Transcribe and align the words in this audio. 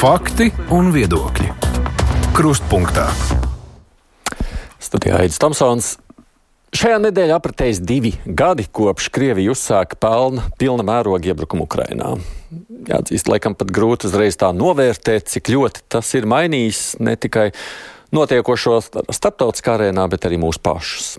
Fakti 0.00 0.46
un 0.72 0.86
viedokļi. 0.94 1.50
Krustpunktā. 2.32 3.02
Studijā 4.80 5.18
Aits 5.20 5.36
Tomsons. 5.36 5.90
Šajā 6.72 7.02
nedēļā 7.04 7.36
apritējis 7.36 7.82
divi 7.84 8.14
gadi, 8.24 8.64
kopš 8.64 9.10
Krievija 9.12 9.52
uzsāka 9.52 9.98
pelna 10.00 10.46
pilna 10.56 10.86
mēroga 10.88 11.28
iebrukumu 11.28 11.66
Ukrainā. 11.68 12.14
Jāatzīst, 12.88 13.28
laikam 13.28 13.52
pat 13.60 13.74
grūti 13.76 14.08
uzreiz 14.08 14.40
tā 14.40 14.48
novērtēt, 14.56 15.28
cik 15.34 15.52
ļoti 15.52 15.84
tas 15.92 16.14
ir 16.16 16.24
mainījis 16.32 16.80
ne 17.04 17.18
tikai 17.20 17.50
notiekošo 18.16 18.78
starptautiskā 19.12 19.76
arēnā, 19.76 20.08
bet 20.08 20.24
arī 20.24 20.40
mūsu 20.40 20.64
pašus. 20.64 21.18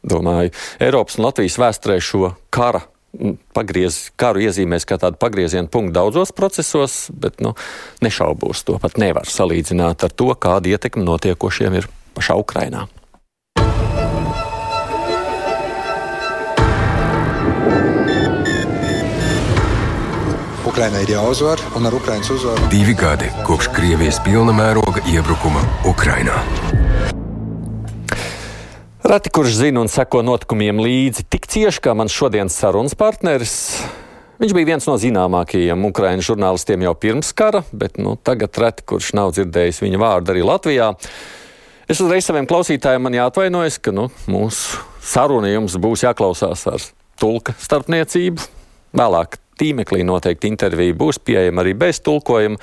Domāju, 0.00 0.56
Eiropas 0.80 1.20
un 1.20 1.28
Latvijas 1.28 1.60
vēsturē 1.60 2.00
šo 2.00 2.32
kara 2.48 2.80
pagriez, 3.56 4.08
karu 4.16 4.42
iezīmēs 4.46 4.86
kā 4.88 4.98
tādu 5.00 5.20
pagrieziena 5.20 5.68
punktu 5.72 5.96
daudzos 5.98 6.32
procesos, 6.36 7.06
bet 7.12 7.42
nu, 7.44 7.54
nešaubos 8.04 8.64
to 8.66 8.78
pat 8.82 8.98
nevar 9.00 9.28
salīdzināt 9.28 10.06
ar 10.06 10.16
to, 10.16 10.32
kāda 10.32 10.72
ietekme 10.72 11.04
notiekošiem 11.06 11.80
ir 11.82 11.88
pašā 12.16 12.38
Ukrainā. 12.40 12.88
Ukraiņai 20.72 21.02
ir 21.04 21.10
jāuzvar, 21.12 21.60
un 21.76 21.84
ar 21.84 21.94
Ukraiņas 21.98 22.30
uzvaru 22.32 22.70
divi 22.72 22.94
gadi 22.96 23.28
kopš 23.44 23.68
Krievijas 23.76 24.22
pilna 24.24 24.56
mēroga 24.56 25.04
iebrukuma 25.12 25.60
Ukrainā. 25.90 26.40
Reti, 29.12 29.28
kurš 29.28 29.58
zina 29.58 29.82
un 29.82 29.90
seko 29.92 30.22
notikumiem 30.24 30.78
līdzi 30.80 31.26
tik 31.28 31.44
cieši 31.52 31.82
kā 31.84 31.92
mans 31.92 32.14
šodienas 32.16 32.54
sarunas 32.56 32.94
partneris. 32.96 33.50
Viņš 34.40 34.54
bija 34.56 34.68
viens 34.70 34.86
no 34.88 34.94
zināmākajiem 34.96 35.84
ukraiņu 35.84 36.24
žurnālistiem 36.30 36.86
jau 36.86 36.94
pirms 36.96 37.34
kara, 37.36 37.60
bet 37.76 38.00
nu, 38.00 38.14
tagad 38.16 38.56
reti, 38.62 38.86
kurš 38.88 39.10
nav 39.18 39.34
dzirdējis 39.36 39.82
viņa 39.84 40.00
vārdu 40.00 40.32
arī 40.32 40.46
Latvijā. 40.48 40.88
Es 41.92 42.00
uzreiz 42.00 42.24
saviem 42.24 42.48
klausītājiem 42.48 43.04
man 43.04 43.18
jāatvainojas, 43.18 43.76
ka 43.84 43.92
nu, 43.92 44.08
mūsu 44.32 44.80
saruna 45.04 45.52
jums 45.52 45.76
būs 45.76 46.06
jāklausās 46.06 46.64
ar 46.72 46.88
tulka 47.20 47.52
starpniecību. 47.60 48.48
Vēlāk 48.96 49.36
tīmeklī 49.60 50.08
noteikti 50.08 50.48
intervija 50.48 50.96
būs 51.04 51.20
pieejama 51.20 51.66
arī 51.66 51.76
bez 51.84 52.00
tulkojuma. 52.00 52.56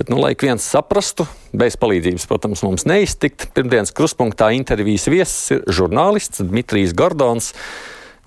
Bet, 0.00 0.10
nu, 0.12 0.18
lai 0.22 0.32
ik 0.34 0.44
viens 0.46 0.64
saprastu, 0.64 1.26
bez 1.52 1.78
palīdzības, 1.80 2.26
protams, 2.30 2.64
mums 2.66 2.86
neiztikt. 2.88 3.50
Pirmdienas 3.56 3.94
kruspunktā 3.94 4.50
intervijas 4.56 5.08
viesis 5.12 5.56
ir 5.56 5.64
žurnālists 5.70 6.44
Dmitrijs 6.44 6.96
Gordons. 6.96 7.52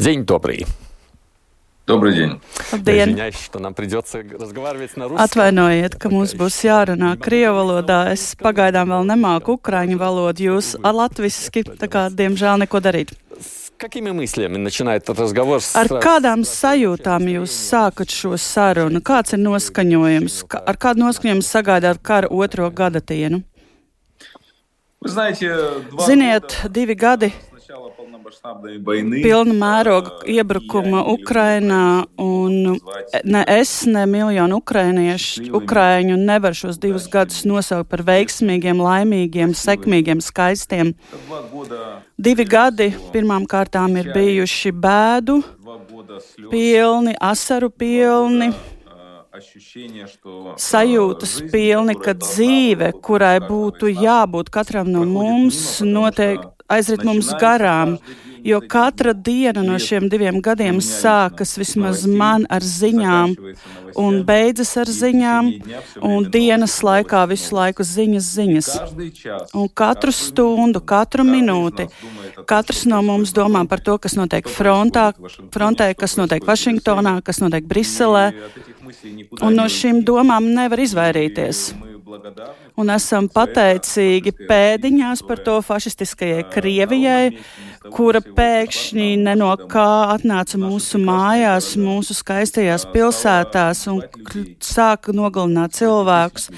Ziņu 0.02 0.28
dobrī! 0.28 0.66
Добрый 1.86 2.16
день. 2.16 2.42
Labdien! 2.72 3.14
Atvainojiet, 5.22 5.96
ka 6.02 6.10
mums 6.10 6.34
būs 6.34 6.58
jārunā 6.66 7.12
krievu 7.22 7.60
valodā. 7.60 8.00
Es 8.10 8.34
pagaidām 8.40 8.90
vēl 8.90 9.06
nemāku 9.12 9.60
ukraiņu 9.60 10.00
valodu. 10.02 10.48
Jūs 10.50 10.72
latviski, 10.82 11.62
tā 11.78 11.86
kā 11.86 12.08
diemžēl 12.10 12.66
neko 12.66 12.82
darīt. 12.82 13.14
Какими 13.80 14.12
мыслями 14.12 14.58
начинает 14.58 15.10
разговор? 15.10 15.60
Ar 15.76 15.90
kādām 16.00 16.46
sajūtām 16.48 17.28
jūs 17.28 17.52
sākat 17.52 18.14
šo 18.14 18.38
sarunu? 18.40 19.02
Kāds 19.04 19.36
ir 19.36 19.42
noskaņojums? 19.44 20.38
Ar 20.56 20.80
kādu 20.80 21.04
noskaņojumu 21.04 21.44
sagaidāt 21.44 22.00
kara 22.02 22.30
otro 22.32 22.70
gadatienu? 22.72 23.44
Ziniet, 25.06 26.56
divi 26.72 26.96
gadi 26.96 27.34
pilna 29.23 29.55
mēroga 29.55 30.25
iebrukuma 30.27 31.05
Ukrainā, 31.13 32.07
un 32.19 32.79
ne 33.25 33.43
es, 33.47 33.73
ne 33.87 34.03
miljonu 34.11 34.59
ukraiņu 34.59 36.17
nevar 36.19 36.57
šos 36.57 36.81
divus 36.83 37.07
gadus 37.13 37.45
nosaukt 37.47 37.91
par 37.93 38.03
veiksmīgiem, 38.09 38.81
laimīgiem, 38.83 39.55
sekmīgiem, 39.55 40.23
skaistiem. 40.25 40.95
Divi 42.19 42.45
gadi 42.45 42.91
pirmām 43.15 43.47
kārtām 43.47 43.97
ir 44.01 44.11
bijuši 44.17 44.75
bēdu 44.75 45.41
pilni, 46.51 47.15
asaru 47.21 47.71
pilni. 47.71 48.51
sajūtas 50.59 51.37
pilni, 51.53 51.95
ka 51.95 52.13
dzīve, 52.19 52.91
kurai 53.01 53.39
būtu 53.41 53.89
jābūt 53.95 54.51
katram 54.53 54.91
no 54.91 55.05
mums, 55.07 55.79
noteikti 55.87 56.60
aizrit 56.71 57.05
mums 57.07 57.33
garām. 57.41 57.99
Jo 58.41 58.63
katra 58.65 59.13
diena 59.13 59.61
no 59.61 59.75
šiem 59.77 60.07
diviem 60.09 60.39
gadiem 60.41 60.79
sākas 60.81 61.59
vismaz 61.61 62.07
man 62.09 62.47
ar 62.49 62.65
ziņām, 62.65 63.35
un 64.01 64.23
beidzas 64.25 64.71
ar 64.81 64.89
ziņām, 64.89 65.51
un 66.09 66.25
dienas 66.33 66.79
laikā 66.87 67.27
visu 67.29 67.59
laiku 67.59 67.85
ziņas, 67.85 68.31
ziņas. 68.39 68.71
Un 69.53 69.69
katru 69.69 70.15
stundu, 70.17 70.81
katru 70.81 71.27
minūti, 71.29 71.91
katrs 72.49 72.87
no 72.89 73.03
mums 73.05 73.35
domā 73.37 73.67
par 73.69 73.85
to, 73.85 73.99
kas 74.01 74.17
notiek 74.17 74.49
frontā, 74.49 75.11
frontē, 75.53 75.93
kas 75.93 76.17
notiek 76.17 76.49
Vašingtonā, 76.49 77.19
kas 77.27 77.45
notiek 77.45 77.69
Briselē, 77.69 78.31
un 79.45 79.61
no 79.61 79.69
šīm 79.69 80.01
domām 80.09 80.49
nevar 80.57 80.81
izvairīties 80.81 81.65
un 82.81 82.91
esam 82.95 83.29
pateicīgi 83.31 84.33
pēdiņās 84.49 85.23
par 85.29 85.43
to 85.45 85.57
fašistiskajai 85.65 86.45
Krievijai, 86.53 87.31
kura 87.95 88.23
pēkšņi 88.25 89.09
neno 89.21 89.51
kā 89.71 89.87
atnāca 90.15 90.61
mūsu 90.61 91.01
mājās, 91.03 91.73
mūsu 91.81 92.17
skaistajās 92.19 92.87
pilsētās 92.95 93.85
un 93.93 94.03
sāka 94.65 95.15
nogalināt 95.17 95.77
cilvēkus. 95.79 96.51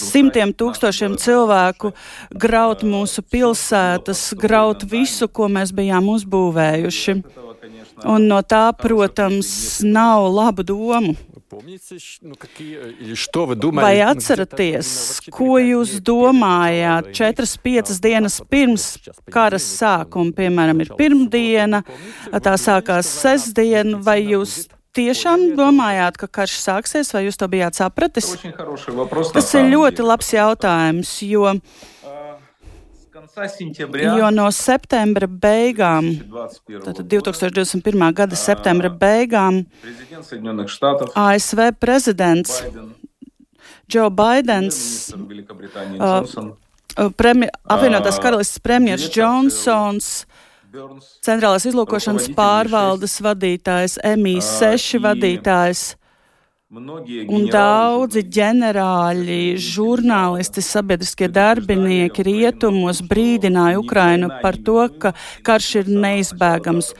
Simtiem 0.00 0.54
tūkstošiem 0.56 1.16
cilvēku 1.20 1.92
graut 2.34 2.84
mūsu 2.86 3.24
pilsētas, 3.24 4.28
graut 4.40 4.86
visu, 4.90 5.28
ko 5.28 5.50
mēs 5.52 5.74
bijām 5.76 6.10
uzbūvējuši. 6.16 7.20
Un 8.04 8.26
no 8.28 8.42
tā, 8.44 8.66
protams, 8.76 9.48
nav 9.86 10.28
labu 10.28 10.66
domu. 10.66 11.16
Vai 13.86 14.00
atceraties, 14.02 14.88
ko 15.32 15.58
jūs 15.62 15.96
domājāt? 16.02 17.12
četras, 17.16 17.56
piecas 17.62 18.00
dienas 18.02 18.40
pirms 18.50 18.86
kara 19.32 19.60
sākuma? 19.62 20.34
Piemēram, 20.36 20.80
ir 20.82 20.94
pirmdiena, 20.98 21.82
tā 22.42 22.56
sākās 22.60 23.10
sestdien, 23.22 23.96
vai 24.02 24.20
jūs 24.24 24.64
tiešām 24.96 25.52
domājāt, 25.58 26.16
ka 26.20 26.28
karš 26.40 26.56
sāksies, 26.62 27.12
vai 27.14 27.26
jūs 27.26 27.38
to 27.40 27.48
bijāt 27.52 27.78
sapratis? 27.78 28.32
Tas 29.36 29.52
ir 29.58 29.68
ļoti 29.70 30.06
labs 30.06 30.32
jautājums, 30.34 31.12
jo 31.26 31.52
Jo 34.16 34.30
no 34.34 34.46
septembra 34.54 35.26
beigām, 35.26 36.12
tātad 36.84 37.04
2021. 37.10 38.12
gada 38.14 38.38
septembra 38.38 38.90
beigām, 38.90 39.64
ASV 41.14 41.62
prezidents 41.80 42.62
Joe 43.88 44.10
Bidenis, 44.10 45.12
uh, 45.98 47.10
premi, 47.16 47.50
apvienotās 47.70 48.18
karalistas 48.22 48.62
premjerministrs 48.62 49.14
Johnsons, 49.14 50.08
centrālās 51.24 51.68
izlūkošanas 51.70 52.32
pārvaldes 52.36 53.20
vadītājs, 53.24 54.00
MI6 54.16 54.98
vadītājs. 55.06 55.86
Un 56.66 57.44
daudzi 57.46 58.24
ģenerāļi, 58.26 59.54
žurnālisti, 59.62 60.64
sabiedriskie 60.66 61.28
darbinieki 61.30 62.24
rietumos 62.26 63.04
brīdināja 63.06 63.78
Ukrainu 63.78 64.32
par 64.42 64.58
to, 64.58 64.80
ka 64.98 65.12
karš 65.46 65.68
ir 65.84 65.92
neizbēgams. 65.94 66.90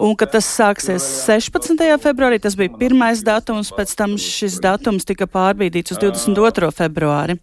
Un 0.00 0.16
ka 0.16 0.24
tas 0.32 0.48
sāksies 0.48 1.04
16. 1.28 1.76
februārī, 2.00 2.40
tas 2.40 2.56
bija 2.56 2.72
pirmais 2.80 3.20
datums, 3.20 3.68
pēc 3.76 3.92
tam 4.00 4.16
šis 4.16 4.56
datums 4.64 5.04
tika 5.04 5.28
pārbīdīts 5.28 5.92
uz 5.92 6.00
22. 6.00 6.72
februāri. 6.72 7.36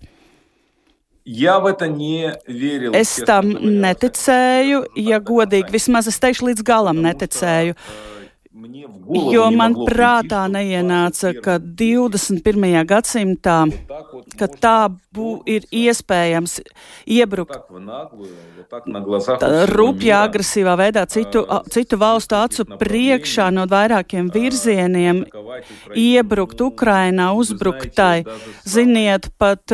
Es 2.98 3.20
tam 3.30 3.54
neticēju, 3.86 4.88
ja 5.06 5.22
godīgi, 5.22 5.70
vismaz 5.78 6.10
es 6.10 6.18
teikšu, 6.18 6.50
līdz 6.50 6.66
galam 6.66 7.06
neticēju. 7.06 7.78
Jo 9.34 9.46
man 9.56 9.76
prātā 9.88 10.44
neienāca, 10.52 11.32
ka 11.44 11.58
21. 11.60 12.84
gadsimtā, 12.90 13.60
ka 14.40 14.48
tā 14.52 14.78
bū, 15.16 15.40
ir 15.50 15.66
iespējams 15.74 16.60
iebrukt 17.10 17.56
rupjā, 19.72 20.20
agresīvā 20.28 20.76
veidā 20.80 21.06
citu, 21.10 21.44
citu 21.74 22.00
valstu 22.02 22.38
acu 22.38 22.66
priekšā 22.82 23.50
no 23.56 23.66
vairākiem 23.70 24.30
virzieniem, 24.34 25.24
iebrukt 25.98 26.62
Ukrainā, 26.62 27.32
uzbruktai. 27.38 28.26
Ziniet, 28.70 29.32
pat, 29.42 29.74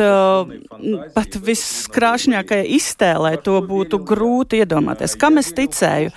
pat 1.16 1.38
viskrāšņākajai 1.50 2.70
iztēlē 2.78 3.34
to 3.44 3.58
būtu 3.66 4.00
grūti 4.06 4.62
iedomāties. 4.64 5.18
Kam 5.20 5.42
es 5.42 5.52
ticēju? 5.56 6.14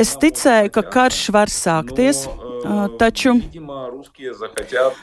Es 0.00 0.16
ticēju, 0.20 0.72
ka 0.74 0.86
karš 0.96 1.22
var 1.34 1.52
sākties. 1.52 2.03
Taču, 2.98 3.34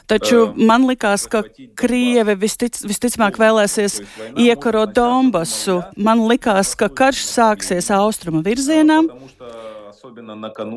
taču 0.10 0.40
man 0.58 0.88
likās, 0.90 1.28
ka 1.30 1.44
Krievi 1.78 2.36
vistic, 2.42 2.80
visticamāk 2.90 3.38
vēlēsies 3.42 4.00
iekarot 4.42 4.96
Donbasu. 4.98 5.82
Man 5.96 6.26
likās, 6.32 6.74
ka 6.78 6.90
karš 6.90 7.22
sāksies 7.30 7.92
austrumu 7.94 8.42
virzienā. 8.46 9.04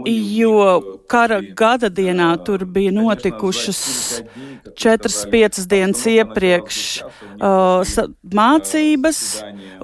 Jo 0.05 0.57
kara 1.09 1.41
gada 1.57 1.89
dienā 1.89 2.29
tur 2.45 2.67
bija 2.69 2.93
notikušas 2.93 3.81
4-5 4.77 5.65
dienas 5.71 6.03
iepriekš 6.11 6.81
uh, 7.01 7.95
mācības 8.35 9.21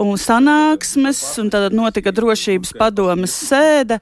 un 0.00 0.20
sanāksmes, 0.20 1.22
un 1.40 1.48
tad 1.52 1.72
notika 1.76 2.12
drošības 2.12 2.74
padomes 2.76 3.36
sēde. 3.48 4.00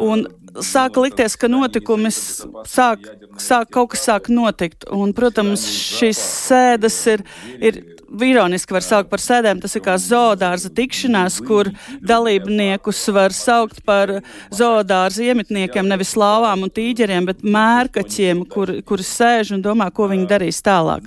Un 0.00 0.24
sāka 0.64 1.04
likties, 1.04 1.36
ka 1.38 1.48
notikumi 1.50 2.10
sāk, 2.12 3.06
sāk 3.40 3.70
kaut 3.74 3.94
kas 3.94 4.04
sāk 4.08 4.30
notikt. 4.32 4.88
Un, 4.94 5.14
protams, 5.16 5.64
šīs 5.70 6.20
sēdes 6.20 6.98
ir, 7.14 7.24
ir 7.60 7.80
ironiski 8.18 8.74
var 8.74 8.84
saukt 8.84 9.10
par 9.10 9.22
sēdēm. 9.22 9.60
Tas 9.62 9.76
ir 9.76 9.84
kā 9.84 9.96
zoodārza 10.00 10.70
tikšanās, 10.74 11.38
kur 11.46 11.70
dalībniekus 12.02 13.02
var 13.14 13.34
saukt 13.36 13.82
par 13.86 14.16
zoodārza 14.54 15.24
iemetniekiem, 15.30 15.88
nevis 15.88 16.16
lāvām 16.18 16.66
un 16.66 16.74
tīģeriem, 16.74 17.28
bet 17.30 17.44
mērkaķiem, 17.46 18.44
kur, 18.50 18.74
kur 18.86 19.04
sēž 19.06 19.54
un 19.56 19.64
domā, 19.64 19.90
ko 19.94 20.10
viņi 20.10 20.28
darīs 20.30 20.60
tālāk. 20.66 21.06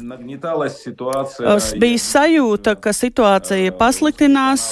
Bija 1.83 2.03
sajūta, 2.07 2.77
ka 2.79 2.95
situācija 2.95 3.75
pasliktinās. 3.79 4.69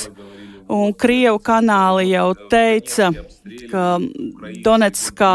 Un 0.72 0.94
Krievu 0.96 1.40
kanāli 1.44 2.14
jau 2.14 2.30
teica, 2.52 3.10
ka 3.72 3.86
Donetskā 4.64 5.34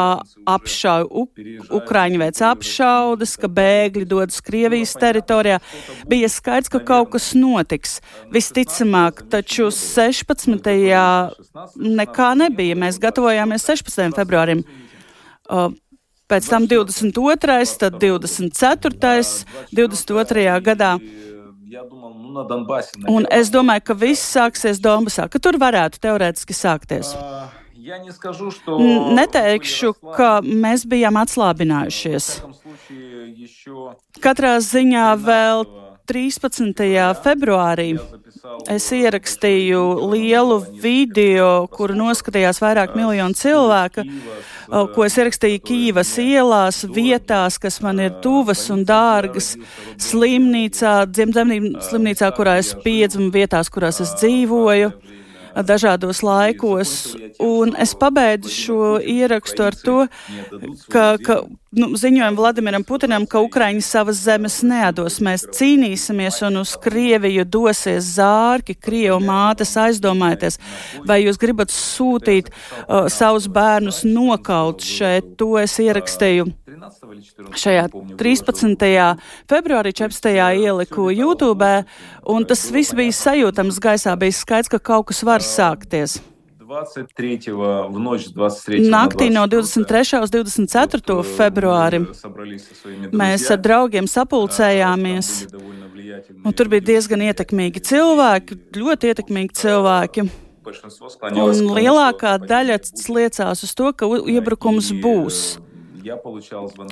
apšauj, 0.49 1.05
Uk 1.11 1.43
Ukraiņi 1.77 2.21
veic 2.23 2.41
apšaudas, 2.49 3.35
ka 3.43 3.50
bēgļi 3.53 4.06
dodas 4.09 4.41
Krievijas 4.44 4.94
teritorijā. 4.97 5.59
Bija 6.09 6.31
skaidrs, 6.33 6.73
ka 6.73 6.81
kaut 6.88 7.12
kas 7.12 7.35
notiks. 7.37 7.99
Visticamāk, 8.33 9.27
taču 9.33 9.69
16. 9.75 10.73
nekā 12.00 12.31
nebija. 12.41 12.79
Mēs 12.87 13.00
gatavojāmies 13.03 13.69
16. 13.69 14.17
februārim. 14.17 14.65
Uh, 15.47 15.69
pēc 16.33 16.49
tam 16.49 16.65
22., 16.71 17.77
tad 17.85 18.00
24., 18.00 19.47
22. 19.77 20.61
gadā. 20.65 20.97
Un 23.10 23.26
es 23.34 23.50
domāju, 23.50 23.82
ka 23.88 23.94
viss 23.98 24.22
sāksies 24.36 24.78
Donbasā, 24.82 25.26
ka 25.30 25.40
tur 25.42 25.58
varētu 25.58 25.98
teorētiski 26.04 26.54
sākties. 26.54 27.10
Neteikšu, 29.18 29.92
ka 30.14 30.30
mēs 30.42 30.86
bijām 30.86 31.18
atslābinājušies. 31.22 32.28
Katrā 34.22 34.54
ziņā 34.62 35.08
vēl 35.22 35.66
13. 36.06 36.86
februārī 37.24 37.88
es 38.70 38.86
ierakstīju 38.94 39.82
lielu 40.12 40.60
video, 40.82 41.66
kuru 41.74 41.98
noskatījās 41.98 42.62
vairāk 42.62 42.94
miljonu 42.98 43.34
cilvēku, 43.38 44.06
ko 44.94 45.06
es 45.06 45.16
ierakstīju 45.18 45.62
Kīvas 45.66 46.12
ielās, 46.22 46.82
vietās, 46.92 47.58
kas 47.62 47.80
man 47.84 48.00
ir 48.02 48.16
tuvas 48.24 48.64
un 48.74 48.84
dārgas, 48.88 49.54
slimnīcā, 50.02 50.96
dzimtenību 51.10 51.84
slimnīcā, 51.86 52.32
kurā 52.36 52.58
es 52.62 52.74
piedzimu, 52.84 53.30
vietās, 53.34 53.70
kurās 53.72 54.02
es 54.04 54.16
dzīvoju 54.20 54.92
dažādos 55.64 56.23
laikos. 56.26 57.17
Un 57.43 57.75
es 57.81 57.94
pabeidzu 57.97 58.53
šo 58.53 58.81
ierakstu 59.00 59.67
ar 59.67 59.76
to, 59.81 59.99
ka, 60.93 61.17
ka 61.23 61.38
nu, 61.76 61.91
ziņojam 61.97 62.37
Vladimiram 62.37 62.85
Putinam, 62.87 63.26
ka 63.29 63.41
Ukraiņi 63.44 63.85
savas 63.85 64.20
zemes 64.25 64.61
nedos. 64.67 65.19
Mēs 65.25 65.47
cīnīsimies 65.56 66.43
un 66.49 66.61
uz 66.62 66.76
Krieviju 66.82 67.47
dosies 67.49 68.12
zārki, 68.17 68.76
Krievu 68.76 69.20
mātes 69.25 69.76
aizdomājieties, 69.81 70.61
vai 71.08 71.23
jūs 71.25 71.41
gribat 71.41 71.73
sūtīt 71.75 72.52
uh, 72.52 73.06
savus 73.12 73.49
bērnus 73.49 74.05
nokaut 74.09 74.85
šeit. 74.85 75.35
To 75.41 75.56
es 75.61 75.79
ierakstīju 75.82 76.49
šajā 77.57 77.88
13. 78.18 78.83
februārī 79.50 79.94
14. 79.98 80.30
ieliku 80.62 81.09
YouTube, 81.09 81.69
un 82.30 82.45
tas 82.45 82.68
viss 82.71 82.94
bija 82.94 83.15
sajūtams 83.18 83.80
gaisā, 83.81 84.13
bija 84.19 84.36
skaidrs, 84.36 84.69
ka 84.69 84.80
kaut 84.80 85.09
kas 85.09 85.24
var 85.25 85.42
sākties. 85.42 86.19
23. 86.71 87.51
в 87.51 88.00
ночь 88.00 88.30
23. 88.31 88.88
Naktī 88.88 89.27
no 89.30 89.44
23. 89.48 90.21
uz 90.24 90.31
24. 90.31 91.24
februārim 91.36 92.06
mēs 93.12 93.50
ar 93.51 93.59
draugiem 93.59 94.07
sapulcējāmies. 94.07 95.31
Un 96.45 96.56
tur 96.56 96.69
bija 96.71 96.86
diezgan 96.94 97.25
ietekmīgi 97.25 97.83
cilvēki, 97.89 98.59
ļoti 98.77 99.12
ietekmīgi 99.12 99.57
cilvēki. 99.63 100.27
Un 101.42 101.74
lielākā 101.75 102.38
daļa 102.45 102.80
liecās 103.18 103.65
uz 103.65 103.75
to, 103.75 103.92
ka 103.92 104.07
iebrukums 104.31 104.94
būs. 105.03 105.42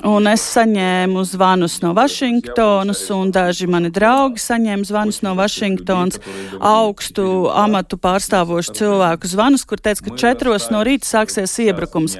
Un 0.04 0.26
es 0.30 0.44
saņēmu 0.54 1.22
zvanus 1.28 1.76
no 1.84 1.92
Vašingtonas, 1.94 3.02
un 3.14 3.30
daži 3.34 3.68
mani 3.70 3.90
draugi 3.94 4.42
saņēma 4.42 4.88
zvanus 4.88 5.20
no 5.26 5.34
Vašingtonas, 5.38 6.18
augstu 6.58 7.46
amatu 7.54 7.98
pārstāvošu 8.00 8.74
cilvēku 8.80 9.30
zvanus, 9.30 9.66
kur 9.68 9.82
teica, 9.82 10.08
ka 10.08 10.18
četros 10.18 10.70
no 10.74 10.82
rīta 10.86 11.06
sāksies 11.10 11.54
iebrukums. 11.66 12.18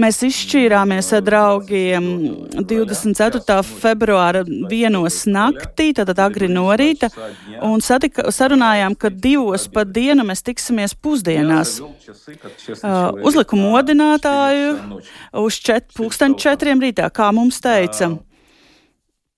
Mēs 0.00 0.18
izšķīrāmies 0.26 1.10
ar 1.14 1.22
draugiem 1.22 2.06
24. 2.66 3.60
februāra 3.82 4.42
vienos 4.70 5.20
naktī, 5.30 5.92
tātad 5.94 6.18
agri 6.24 6.48
no 6.50 6.66
rīta, 6.74 7.10
un 7.62 7.82
satika, 7.84 8.26
sarunājām, 8.34 8.96
ka 8.98 9.12
divos 9.12 9.68
pa 9.70 9.84
dienu 9.86 10.26
mēs 10.26 10.42
tiksimies 10.46 10.96
pusdienās. 10.98 11.76
Uh, 11.78 13.14
uzliku 13.22 13.58
modinātāju 13.60 15.00
uz 15.44 15.62
čet, 15.62 15.92
pulksten 15.94 16.34
četriem 16.40 16.82
rītā, 16.82 17.06
kā 17.14 17.30
mums 17.34 17.62
teica. 17.62 18.16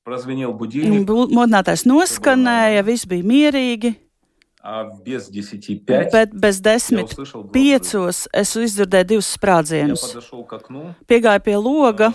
Modinātājs 0.06 1.84
noskanēja, 1.90 2.86
viss 2.86 3.08
bija 3.10 3.26
mierīgi. 3.26 3.96
Bet 6.12 6.34
bez 6.34 6.58
desmit 6.62 7.12
piecos 7.54 8.24
es 8.34 8.54
izdzirdēju 8.66 9.08
divus 9.12 9.28
sprādzienus. 9.36 10.06
Piegāju 11.06 11.44
pie 11.46 11.56
loga, 11.60 12.10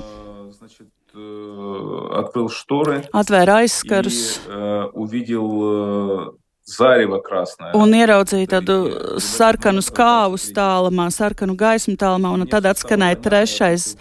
atvēra 3.22 3.62
aizskarus 3.63 4.20
э, 6.70 7.72
un 7.77 7.96
ieraudzīju 7.98 8.51
tādu 8.51 8.77
sarkanu 9.24 9.82
skāvu 9.86 10.38
tālumā, 10.56 11.10
sarkanu 11.12 11.58
gaismu 11.58 11.98
tālumā, 12.00 12.36
un 12.36 12.48
tad 12.50 12.70
atskanēja 12.72 13.20
trešais 13.24 13.91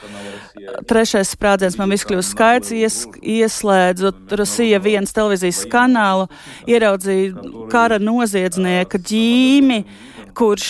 Trešais 0.89 1.33
sprādziens 1.35 1.77
man 1.79 1.93
viss 1.93 2.07
kļūst 2.09 2.35
skaidrs. 2.35 2.73
Ies, 2.75 2.97
ieslēdzu 3.23 4.13
Rusija 4.39 4.81
viens 4.83 5.15
televīzijas 5.17 5.65
kanālu, 5.71 6.29
ieraudzīju 6.69 7.67
kara 7.73 8.01
noziedznieka 8.03 9.01
ģīmi, 9.11 9.81
kurš 10.37 10.69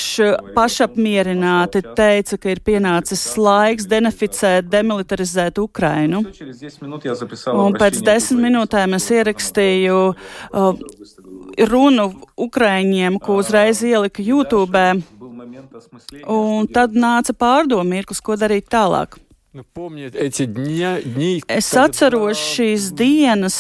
pašapmierināti 0.55 1.83
teica, 1.97 2.39
ka 2.41 2.53
ir 2.53 2.63
pienācis 2.65 3.25
laiks 3.41 3.89
deneficēt, 3.91 4.71
demilitarizēt 4.73 5.61
Ukrainu. 5.63 6.23
Un 7.53 7.77
pēc 7.81 8.01
desmit 8.07 8.45
minūtēm 8.47 8.97
es 8.99 9.11
ierakstīju 9.15 10.01
uh, 10.11 10.71
runu 11.71 12.11
Ukraiņiem, 12.37 13.19
ko 13.23 13.41
uzreiz 13.41 13.83
ielika 13.87 14.23
YouTube. 14.23 14.85
Un 16.27 16.69
tad 16.71 16.95
nāca 16.95 17.35
pārdomu 17.37 17.97
mirklis, 17.97 18.23
ko 18.23 18.37
darīt 18.39 18.69
tālāk. 18.73 19.19
Es 21.51 21.69
atceros 21.75 22.39
šīs 22.39 22.85
dienas, 22.95 23.57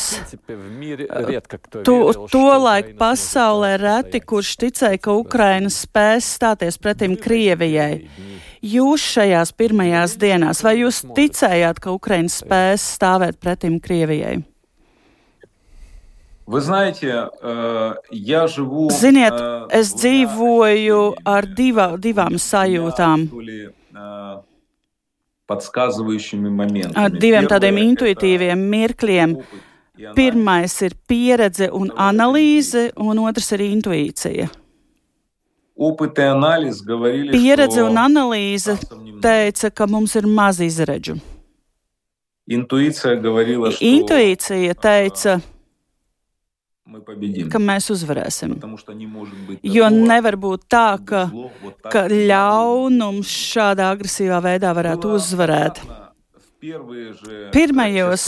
to, 1.82 1.96
to 2.30 2.42
laiku 2.62 2.94
pasaulē 3.00 3.72
reti, 3.82 4.20
kurš 4.22 4.52
ticēja, 4.62 5.00
ka 5.02 5.16
Ukraina 5.18 5.66
spēs 5.66 6.28
stāties 6.36 6.78
pretim 6.78 7.16
Krievijai. 7.18 8.04
Jūs 8.62 9.08
šajās 9.16 9.50
pirmajās 9.58 10.14
dienās, 10.20 10.62
vai 10.62 10.76
jūs 10.84 11.02
ticējāt, 11.16 11.82
ka 11.82 11.96
Ukraina 11.98 12.30
spēs 12.30 12.86
stāvēt 12.94 13.42
pretim 13.42 13.80
Krievijai? 13.82 14.36
Ziniet, 18.90 19.36
es 19.70 19.92
dzīvoju 19.94 21.00
ar 21.24 21.46
divā, 21.46 21.88
divām 22.02 22.38
sajūtām. 22.42 23.26
Ar 26.94 27.10
diviem 27.10 27.46
tādiem 27.50 27.78
intuitīviem 27.84 28.64
mirkļiem. 28.74 29.36
Pirmais 30.16 30.74
ir 30.86 30.94
pieredze 31.06 31.68
un 31.76 31.90
analīze, 31.92 32.88
un 32.96 33.18
otrs 33.20 33.52
ir 33.52 33.60
intuīcija. 33.66 34.46
Pieredze 37.34 37.82
un 37.84 37.96
analīze 38.00 38.76
teica, 39.22 39.70
ka 39.70 39.86
mums 39.86 40.16
ir 40.16 40.26
maz 40.28 40.60
izredzu. 40.64 41.18
Intuīcija 43.90 44.74
teica, 44.74 45.36
ka 47.52 47.60
mēs 47.62 47.88
uzvarēsim. 47.94 48.56
Jo 49.62 49.88
nevar 49.94 50.36
būt 50.40 50.66
tā, 50.70 50.98
ka, 51.06 51.24
ka 51.92 52.04
ļaunums 52.10 53.30
šādā 53.54 53.90
agresīvā 53.94 54.40
veidā 54.44 54.72
varētu 54.76 55.14
uzvarēt. 55.18 55.82
Pirmajos, 57.54 58.24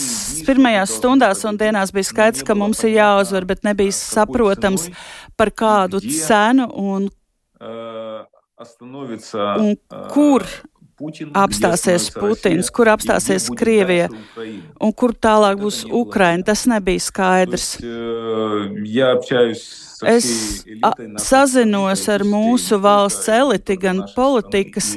pirmajās 0.47 0.95
stundās 0.97 1.42
un 1.45 1.59
dienās 1.61 1.92
bija 1.92 2.09
skaidrs, 2.09 2.45
ka 2.49 2.57
mums 2.57 2.81
ir 2.87 2.95
jāuzvar, 2.95 3.45
bet 3.50 3.66
nebija 3.66 3.92
saprotams 3.92 4.87
par 5.37 5.52
kādu 5.52 6.00
cenu 6.00 6.71
un, 6.81 7.11
un 9.61 9.75
kur 10.14 10.47
apstāsies 11.35 12.11
Putins, 12.14 12.71
kur 12.75 12.90
apstāsies 12.92 13.49
Krievija 13.59 14.09
un 14.80 14.92
kur 14.92 15.14
tālāk 15.14 15.61
būs 15.62 15.82
Ukraina. 15.88 16.44
Tas 16.47 16.66
nebija 16.71 17.02
skaidrs. 17.02 17.75
Es 20.02 20.26
sazinos 21.23 22.02
ar 22.11 22.25
mūsu 22.26 22.78
valsts 22.82 23.28
eliti, 23.30 23.76
gan 23.78 24.02
politikas, 24.16 24.97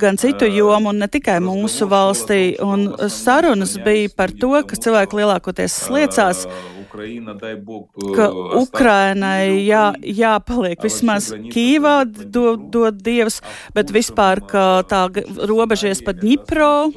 gan 0.00 0.18
citu 0.18 0.48
jomu, 0.50 0.90
un 0.90 0.98
ne 1.04 1.08
tikai 1.10 1.38
mūsu 1.44 1.86
valstī. 1.90 2.42
Un 2.64 2.88
sarunas 3.10 3.76
bija 3.84 4.10
par 4.16 4.34
to, 4.34 4.56
ka 4.66 4.78
cilvēki 4.78 5.22
lielākoties 5.22 5.78
sliecās. 5.86 6.46
Ukraina, 6.90 7.34
dai 7.38 7.54
Bog. 7.54 7.86
Ka 8.16 8.26
Ukrainai 8.58 9.62
jā, 9.62 9.92
jāpaliek 10.02 10.82
vismaz 10.82 11.30
Kīvā, 11.30 12.02
dod 12.10 12.66
do 12.74 12.90
Dievs, 12.90 13.38
bet 13.76 13.94
vispār, 13.94 14.42
ka 14.42 14.82
tā 14.90 15.06
robežies 15.46 16.02
pat 16.02 16.18
Dņipro. 16.18 16.90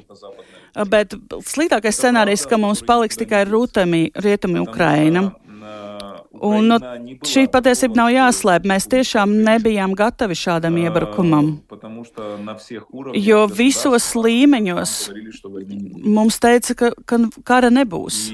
Bet 0.90 1.14
sliktākais 1.46 2.00
scenārijs, 2.02 2.48
ka 2.50 2.58
mums 2.58 2.82
paliks 2.82 3.20
tikai 3.22 3.44
rūtami, 3.46 4.08
rietumi 4.18 4.64
Ukraina. 4.64 5.30
Un 6.44 6.66
no, 6.68 6.80
šī 7.30 7.46
patiesība 7.54 7.96
nav 8.02 8.10
jāslēp. 8.12 8.66
Mēs 8.68 8.90
tiešām 8.92 9.36
nebijām 9.46 9.94
gatavi 9.96 10.36
šādam 10.36 10.76
iebrukumam. 10.82 11.54
Jo 13.16 13.44
visos 13.48 14.10
līmeņos 14.18 14.96
mums 16.04 16.42
teica, 16.44 16.76
ka, 16.82 16.92
ka 17.08 17.22
kara 17.48 17.70
nebūs 17.72 18.26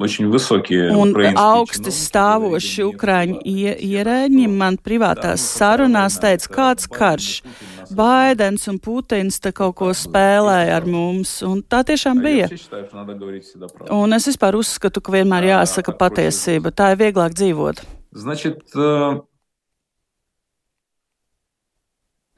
Очень 0.00 0.28
высокие 0.30 0.92
Un 0.94 1.10
украинские 1.10 1.42
augsti 1.42 1.90
чиновники 1.90 2.06
stāvoši 2.06 2.82
говорили, 2.82 2.96
Ukrāņu 2.96 3.34
нет, 3.34 3.42
ie- 3.44 3.78
ierēģi 3.98 4.46
man 4.48 4.76
privātās 4.78 5.42
sarunās 5.58 6.20
teica, 6.22 6.46
kāds 6.54 6.86
karš. 6.86 7.42
Baidens 7.90 8.68
un 8.68 8.78
Putins 8.78 9.40
te 9.40 9.50
kaut 9.50 9.74
ko 9.74 9.90
spēlēja 9.90 10.76
ar 10.76 10.84
mums, 10.86 11.42
un 11.42 11.62
tā 11.66 11.82
tiešām 11.82 12.18
А 12.18 12.22
я 12.22 12.28
bija. 12.28 12.46
вообще 12.46 12.56
считаю, 12.62 12.84
что 12.86 12.96
надо 12.96 13.14
говорить 13.14 13.44
всегда 13.44 13.66
правду. 13.66 13.92
Un 13.92 14.12
es 14.12 14.26
vispār 14.28 14.54
uzskatu, 14.54 15.00
ka 15.02 15.10
vienmēr 15.10 15.42
jāsaka 15.50 15.90
patiesība. 15.98 16.70
Tā 16.70 16.92
ir 16.92 16.96
vieglāk 17.02 17.34
dzīvot. 17.34 17.82
Значит, 18.12 18.62
э, 18.76 19.20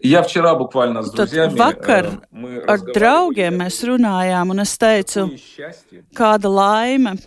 я 0.02 0.22
вчера 0.22 0.54
буквально 0.54 1.02
с 1.02 1.10
Tad 1.12 1.16
друзьями 1.28 1.56
vakar 1.58 2.06
э, 2.06 2.18
мы 2.30 2.56
Ar 2.56 2.78
разговаривали, 2.78 2.94
draugiem 2.94 3.52
я 3.52 3.58
mēs 3.66 3.80
говорю, 3.84 3.96
runājām, 3.98 4.50
un 4.50 4.60
es 4.60 4.78
teicu, 4.78 5.20
какое 5.28 5.36
счастье, 5.36 6.04
kāda 6.14 6.48
laime, 6.48 7.18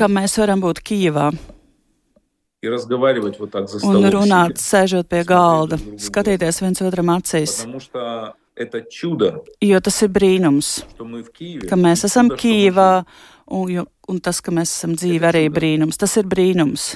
ka 0.00 0.08
mēs 0.08 0.38
varam 0.40 0.62
būt 0.64 0.80
Kijivā 0.80 1.30
un 3.84 4.08
runāt, 4.10 4.56
sēžot 4.58 5.06
pie 5.12 5.22
galda, 5.28 5.76
skatīties 6.00 6.62
viens 6.64 6.82
otram 6.82 7.12
acīs. 7.14 7.58
Jo 9.60 9.80
tas 9.84 10.02
ir 10.02 10.10
brīnums, 10.16 10.70
ka 11.68 11.76
mēs 11.76 12.06
esam 12.08 12.32
Kīvā. 12.32 12.40
Kīvā 12.40 12.90
Un, 13.46 13.68
jo, 13.70 13.84
un 14.10 14.18
tas, 14.18 14.40
ka 14.42 14.50
mēs 14.50 14.72
esam 14.74 14.96
dzīvi, 14.98 15.22
arī 15.28 15.44
brīnums. 15.54 15.98
Tas 16.00 16.16
ir 16.18 16.26
brīnums. 16.26 16.86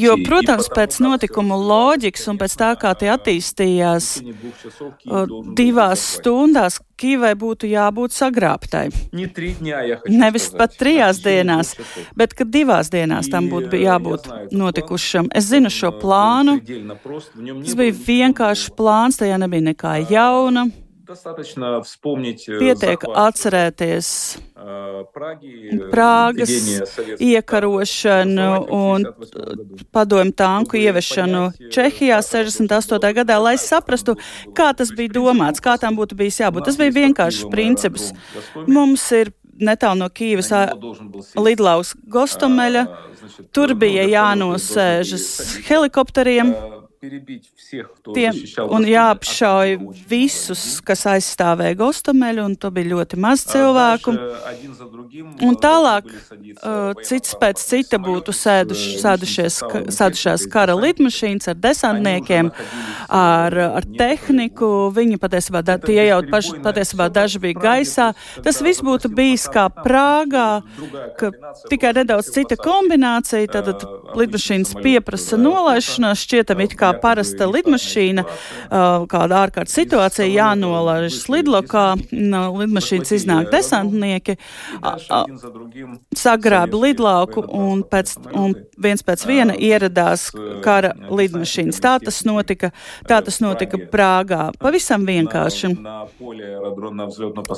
Jo, 0.00 0.14
protams, 0.24 0.70
pēc 0.72 0.96
notikumu 1.04 1.58
loģikas 1.68 2.24
un 2.32 2.40
pēc 2.40 2.56
tā, 2.56 2.70
kā 2.80 2.94
tie 2.96 3.10
attīstījās, 3.12 4.08
э, 4.24 5.26
divās 5.58 6.06
stundās 6.16 6.80
Kīvai 6.98 7.36
būtu 7.38 7.68
jābūt 7.70 8.10
sagrābtai. 8.10 8.88
Nevis 10.10 10.48
pat 10.50 10.74
trijās 10.80 11.20
dienās, 11.22 11.76
bet 12.18 12.34
kad 12.34 12.50
divās 12.50 12.90
dienās 12.90 13.30
tam 13.30 13.46
būtu 13.52 13.78
jābūt 13.78 14.26
notikušam. 14.50 15.30
Es 15.30 15.46
zinu 15.52 15.70
šo 15.70 15.92
plānu. 16.00 16.58
Tas 16.64 17.78
bija 17.78 17.94
vienkārši 17.94 18.74
plāns, 18.74 19.20
tajā 19.20 19.38
nebija 19.38 19.68
nekā 19.70 19.94
jauna. 20.10 20.66
Pietiek 22.58 23.04
atcerēties 23.16 24.08
Prāgas 25.92 26.52
iekarošanu 27.24 28.48
un 28.76 29.06
padomu 29.94 30.34
tanku 30.36 30.76
ieviešanu 30.76 31.42
Čehijā 31.72 32.18
68. 32.20 33.12
gadā, 33.20 33.38
lai 33.40 33.56
saprastu, 33.56 34.18
kā 34.52 34.68
tas 34.76 34.92
bija 34.92 35.14
domāts, 35.16 35.64
kā 35.64 35.78
tam 35.80 35.96
būtu 35.96 36.18
bijis 36.18 36.42
jābūt. 36.42 36.68
Tas 36.68 36.76
bija 36.80 36.96
vienkāršs 37.00 37.48
princips. 37.52 38.10
Mums 38.66 39.06
ir 39.16 39.32
netālu 39.56 40.02
no 40.02 40.08
Kīvas 40.12 40.52
lidlaus 41.38 41.94
Gostomeļa, 42.12 42.84
tur 43.56 43.72
bija 43.78 44.04
jānosēžas 44.12 45.28
helikopteriem 45.70 46.52
tiem, 48.14 48.34
un 48.74 48.84
jāapšauj 48.88 49.76
visus, 50.10 50.62
kas 50.84 51.04
aizstāvēja 51.06 51.76
Gostomeļu, 51.78 52.44
un 52.50 52.56
to 52.58 52.70
bija 52.74 52.90
ļoti 52.90 53.18
maz 53.22 53.44
cilvēku. 53.46 54.14
Un 55.46 55.58
tālāk 55.62 56.08
uh, 56.10 56.96
cits 57.06 57.36
pēc 57.38 57.62
cita 57.62 58.00
būtu 58.02 58.34
sēduši, 58.34 58.96
sēdušies, 59.02 59.58
ka- 59.70 59.84
sēdušās 59.94 60.46
kara 60.50 60.74
lidmašīnas 60.78 61.52
ar 61.52 61.58
desantniekiem, 61.62 62.50
ar, 63.08 63.58
ar 63.78 63.86
tehniku. 63.98 64.90
Viņi 64.96 65.20
patiesībā, 65.22 65.62
da, 65.62 65.78
tie 65.78 66.00
jau 66.08 66.18
paši, 66.32 66.58
patiesībā 66.66 67.08
daži 67.14 67.42
bija 67.46 67.60
gaisā. 67.62 68.08
Tas 68.42 68.58
viss 68.64 68.82
būtu 68.82 69.12
bijis 69.14 69.46
kā 69.52 69.68
Prāgā, 69.78 70.48
ka 71.20 71.30
tikai 71.70 71.94
nedaudz 72.00 72.32
cita 72.34 72.58
kombinācija. 72.58 73.46
Tad 73.54 73.86
lidmašīnas 74.18 74.74
pieprasa 74.82 75.38
nolaišanos, 75.40 76.26
šķietam 76.26 76.66
it 76.66 76.74
kā 76.78 76.87
parasta 77.02 77.48
lidmašīna, 77.50 78.24
uh, 78.24 78.86
kāda 79.10 79.42
ārkārtas 79.44 79.76
situācija 79.78 80.28
jānolaiž 80.28 81.20
lidlokā, 81.32 81.86
no 82.12 82.42
lidmašīnas 82.58 83.14
iznāk 83.18 83.50
desantnieki, 83.52 84.38
sagrāba 86.16 86.82
lidlauku 86.84 87.44
un, 87.44 87.84
pēc, 87.88 88.16
un 88.32 88.56
viens 88.80 89.04
pēc 89.04 89.24
viena 89.28 89.56
ieradās 89.56 90.28
kara 90.64 90.94
lidmašīnas. 91.08 91.80
Tā 91.82 91.96
tas 92.04 92.22
notika, 92.28 92.72
tā 93.08 93.20
tas 93.24 93.40
notika 93.44 93.80
Prāgā. 93.92 94.50
Pavisam 94.60 95.06
vienkārši. 95.08 95.72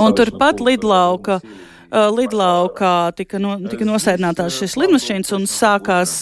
Un 0.01 0.17
turpat 0.17 0.65
lidlauka. 0.65 1.41
Uh, 1.90 2.09
Lidlaukā 2.14 2.94
tika, 3.18 3.40
no, 3.42 3.56
tika 3.70 3.87
nosēdinātās 3.88 4.59
šīs 4.61 4.76
lidmašīnas 4.80 5.35
un 5.37 5.47
sākās, 5.50 6.12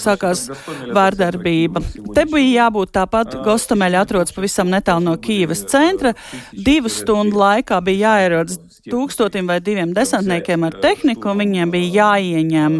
sākās 0.00 0.46
vārdarbība. 0.94 1.82
Te 2.16 2.26
bija 2.30 2.66
jābūt 2.66 2.94
tāpat, 2.96 3.38
Gostameļa 3.44 4.04
atrodas 4.06 4.34
pavisam 4.36 4.70
netālu 4.72 5.10
no 5.10 5.16
Kīvas 5.20 5.66
centra. 5.70 6.14
Divu 6.52 6.92
stundu 6.92 7.40
laikā 7.40 7.80
bija 7.84 8.14
jāierodas 8.14 8.60
tūkstotim 8.86 9.48
vai 9.50 9.58
diviem 9.64 9.92
desantniekiem 9.96 10.64
ar 10.68 10.76
tehniku, 10.82 11.34
viņiem 11.38 11.72
bija 11.74 11.90
jāieņem 11.98 12.78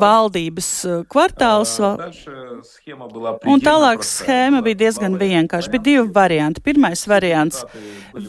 valdības 0.00 0.70
uh, 0.88 1.02
kvartāls. 1.10 1.76
Un 3.48 3.64
tālāk 3.64 4.06
schēma 4.06 4.62
bija 4.66 4.82
diezgan 4.84 5.18
vienkārša. 5.20 5.72
Bija 5.74 5.86
divi 5.90 6.06
varianti. 6.14 6.64
Pirmais 6.64 7.04
variants 7.10 7.64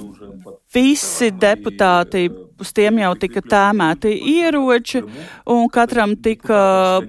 -visi 0.75 1.31
deputāti, 1.31 2.27
uz 2.59 2.73
tiem 2.75 2.99
jau 3.01 3.13
tika 3.19 3.41
tēmēti 3.41 4.13
ieroči, 4.35 5.01
un 5.49 5.69
katram 5.73 6.15
tika, 6.21 7.01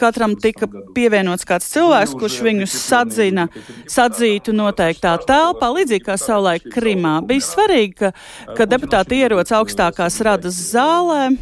katram 0.00 0.34
tika 0.40 0.66
pievienots 0.96 1.44
kāds 1.48 1.68
cilvēks, 1.72 2.14
kurš 2.18 2.36
viņus 2.46 2.76
sadzina, 2.88 3.48
sadzītu 3.90 4.54
noteiktā 4.56 5.16
telpā, 5.26 5.68
līdzīgi 5.76 6.04
kā 6.06 6.16
savulaik 6.20 6.68
Krimā. 6.72 7.18
Bija 7.26 7.44
svarīgi, 7.44 7.94
ka, 8.00 8.12
ka 8.56 8.66
deputāti 8.66 9.20
ierodas 9.22 9.52
augstākās 9.52 10.20
radas 10.24 10.54
zālē. 10.72 11.36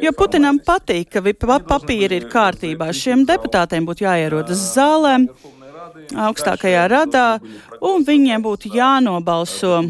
Jo 0.00 0.12
Putinam 0.16 0.58
patīk, 0.58 1.10
ka 1.12 1.20
vi- 1.20 1.34
pa- 1.34 1.60
papīri 1.60 2.16
ir 2.16 2.28
kārtībā. 2.32 2.88
Šiem 2.96 3.26
deputātiem 3.28 3.84
būtu 3.84 4.06
jāierodas 4.08 4.62
zālē, 4.74 5.28
augstākajā 6.16 6.88
radā, 6.88 7.26
un 7.82 8.04
viņiem 8.04 8.40
būtu 8.42 8.72
jānobalso 8.72 9.82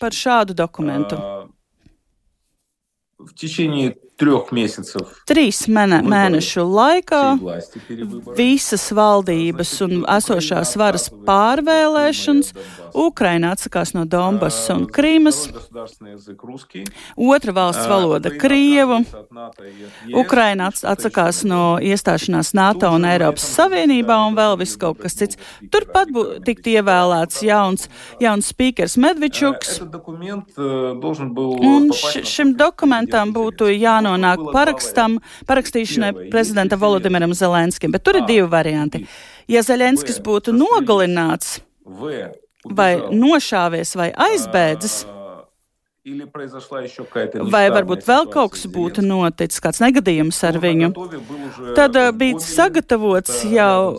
par 0.00 0.10
šādu 0.10 0.54
dokumentu. 0.54 1.16
В 3.18 3.32
течение 3.32 3.94
Trīs 5.29 5.61
mēnešu 5.71 6.63
laikā 6.67 7.21
visas 8.35 8.89
valdības 8.91 9.71
un 9.85 10.01
esošās 10.17 10.75
varas 10.79 11.07
pārvēlēšanas. 11.27 12.51
Ukraina 12.99 13.53
atsakās 13.55 13.93
no 13.95 14.03
Donbass 14.09 14.67
un 14.73 14.87
Krīmas. 14.91 15.45
Otra 17.15 17.53
valsts 17.55 17.87
valoda- 17.87 18.31
Krievu. 18.43 18.99
Ukraina 20.13 20.67
atsakās 20.67 21.45
no 21.45 21.77
iestāšanās 21.79 22.51
NATO 22.53 22.91
un 22.91 23.05
Eiropas 23.05 23.45
Savienībā 23.55 24.19
un 24.27 24.35
vēl 24.35 24.57
viss 24.59 24.75
kaut 24.75 24.99
kas 24.99 25.15
cits. 25.15 25.37
Turpat 25.71 26.11
tiktu 26.43 26.75
ievēlēts 26.75 27.43
jauns, 27.45 27.87
jauns 28.19 28.51
spīkers 28.51 28.97
Medvičuks. 28.97 29.79
Un 31.61 31.91
šim 31.93 32.55
dokumentam 32.57 33.31
būtu 33.33 33.69
jānāk 33.69 34.08
jānonāk 34.09 34.49
parakstam, 34.53 35.19
parakstīšanai 35.49 36.29
prezidenta 36.33 36.77
Volodimiram 36.79 37.33
Zelenskim, 37.37 37.93
bet 37.93 38.03
tur 38.03 38.19
ir 38.19 38.27
divi 38.29 38.47
varianti. 38.49 39.05
Ja 39.49 39.63
Zelenskis 39.65 40.19
būtu 40.21 40.53
nogalināts 40.53 41.59
vai 42.65 42.91
nošāvies 43.13 43.95
vai 43.97 44.11
aizbēdzis, 44.27 45.05
Vai 47.53 47.63
varbūt 47.73 48.05
vēl 48.07 48.27
kaut 48.33 48.53
kas 48.55 48.65
būtu 48.71 49.03
noticis, 49.05 49.61
kāds 49.63 49.81
negadījums 49.83 50.39
ar 50.47 50.59
viņu? 50.61 50.91
Tad 51.77 51.97
bija 52.19 52.43
sagatavots 52.43 53.43
jau, 53.49 53.95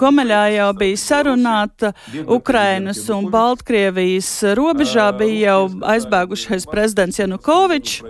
Gomeļā 0.00 0.42
jau 0.56 0.70
bija 0.78 1.02
sarunāta 1.04 1.92
Ukrainas 2.24 3.04
un 3.14 3.30
Baltkrievijas 3.32 4.30
robežā, 4.58 5.10
bija 5.18 5.52
jau 5.52 5.60
aizbēgušais 5.96 6.68
prezidents 6.70 7.22
Janukovičs. 7.22 8.02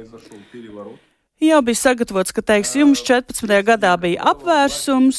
Jau 1.38 1.60
bija 1.62 1.78
sagatavots, 1.78 2.32
ka, 2.34 2.42
teiks, 2.42 2.72
jums 2.74 2.98
14. 3.06 3.46
gadā 3.62 3.92
bija 4.02 4.24
apvērsums, 4.32 5.18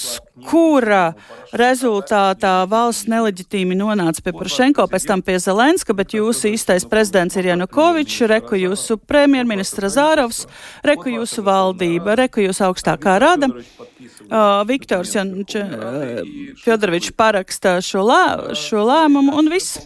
kura 0.50 1.14
rezultātā 1.56 2.66
valsts 2.68 3.08
neleģitīmi 3.08 3.78
nonāca 3.80 4.26
pie 4.26 4.34
Porošenko, 4.36 4.84
pēc 4.92 5.06
tam 5.08 5.24
pie 5.24 5.38
Zelenska, 5.40 5.96
bet 5.96 6.12
jūsu 6.18 6.52
īstais 6.52 6.84
prezidents 6.92 7.40
ir 7.40 7.48
Janukovičs, 7.54 8.26
reku 8.34 8.60
jūsu 8.60 8.98
premjerministra 9.00 9.88
Zārovs, 9.94 10.42
reku 10.84 11.14
jūsu 11.14 11.46
valdība, 11.48 12.18
reku 12.20 12.44
jūsu 12.44 12.68
augstākā 12.68 13.16
rada. 13.24 13.48
Uh, 13.56 14.60
Viktors 14.68 15.16
Jan, 15.16 15.32
uh, 15.40 16.20
Fjodorovičs 16.66 17.16
paraksta 17.16 17.78
šo, 17.80 18.04
lē, 18.12 18.26
šo 18.60 18.84
lēmumu 18.92 19.40
un 19.40 19.48
viss. 19.56 19.80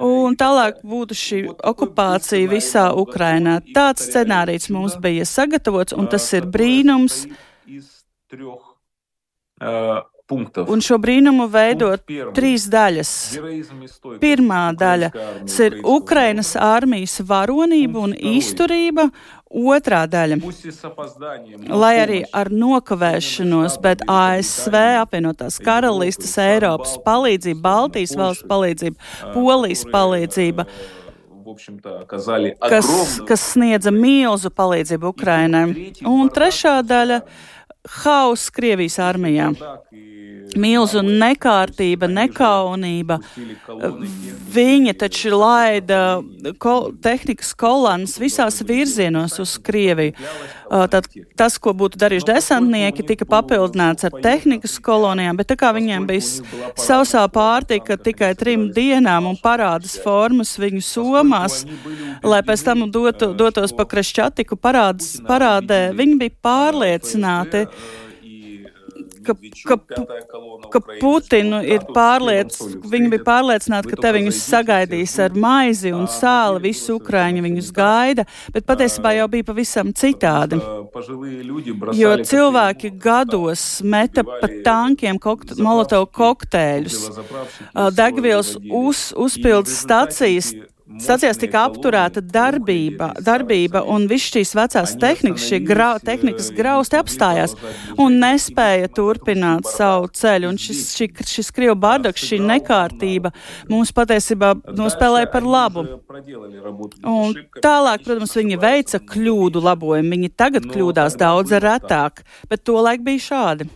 Un 0.00 0.36
tālāk 0.38 0.80
būtu 0.86 1.16
šī 1.16 1.40
okupācija 1.70 2.50
visā 2.50 2.88
Ukrainā. 2.96 3.58
Tāds 3.74 4.08
scenārijs 4.08 4.70
mums 4.74 4.96
bija 5.02 5.26
sagatavots, 5.28 5.96
un 5.96 6.08
tas 6.08 6.28
ir 6.36 6.48
brīnums. 6.48 7.26
Un 10.28 10.82
šo 10.84 10.98
brīnumu 11.00 11.46
veido 11.48 11.88
trīs 12.36 12.66
daļas. 12.68 13.10
Pirmā 14.20 14.62
daļa 14.76 15.08
ir 15.64 15.78
Ukrainas 15.88 16.52
armijas 16.60 17.22
varonība 17.24 18.02
un 18.04 18.12
izturība, 18.12 19.08
Otrā 19.48 20.02
daļa, 20.04 20.36
lai 21.72 21.94
arī 22.02 22.18
ar 22.36 22.50
nokavēšanos, 22.52 23.78
bet 23.80 24.02
ASV, 24.04 24.76
apvienotās 25.00 25.56
karalistas, 25.64 26.34
Eiropas 26.42 26.98
palīdzība, 27.06 27.62
Baltijas 27.64 28.12
valsts 28.20 28.44
palīdzība, 28.50 29.00
Polijas 29.32 29.86
palīdzība, 29.88 30.66
kas, 32.60 32.90
kas 33.24 33.46
sniedza 33.54 33.94
milzu 33.94 34.52
palīdzību 34.52 35.14
Ukrainai. 35.14 35.64
Un 36.04 36.28
trešā 36.28 36.82
daļa- 36.84 37.22
hauss 38.04 38.52
Krievijas 38.52 39.00
armijā 39.00 39.54
milzu 40.56 41.02
nekārtība, 41.04 42.08
nekaunība. 42.10 43.18
Viņi 44.54 44.94
taču 44.98 45.34
laida 45.36 46.20
ko, 46.62 46.76
tehnikas 47.02 47.52
kolanas 47.58 48.16
visās 48.20 48.62
virzienos 48.64 49.38
uz 49.42 49.56
Krieviju. 49.62 50.14
Tad 50.68 51.06
tas, 51.38 51.56
ko 51.60 51.72
būtu 51.76 51.96
darījuši 52.00 52.28
desantnieki, 52.28 53.06
tika 53.08 53.24
papildināts 53.28 54.04
ar 54.04 54.18
tehnikas 54.24 54.76
kolonijām, 54.84 55.38
bet 55.40 55.48
tā 55.52 55.56
kā 55.60 55.70
viņiem 55.76 56.08
bija 56.08 56.24
sausā 56.76 57.22
pārtika 57.32 57.96
tikai 57.96 58.34
trim 58.36 58.68
dienām 58.76 59.30
un 59.30 59.38
parādas 59.40 59.96
formas 60.04 60.56
viņu 60.60 60.84
somās, 60.84 61.62
lai 62.20 62.42
pēc 62.44 62.66
tam 62.66 62.84
dotu, 62.92 63.32
dotos 63.36 63.72
pa 63.76 63.88
Krešķatiku 63.88 64.60
parādas, 64.60 65.16
parādē, 65.24 65.88
viņi 65.96 66.20
bija 66.20 66.36
pārliecināti 66.44 67.64
ka, 69.28 69.76
ka, 69.88 70.06
ka 70.72 70.80
Putinu 71.00 71.60
ir 71.66 71.84
pārliec, 71.94 72.56
viņi 72.88 73.10
bija 73.12 73.24
pārliecināti, 73.26 73.92
ka 73.92 74.00
te 74.02 74.12
viņus 74.16 74.40
sagaidīs 74.48 75.16
ar 75.22 75.36
maizi 75.38 75.92
un 75.94 76.08
sāli, 76.10 76.62
visi 76.68 76.92
Ukraiņi 76.94 77.44
viņus 77.44 77.70
gaida, 77.76 78.26
bet 78.54 78.66
patiesībā 78.68 79.14
jau 79.18 79.28
bija 79.32 79.48
pavisam 79.50 79.92
citādi. 79.96 80.60
Jo 81.98 82.14
cilvēki 82.30 82.92
gados 83.02 83.66
meta 83.84 84.24
pa 84.26 84.50
tankiem 84.64 85.20
kokt, 85.22 85.56
molotovu 85.62 86.08
kokteļus, 86.18 86.98
degvielas 87.98 88.56
uz, 88.68 89.08
uzpildes 89.16 89.78
stacijas 89.84 90.52
Stacijās 90.96 91.36
tika 91.36 91.66
apturēta 91.68 92.22
darbība, 92.24 93.10
darbība 93.20 93.82
un 93.92 94.06
viss 94.08 94.30
šīs 94.32 94.54
vecās 94.56 94.94
tehnikas, 94.96 95.44
šī 95.50 95.58
grau, 95.68 95.98
tehnikas 96.00 96.48
grausti 96.56 96.96
apstājās 96.96 97.52
un 98.00 98.16
nespēja 98.22 98.88
turpināt 98.96 99.68
savu 99.68 100.08
ceļu. 100.16 100.48
Un 100.48 100.56
šis, 100.62 100.80
šī, 100.96 101.10
šis 101.28 101.52
krievu 101.52 101.76
bardaks, 101.82 102.24
šī 102.30 102.40
nekārtība 102.40 103.34
mums 103.68 103.92
patiesībā 103.92 104.54
nospēlēja 104.78 105.28
par 105.34 105.44
labu. 105.44 105.84
Un 107.04 107.36
tālāk, 107.60 108.06
protams, 108.06 108.32
viņi 108.40 108.60
veica 108.62 109.02
kļūdu 109.12 109.62
labojumu. 109.68 110.14
Viņi 110.16 110.32
tagad 110.40 110.70
kļūdās 110.72 111.20
daudz 111.20 111.52
retāk, 111.68 112.24
bet 112.48 112.64
tolaik 112.64 113.04
bija 113.04 113.26
šādi. 113.28 113.68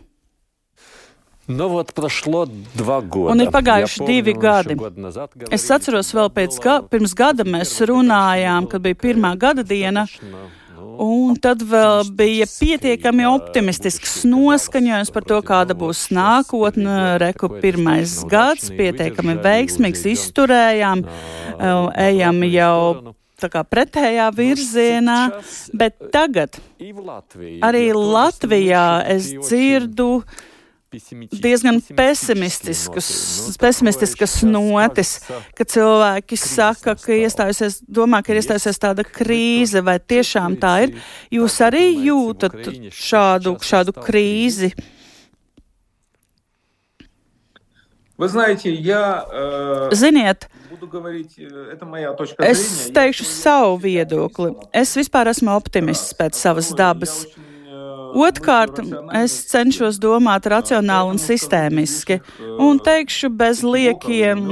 Nu, 1.48 1.70
вот 1.70 1.94
прошло 1.94 2.46
два 2.76 3.00
года. 3.00 3.32
Un 3.32 3.40
ir 3.40 3.52
pagājuši 3.56 4.02
помню, 4.02 4.12
divi 4.12 4.34
gadi. 4.36 4.76
Es 5.56 5.64
atceros, 5.72 6.12
vēl 6.12 6.28
pēc 6.36 6.58
ga 6.60 6.82
pirms 6.84 7.14
gada 7.16 7.46
mēs 7.48 7.72
runājām, 7.88 8.68
kad 8.68 8.84
bija 8.84 9.00
pirmā 9.00 9.32
gada 9.40 9.64
diena. 9.64 10.04
Un 10.78 11.38
tad 11.40 11.62
vēl 11.64 12.10
bija 12.20 12.48
pietiekami 12.52 13.24
optimistisks 13.30 14.26
noskaņojums 14.28 15.12
par 15.14 15.28
to, 15.30 15.38
kāda 15.46 15.78
būs 15.78 16.10
nākotne. 16.12 17.16
Reku 17.24 17.48
pirmais 17.62 18.18
gads, 18.28 18.68
pietiekami 18.68 19.38
veiksmīgs, 19.40 20.04
izturējām, 20.18 21.06
ejam 21.96 22.44
jau 22.50 23.14
tā 23.40 23.52
kā 23.54 23.64
pretējā 23.64 24.28
virzienā, 24.36 25.20
bet 25.78 26.10
tagad 26.12 26.58
arī 27.64 27.86
Latvijā 27.94 28.88
es 29.16 29.32
dzirdu 29.32 30.26
diezgan 30.93 31.79
pesimistiskas 33.57 34.43
notis, 34.45 35.13
ka 35.57 35.65
cilvēki 35.65 36.37
saka, 36.37 36.95
ka 37.01 37.13
iestājusies, 37.17 37.79
domā, 37.89 38.21
ka 38.25 38.35
ir 38.35 38.41
iestājusies 38.43 38.81
tāda 38.83 39.05
krīze, 39.07 39.81
vai 39.85 39.97
tiešām 39.99 40.57
tā 40.61 40.73
ir. 40.87 40.91
Jūs 41.33 41.61
arī 41.65 41.87
jūtat 42.09 42.59
šādu, 42.93 43.57
šādu 43.65 43.93
krīzi? 43.97 44.73
Ziniet, 49.97 50.45
es 52.47 52.61
teikšu 52.93 53.25
savu 53.27 53.81
viedokli. 53.83 54.53
Es 54.77 54.93
vispār 55.01 55.33
esmu 55.33 55.57
optimists 55.57 56.13
pēc 56.21 56.37
savas 56.39 56.71
dabas. 56.77 57.25
Uh, 57.25 57.52
Otrkārt, 58.13 58.79
es 59.17 59.35
cenšos 59.51 59.99
domāt 60.03 60.47
racionāli 60.51 61.15
un 61.15 61.21
sistēmiski, 61.21 62.21
un 62.61 62.81
teikšu 62.83 63.33
bez 63.33 63.63
liekiem, 63.65 64.43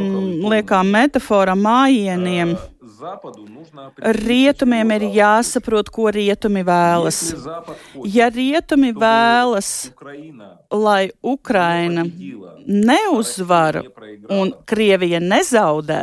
liekām 0.51 0.93
metaforām, 0.95 1.61
mājieniem. 1.67 2.57
Rietumiem 4.21 4.91
ir 4.97 5.05
jāsaprot, 5.15 5.89
ko 5.93 6.11
rietumi 6.13 6.63
vēlas. 6.67 7.21
Ja 8.05 8.29
rietumi 8.33 8.93
vēlas, 8.97 9.71
lai 10.73 11.11
Ukraina 11.23 12.05
neuzvar 12.67 13.81
un 14.29 14.53
Krievija 14.69 15.21
nezaudē, 15.21 16.03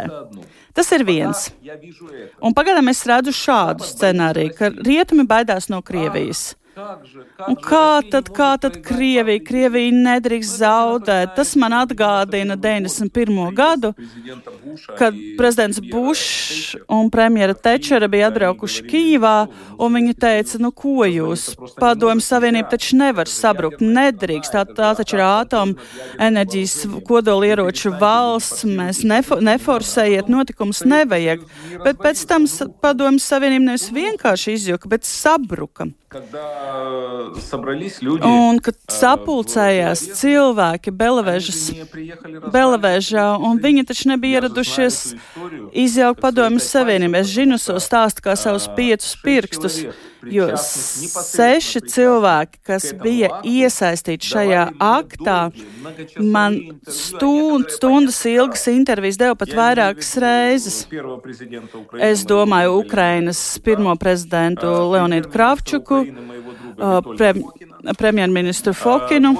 tas 0.73 0.93
ir 0.97 1.05
viens. 1.05 1.49
Un 2.41 2.55
pagaidām 2.57 2.89
es 2.93 3.03
redzu 3.09 3.35
šādu 3.35 3.85
scenāriju, 3.85 4.55
ka 4.57 4.71
rietumi 4.77 5.27
baidās 5.29 5.69
no 5.73 5.83
Krievijas. 5.85 6.55
Un 6.77 7.55
kā 7.57 8.01
tad, 8.11 8.29
kā 8.35 8.51
tad 8.61 8.75
Krievija? 8.85 9.41
Krievija 9.41 9.93
nedrīkst 9.95 10.59
zaudēt. 10.59 11.33
Tas 11.37 11.55
man 11.57 11.73
atgādina 11.73 12.57
91. 12.59 13.39
gadu, 13.57 13.93
kad 14.99 15.15
prezidents 15.39 15.81
Bušs 15.81 16.75
un 16.93 17.09
premjera 17.13 17.55
Tečera 17.57 18.09
bija 18.11 18.29
atbraukuši 18.29 18.85
Kīvā, 18.91 19.35
un 19.81 19.97
viņi 19.97 20.13
teica, 20.21 20.61
nu 20.61 20.71
ko 20.75 21.07
jūs, 21.07 21.49
padomju 21.79 22.25
savienība 22.25 22.75
taču 22.75 22.99
nevar 23.01 23.31
sabrukt, 23.31 23.81
nedrīkst, 23.81 24.53
tā, 24.53 24.65
tā 24.77 24.93
taču 24.99 25.17
ir 25.17 25.25
ātoma 25.25 25.89
enerģijas 26.29 26.85
kodolieroču 27.07 27.95
valsts, 27.97 28.67
mēs 28.69 29.01
nefo, 29.07 29.39
neforsējiet, 29.41 30.29
notikums 30.29 30.83
nevajag. 30.85 31.45
Bet 31.85 32.01
pēc 32.03 32.25
tam 32.29 32.45
padomju 32.85 33.23
savienība 33.23 33.71
nevis 33.71 33.89
vienkārši 33.93 34.59
izjuka, 34.59 34.93
bet 34.93 35.09
sabruka. 35.09 35.89
Un 38.27 38.59
kad 38.63 38.75
sapulcējās 38.91 40.03
cilvēki 40.19 40.91
Belavēžā, 42.55 43.27
un 43.43 43.61
viņi 43.63 43.85
taču 43.87 44.09
nebija 44.11 44.41
ieradušies 44.41 44.99
izjaukt 45.85 46.21
padomju 46.23 46.61
savienību. 46.63 47.15
Es 47.21 47.33
zinu 47.33 47.57
šo 47.61 47.77
stāstu 47.83 48.23
kā 48.25 48.35
savus 48.39 48.67
piecus 48.77 49.15
pirkstus, 49.23 49.75
jo 50.27 50.47
seši 50.57 51.81
cilvēki, 51.87 52.59
kas 52.67 52.89
bija 52.99 53.29
iesaistīti 53.47 54.27
šajā 54.27 54.63
aktā, 54.83 55.37
man 56.19 56.57
stund, 56.89 57.69
stundas 57.75 58.19
ilgas 58.29 58.67
intervijas 58.71 59.19
deva 59.21 59.37
pat 59.39 59.53
vairākas 59.57 60.11
reizes. 60.21 60.87
Es 62.01 62.25
domāju 62.27 62.79
Ukrainas 62.81 63.41
pirmo 63.63 63.95
prezidentu 63.99 64.67
Leonidu 64.91 65.29
Kravčuku, 65.33 66.03
pre, 66.77 67.33
premjerministru 67.97 68.73
Fokinu, 68.73 69.33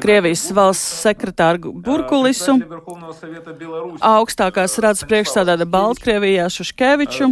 Krievijas 0.00 0.44
valsts 0.54 1.02
sekretāru 1.02 1.72
Burkulisu, 1.84 2.56
augstākās 4.02 4.76
radas 4.82 5.04
priekšstādāta 5.08 5.66
Baltkrievijā 5.70 6.48
Šuškeviču, 6.52 7.30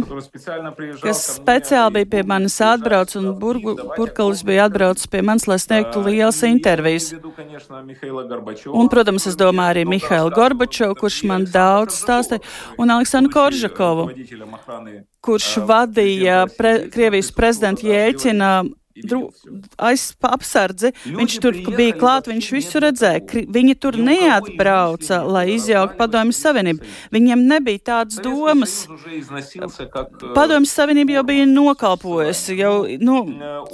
kas 1.03 1.23
speciāli 1.37 1.99
bija 1.99 2.09
pie 2.15 2.23
manis 2.27 2.57
atbrauc, 2.65 3.15
un 3.19 3.31
Burgu, 3.39 3.75
Burkulis 3.97 4.43
bija 4.47 4.67
atbraucis 4.69 5.09
pie 5.11 5.23
manis, 5.25 5.47
lai 5.49 5.59
sniegtu 5.61 6.03
lielas 6.05 6.41
intervijas. 6.47 7.11
Un, 8.71 8.89
protams, 8.91 9.27
es 9.29 9.39
domāju 9.39 9.75
arī 9.75 9.85
Mihailu 9.89 10.33
Gorbačovu, 10.35 10.97
kurš 11.03 11.21
man 11.29 11.47
daudz 11.51 12.01
stāstīja, 12.01 12.43
un 12.81 12.93
Aleksandru 12.93 13.33
Koržakovu, 13.33 14.09
kurš 15.21 15.49
vadīja 15.69 16.43
pre, 16.57 16.77
Krievijas 16.91 17.31
prezidenta 17.35 17.85
Jēķina 17.85 18.51
apsardzi. 20.31 20.91
Viņš 21.05 21.37
tur 21.43 21.57
bija 21.75 21.95
klāt, 21.99 22.29
viņš 22.31 22.49
visu 22.55 22.81
redzēja. 22.83 23.45
Viņi 23.51 23.75
tur 23.81 23.97
neatbrauca, 24.01 25.21
lai 25.27 25.45
izjauktu 25.55 25.97
Padomju 25.99 26.35
Savienību. 26.35 26.91
Viņiem 27.13 27.45
nebija 27.49 27.83
tādas 27.91 28.21
domas. 28.23 28.77
Padomju 30.35 30.69
Savienība 30.69 31.17
jau 31.17 31.25
bija 31.27 31.47
nokalpojusi, 31.49 32.57
jau 32.61 32.75
nu, 33.01 33.19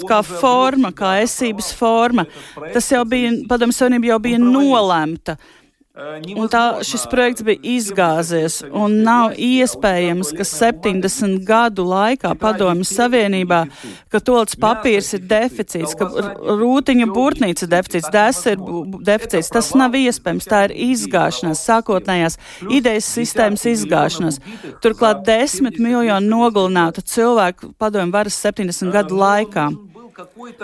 kā 0.07 0.21
forma, 0.25 0.93
kā 0.95 1.17
esības 1.23 1.73
forma. 1.77 2.27
Tas 2.73 2.91
jau 2.91 3.03
bija, 3.09 3.33
Padomju 3.49 3.77
Savienība 3.77 4.13
jau 4.13 4.19
bija 4.29 4.41
nolemta. 4.41 5.37
Un 5.97 6.45
tā 6.51 6.83
šis 6.85 7.07
projekts 7.09 7.41
bija 7.45 7.57
izgāzies, 7.73 8.59
un 8.69 8.99
nav 9.01 9.31
iespējams, 9.41 10.29
ka 10.37 10.45
70 10.45 11.39
gadu 11.47 11.87
laikā 11.89 12.35
Padomju 12.37 12.85
Savienībā, 12.85 13.63
ka 14.13 14.21
tolts 14.21 14.59
papīrs 14.61 15.09
ir 15.17 15.23
deficīts, 15.31 15.95
ka 15.97 16.05
rūtiņa 16.59 17.09
burtnīca 17.15 17.65
ir 17.65 17.73
deficīts, 17.73 18.11
des 18.13 18.43
ir 18.53 18.61
deficīts. 19.09 19.49
Tas 19.57 19.71
nav 19.79 19.97
iespējams, 19.97 20.49
tā 20.51 20.67
ir 20.67 20.75
izgāšanās, 20.91 21.65
sākotnējās 21.65 22.37
idejas 22.69 23.09
sistēmas 23.17 23.65
izgāšanās. 23.73 24.41
Turklāt 24.85 25.25
desmit 25.25 25.81
miljonu 25.81 26.29
nogalinātu 26.29 27.01
cilvēku 27.09 27.73
Padomju 27.81 28.13
varas 28.13 28.37
70 28.45 28.93
gadu 28.93 29.17
laikā. 29.17 29.71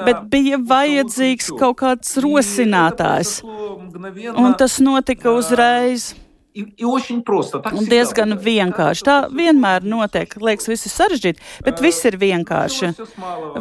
Bet 0.05 0.25
bija 0.31 0.57
vajadzīgs 0.57 1.51
kaut 1.59 1.77
kāds 1.83 2.17
rosinātājs, 2.23 3.39
un 3.45 4.53
tas 4.59 4.79
notika 4.83 5.33
uzreiz. 5.37 6.13
Un 6.53 7.87
diezgan 7.89 8.35
vienkārši. 8.37 9.01
Tā 9.07 9.15
vienmēr 9.33 9.85
notiek. 9.89 10.35
Liekas, 10.37 10.67
viss 10.69 10.85
ir 10.85 10.93
sarežģīti, 10.93 11.41
bet 11.65 11.81
viss 11.81 12.05
ir 12.05 12.19
vienkārši. 12.21 12.91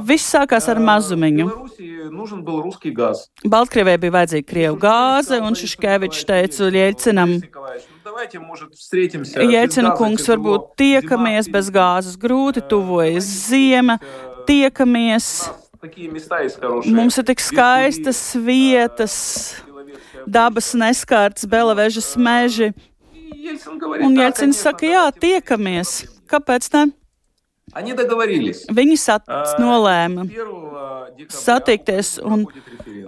Viss 0.04 0.28
sākās 0.34 0.68
ar 0.68 0.80
mazumiņu. 0.84 1.46
Baltkrievijai 3.48 4.02
bija 4.02 4.16
vajadzīga 4.18 4.48
krievu 4.50 4.76
gāze, 4.84 5.40
un 5.40 5.56
Šuškevičs 5.56 6.28
teica 6.28 6.68
Ļeļcinam. 6.76 7.34
Jēcina 9.56 9.96
kungs, 9.96 10.28
varbūt 10.28 10.68
tiekamies 10.84 11.48
bez 11.48 11.72
gāzes 11.72 12.20
grūti, 12.20 12.60
tuvojas 12.68 13.24
ziema, 13.48 13.96
tiekamies. 14.44 15.32
Mums 15.82 17.16
ir 17.18 17.24
tik 17.26 17.40
skaistas 17.42 18.20
vietas, 18.38 19.14
dabas 20.30 20.68
neskārtas, 20.78 21.42
Belavežas 21.42 22.12
meži. 22.14 22.68
Un 23.98 24.14
Jelcins 24.14 24.60
saka, 24.62 24.86
jā, 24.86 25.02
tiekamies. 25.18 26.04
Kāpēc 26.30 26.70
ne? 26.76 26.84
Viņi 28.76 28.96
sat, 29.00 29.28
nolēma 29.60 30.26
satikties, 31.32 32.18
un, 32.24 32.44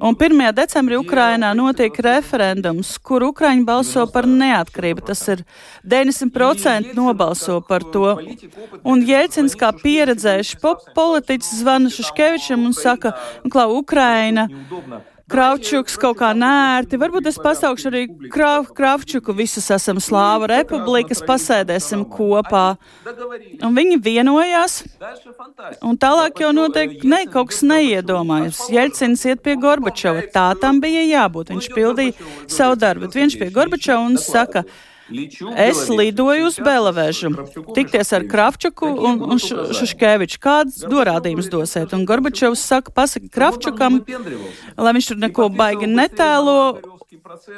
un 0.01 0.17
1. 0.17 0.43
decembrī 0.57 0.99
Ukrainā 1.01 1.53
notiek 1.57 1.97
referendums, 2.07 2.95
kur 2.99 3.25
Ukraiņi 3.29 3.65
balso 3.67 4.07
par 4.13 4.29
neatkarību. 4.29 5.05
Tas 5.11 5.23
ir 5.33 5.45
90% 5.85 6.95
nobalso 6.97 7.61
par 7.69 7.85
to. 7.95 8.17
Un 8.85 9.05
Jēcins 9.05 9.57
kā 9.59 9.73
pieredzējuši 9.83 10.61
politiķis 10.97 11.57
zvana 11.63 11.93
Šuškevičam 11.93 12.69
un 12.69 12.77
saka, 12.77 13.17
klau, 13.51 13.75
Ukraina 13.81 14.49
Kravčuks 15.31 15.95
kaut 15.97 16.19
kā 16.21 16.35
nērti. 16.37 16.99
Varbūt 17.01 17.31
es 17.31 17.39
pasaukšu 17.41 17.89
arī 17.89 18.03
Krav, 18.33 18.67
Kravčuku. 18.77 19.33
Visas 19.37 19.71
esam 19.73 19.97
Slāva 20.03 20.51
republikas, 20.51 21.23
pasēdēsim 21.25 22.05
kopā. 22.13 22.65
Un 23.65 23.79
viņi 23.79 23.97
vienojās. 24.05 24.83
Un 25.81 25.97
tālāk 26.01 26.45
jau 26.45 26.53
notiek 26.53 27.01
ne, 27.09 27.23
kaut 27.33 27.55
kas 27.55 27.63
neiedomājams. 27.65 28.67
Jeļcins 28.75 29.25
iet 29.31 29.45
pie 29.47 29.57
Gorbačova. 29.61 30.27
Tā 30.35 30.51
tam 30.61 30.83
bija 30.85 31.07
jābūt. 31.09 31.55
Viņš 31.55 31.71
pildīja 31.73 32.33
savu 32.45 32.77
darbu. 32.85 33.09
Viņš 33.17 33.39
pie 33.41 33.49
Gorbačova 33.55 34.05
un 34.05 34.21
saka, 34.21 34.67
Es 35.57 35.85
lidoju 35.93 36.47
uz 36.49 36.57
Belavēžu, 36.65 37.31
tikties 37.77 38.13
ar 38.17 38.25
Kravčuku 38.31 38.89
un, 38.89 39.21
un 39.35 39.41
Šuškeviču. 39.43 40.41
Kāds 40.41 40.81
norādījums 40.89 41.51
dosiet? 41.53 41.93
Un 41.97 42.07
Gorbačovs 42.09 42.63
saka, 42.65 42.93
pasaka 42.95 43.29
Kravčukam, 43.33 44.01
lai 44.81 44.95
viņš 44.97 45.13
tur 45.13 45.21
neko 45.27 45.51
baigi 45.53 45.91
netēlo 45.91 46.59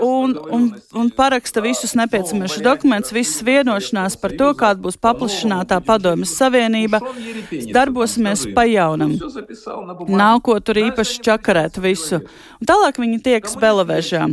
un, 0.03 0.35
un, 0.51 0.65
un 0.93 1.11
paraksta 1.11 1.63
visus 1.63 1.95
nepieciešamos 1.99 2.59
dokumentus, 2.63 3.15
visas 3.15 3.43
vienošanās 3.47 4.19
par 4.21 4.35
to, 4.39 4.51
kāda 4.59 4.83
būs 4.83 4.99
paplašinātā 5.01 5.79
padomjas 5.87 6.35
savienība. 6.39 7.01
Darbosimies 7.75 8.47
pa 8.57 8.67
jaunam. 8.69 9.17
Nav 10.09 10.43
ko 10.47 10.59
tur 10.61 10.83
īpaši 10.83 11.23
čakarēt 11.27 11.79
visu. 11.83 12.25
Un 12.61 12.71
tālāk 12.71 12.99
viņi 13.03 13.23
tiekas 13.23 13.55
Belavēžā. 13.61 14.27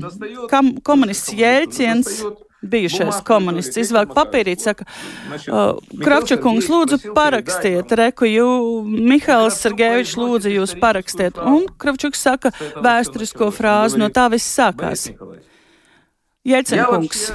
Kam 0.52 0.76
komunists 0.82 1.34
Jēlciens 1.38 2.24
bijušais 2.64 3.22
komunists 3.28 3.80
izvelk 3.82 4.14
papīrīt, 4.16 4.64
saka, 4.64 4.88
uh, 5.48 5.80
Kravčakungs, 6.04 6.70
lūdzu 6.72 7.14
parakstiet, 7.16 7.92
reku, 8.00 8.28
jū, 8.30 8.48
Mihails 8.84 9.60
Sergevičs, 9.64 10.16
lūdzu 10.20 10.54
jūs 10.58 10.76
parakstiet. 10.82 11.40
Un 11.40 11.68
Kravčuks 11.78 12.24
saka 12.24 12.54
vēsturisko 12.84 13.52
frāzi, 13.56 14.00
no 14.02 14.10
tā 14.14 14.30
viss 14.34 14.56
sākās. 14.58 15.10
Jēcenkungs. 16.48 17.28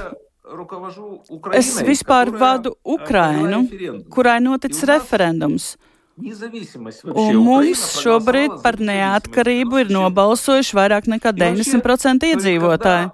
Es 1.53 1.75
vispār 1.85 2.31
vadu 2.33 2.73
Ukrainu, 2.83 3.67
kurai 4.09 4.39
notic 4.41 4.73
referendums. 4.89 5.75
Un 6.19 7.37
mums 7.39 7.83
šobrīd 8.01 8.57
par 8.63 8.79
neatkarību 8.83 9.85
ir 9.85 9.93
nobalsojuši 9.93 10.75
vairāk 10.75 11.07
nekā 11.13 11.31
90% 11.37 12.27
iedzīvotāji. 12.33 13.11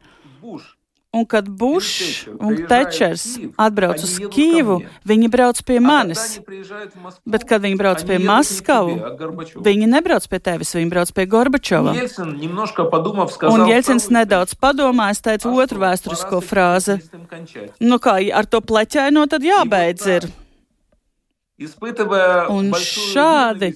Un 1.15 1.23
kad 1.25 1.47
Bušs 1.47 2.28
un 2.43 2.58
Tečers 2.67 3.23
atbrauc 3.56 4.04
uz 4.04 4.17
Kīvu, 4.34 4.82
viņi 5.08 5.30
brauc 5.32 5.62
pie 5.63 5.80
manis. 5.80 6.41
Bet, 7.23 7.47
kad 7.47 7.63
viņi 7.63 7.80
brauc 7.80 8.04
pie 8.04 8.19
Maskavu, 8.19 8.97
viņi 9.63 9.88
nebrauc 9.95 10.28
pie 10.28 10.41
tevis, 10.43 10.75
viņi 10.75 10.91
brauc 10.91 11.15
pie 11.15 11.28
Gorbačova. 11.32 11.95
Un 13.47 13.67
Jelcins 13.71 14.10
nedaudz 14.12 14.58
padomājis, 14.60 15.23
teica 15.23 15.56
otru 15.56 15.86
vēsturisko 15.86 16.41
frāzi. 16.43 16.99
Nu 17.80 18.01
kā, 18.04 18.19
ar 18.36 18.49
to 18.49 18.60
pleķaino 18.60 19.23
tad 19.32 19.47
jābeidz 19.47 20.12
ir. 20.17 20.28
Un 22.52 22.74
šādi, 22.76 23.70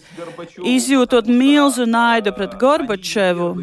izjūtot 0.67 1.29
milzu 1.31 1.85
naidu 1.87 2.33
pret 2.35 2.57
Gorbačevu, 2.59 3.53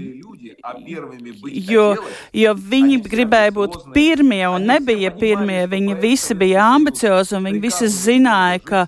jo, 1.52 1.84
jo 2.32 2.54
viņi 2.56 2.96
gribēja 3.04 3.52
būt 3.58 3.76
pirmie 3.92 4.40
un 4.48 4.64
nebija 4.70 5.12
pirmie, 5.12 5.66
viņi 5.68 5.98
visi 6.00 6.38
bija 6.38 6.64
ambiciozi 6.78 7.36
un 7.36 7.50
viņi 7.50 7.60
visi 7.66 7.90
zināja, 7.92 8.62
ka 8.64 8.86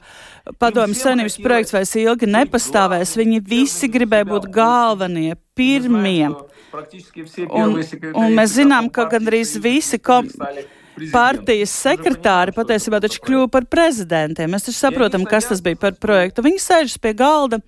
padomju 0.57 0.97
savienības 0.97 1.37
projekts 1.45 1.77
vairs 1.77 1.93
ilgi 2.01 2.31
nepastāvēs, 2.33 3.13
viņi 3.21 3.45
visi 3.53 3.93
gribēja 3.93 4.31
būt 4.33 4.49
galvenie, 4.55 5.37
pirmie. 5.53 6.33
Un, 7.53 7.77
un 8.17 8.41
mēs 8.41 8.57
zinām, 8.57 8.89
ka 8.89 9.11
gandrīz 9.13 9.59
visi 9.61 10.01
kom 10.01 10.33
partijas 11.13 11.73
sekretāri 11.87 12.55
patiesībā 12.57 13.01
taču 13.05 13.23
kļuva 13.25 13.49
par 13.53 13.67
prezidentiem. 13.71 14.51
Mēs 14.53 14.69
taču 14.69 14.79
saprotam, 14.81 15.27
kas 15.29 15.51
tas 15.51 15.65
bija 15.65 15.79
par 15.81 15.99
projektu. 16.01 16.45
Viņi 16.47 16.63
sēžas 16.63 17.03
pie 17.03 17.15
galda. 17.19 17.61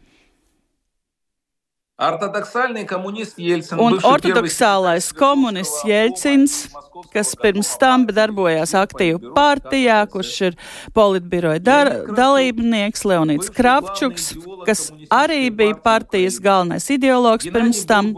Un 3.76 3.98
ortodoksālais 4.08 5.10
komunists 5.12 5.82
Jelcins, 5.84 6.54
kas 7.12 7.34
pirms 7.36 7.74
tam 7.82 8.06
darbojās 8.08 8.72
aktīvi 8.80 9.34
partijā, 9.36 9.98
kurš 10.08 10.30
ir 10.48 10.56
politbiroja 10.96 11.60
dar, 11.60 11.90
dalībnieks, 12.16 13.04
Leonīts 13.04 13.52
Kravčuks, 13.52 14.30
kas 14.64 14.86
arī 15.12 15.50
bija 15.52 15.76
partijas 15.84 16.40
galvenais 16.40 16.88
ideologs 16.96 17.52
pirms 17.52 17.84
tam. 17.90 18.14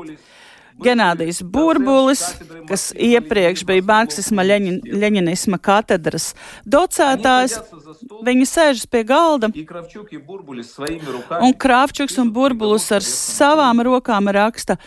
Genādijs 0.83 1.43
Burbulis, 1.45 2.23
kas 2.69 2.89
iepriekš 2.97 3.65
bija 3.69 3.85
marksisma 3.87 4.45
leņin, 4.47 4.81
leņinisma 5.03 5.59
katedras 5.63 6.33
docētājs, 6.65 7.59
viņi 8.25 8.49
sēžas 8.49 8.89
pie 8.91 9.05
galda, 9.07 9.53
un 9.53 11.55
Kravčuks 11.65 12.19
un 12.23 12.33
Burbulis 12.33 12.89
ar 12.95 13.07
savām 13.07 13.85
rokām 13.85 14.33
raksta 14.33 14.79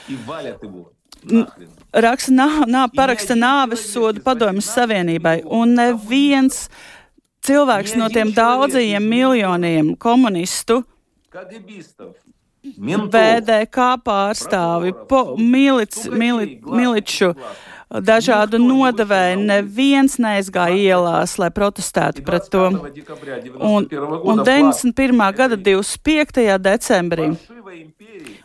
raksta, 1.96 2.34
nā, 2.34 2.48
nā, 2.70 2.86
paraksta 2.94 3.38
nāves 3.38 3.86
sodu 3.92 4.22
padomjas 4.26 4.70
Savienībai, 4.76 5.40
un 5.46 5.76
neviens 5.78 6.68
cilvēks 7.46 7.96
no 8.00 8.10
tiem 8.14 8.34
daudzajiem 8.36 9.10
miljoniem 9.10 9.96
komunistu 10.02 10.84
VDK 13.12 13.88
pārstāvi, 14.06 14.94
po, 15.10 15.36
milic, 15.38 15.98
mili, 16.12 16.60
miliču, 16.66 17.34
dažādu 17.90 18.60
nodevēju, 18.60 19.40
neviens 19.46 20.18
neizgāja 20.22 20.76
ielās, 20.76 21.38
lai 21.42 21.52
protestētu 21.54 22.24
pret 22.26 22.50
to. 22.52 22.68
Un, 23.60 23.88
un 24.24 24.42
91. 24.44 25.26
gada 25.38 25.58
25. 25.58 26.58
decembrī. 26.60 27.30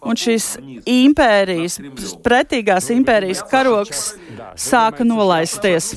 Un 0.00 0.16
šīs 0.16 0.54
impērijas, 0.88 1.78
pretīgās 2.24 2.88
impērijas 2.94 3.42
karoks 3.50 4.04
sāka 4.60 5.04
nolaisties. 5.06 5.92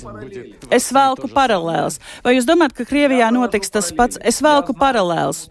Es 0.73 0.89
velku 0.95 1.29
paralēlus. 1.31 1.99
Vai 2.23 2.37
jūs 2.37 2.47
domājat, 2.47 2.77
ka 2.79 2.87
Krievijā 2.89 3.31
notiks 3.33 3.71
tas 3.73 3.91
pats? 3.95 4.19
Es 4.23 4.41
velku 4.43 4.75
paralēlus. 4.77 5.47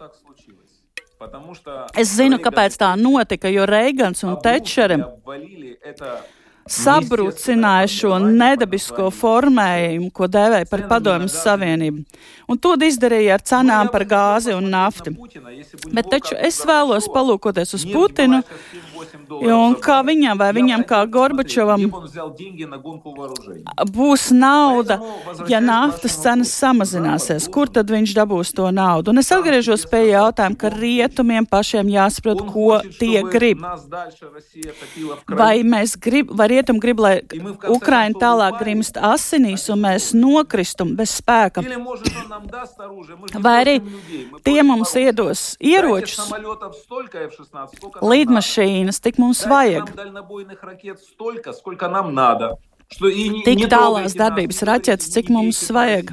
Es 1.99 2.15
zinu, 2.17 2.39
kāpēc 2.43 2.79
tā 2.81 2.93
notika, 2.99 3.51
jo 3.53 3.67
Reigans 3.69 4.25
un 4.27 4.39
Tečere 4.43 5.01
sabrucināja 6.69 7.89
šo 7.91 8.19
nedabisko 8.23 9.09
formējumu, 9.15 10.11
ko 10.15 10.29
dēvēja 10.31 10.69
par 10.71 10.85
padomjas 10.91 11.35
savienību. 11.43 12.05
Un 12.51 12.61
to 12.63 12.75
izdarīja 12.87 13.37
ar 13.37 13.45
cenām 13.47 13.91
par 13.93 14.05
gāzi 14.09 14.55
un 14.55 14.69
naftu. 14.71 15.15
Bet 15.93 16.11
taču 16.13 16.37
es 16.39 16.61
vēlos 16.67 17.09
palūkoties 17.13 17.75
uz 17.79 17.87
Putinu, 17.89 18.43
un 19.53 19.77
kā 19.83 20.01
viņam 20.07 20.39
vai 20.41 20.51
viņam 20.57 20.85
kā 20.89 21.03
Gorbačovam 21.13 21.87
būs 23.93 24.29
nauda, 24.35 24.99
ja 25.51 25.61
naftas 25.63 26.17
cenas 26.23 26.53
samazināsies. 26.57 27.49
Kur 27.53 27.71
tad 27.73 27.91
viņš 27.93 28.15
dabūs 28.17 28.53
to 28.57 28.69
naudu? 28.75 29.13
Un 29.13 29.23
es 29.23 29.31
atgriežos 29.35 29.87
pie 29.91 30.05
jautājuma, 30.13 30.59
ka 30.59 30.73
rietumiem 30.73 31.47
pašiem 31.49 31.91
jāsaprot, 31.93 32.45
ko 32.53 32.81
tie 32.99 33.23
grib. 33.33 33.65
Vai 35.29 35.55
mēs 35.67 35.97
grib, 36.01 36.33
vai 36.37 36.49
rietum 36.53 36.81
grib, 36.83 37.03
lai 37.03 37.15
Ukraina 37.71 38.19
tālāk 38.19 38.61
grimst 38.63 38.99
asinīs 38.99 39.69
un 39.73 39.85
mēs 39.87 40.13
nokristum 40.17 40.95
bez 40.99 41.17
spēka. 41.21 41.65
Vai 43.43 43.57
arī 43.63 43.77
tie 44.45 44.61
mums 44.67 44.95
iedos 44.99 45.45
ieročus, 45.63 46.31
līdmašīnas, 48.03 48.92
tik 49.01 49.21
mums 49.23 49.45
vajag. 49.49 49.93
Tik 53.47 53.69
tālās 53.73 54.17
darbības 54.19 54.65
raķetes, 54.69 55.13
cik 55.15 55.31
mums 55.33 55.63
vajag 55.73 56.13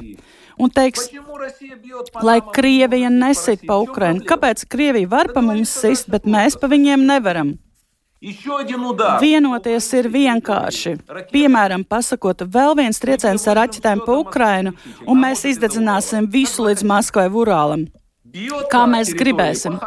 un 0.60 0.70
teiks, 0.70 1.08
lai 2.22 2.40
Krievija 2.52 3.10
nesit 3.10 3.64
pa 3.66 3.80
Ukrainu. 3.80 4.24
Kāpēc 4.28 4.66
Krievija 4.68 5.08
var 5.08 5.32
pa 5.34 5.42
mums 5.44 5.72
sist, 5.72 6.10
bet 6.12 6.28
mēs 6.28 6.58
pa 6.60 6.68
viņiem 6.70 7.06
nevaram? 7.08 7.56
Vienoties 9.20 9.86
ir 9.96 10.10
vienkārši. 10.12 10.98
Piemēram, 11.32 11.86
pasakot, 11.88 12.44
vēl 12.44 12.76
viens 12.76 13.00
trieciens 13.00 13.46
ar 13.48 13.62
raķetēm 13.62 14.02
pa 14.04 14.18
Ukrainu, 14.20 14.74
un 15.08 15.22
mēs 15.22 15.46
izdedzināsim 15.48 16.28
visu 16.28 16.66
līdz 16.66 16.84
Maskavai 16.84 17.32
Urālam 17.32 17.86
Kā 18.71 18.83
mēs 18.89 19.13
gribēsim. 19.15 19.77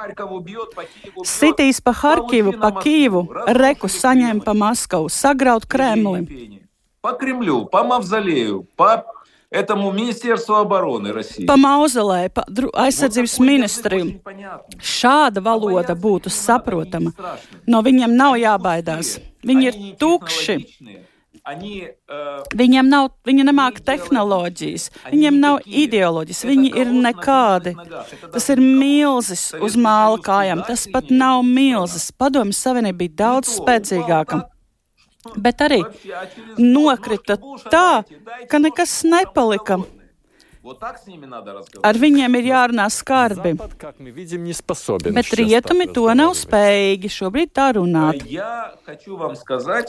Sitīs 1.26 1.82
pa 1.82 1.92
Harkivu, 1.92 2.54
pa 2.60 2.70
Kīvu, 2.78 3.26
reku 3.58 3.90
saņem 3.90 4.40
pa 4.44 4.54
Maskavu, 4.54 5.10
sagraut 5.10 5.66
Kremli. 5.66 6.62
По 7.00 7.12
Кремлю, 7.12 7.66
по 7.66 7.84
Мавзолею, 7.84 8.66
по 8.76 9.04
этому 9.50 9.92
Министерству 9.92 10.56
обороны 10.56 11.12
России. 11.12 11.46
Pa 11.46 11.56
mauzolē, 11.56 12.28
pa 12.30 12.44
aizsardzības 12.84 13.38
ministriju. 13.40 14.20
Šāda 14.78 15.40
valoda 15.40 15.94
būtu 15.96 16.30
saprotama. 16.30 17.12
No 17.66 17.82
viņiem 17.82 18.14
nav 18.16 18.36
jābaidās. 18.36 19.18
Viņi 19.42 19.64
ir 19.70 19.78
tukši. 19.98 20.58
Viņiem 21.43 22.87
nav, 22.87 23.09
viņi 23.27 23.43
nemāka 23.43 23.83
tehnoloģijas, 23.83 24.85
viņiem 25.11 25.39
nav 25.43 25.57
ideoloģijas, 25.67 26.43
viņi 26.47 26.71
ir 26.79 26.93
nekādi. 26.95 27.73
Tas 28.31 28.47
ir 28.53 28.61
milzis 28.63 29.49
uz 29.59 29.75
māla 29.75 30.21
kājām, 30.23 30.63
tas 30.67 30.87
pat 30.93 31.11
nav 31.11 31.43
milzis. 31.43 32.13
Padomjas 32.15 32.63
Savienība 32.63 33.03
bija 33.03 33.17
daudz 33.25 33.57
spēcīgāka. 33.57 34.43
bet 35.39 35.61
arī 35.63 35.81
nokrita 36.59 37.37
tā, 37.71 38.03
ka 38.49 38.59
nekas 38.59 39.03
nepalika. 39.07 39.79
Ar 41.83 41.97
viņiem 41.99 42.35
ir 42.39 42.45
jārunā 42.47 42.85
skarbi. 42.95 43.51
Bet 45.17 45.31
rietumi 45.35 45.87
to 45.91 46.05
nav 46.15 46.31
spējīgi 46.39 47.11
šobrīd 47.11 47.51
tā 47.51 47.65
runāt. 47.75 48.23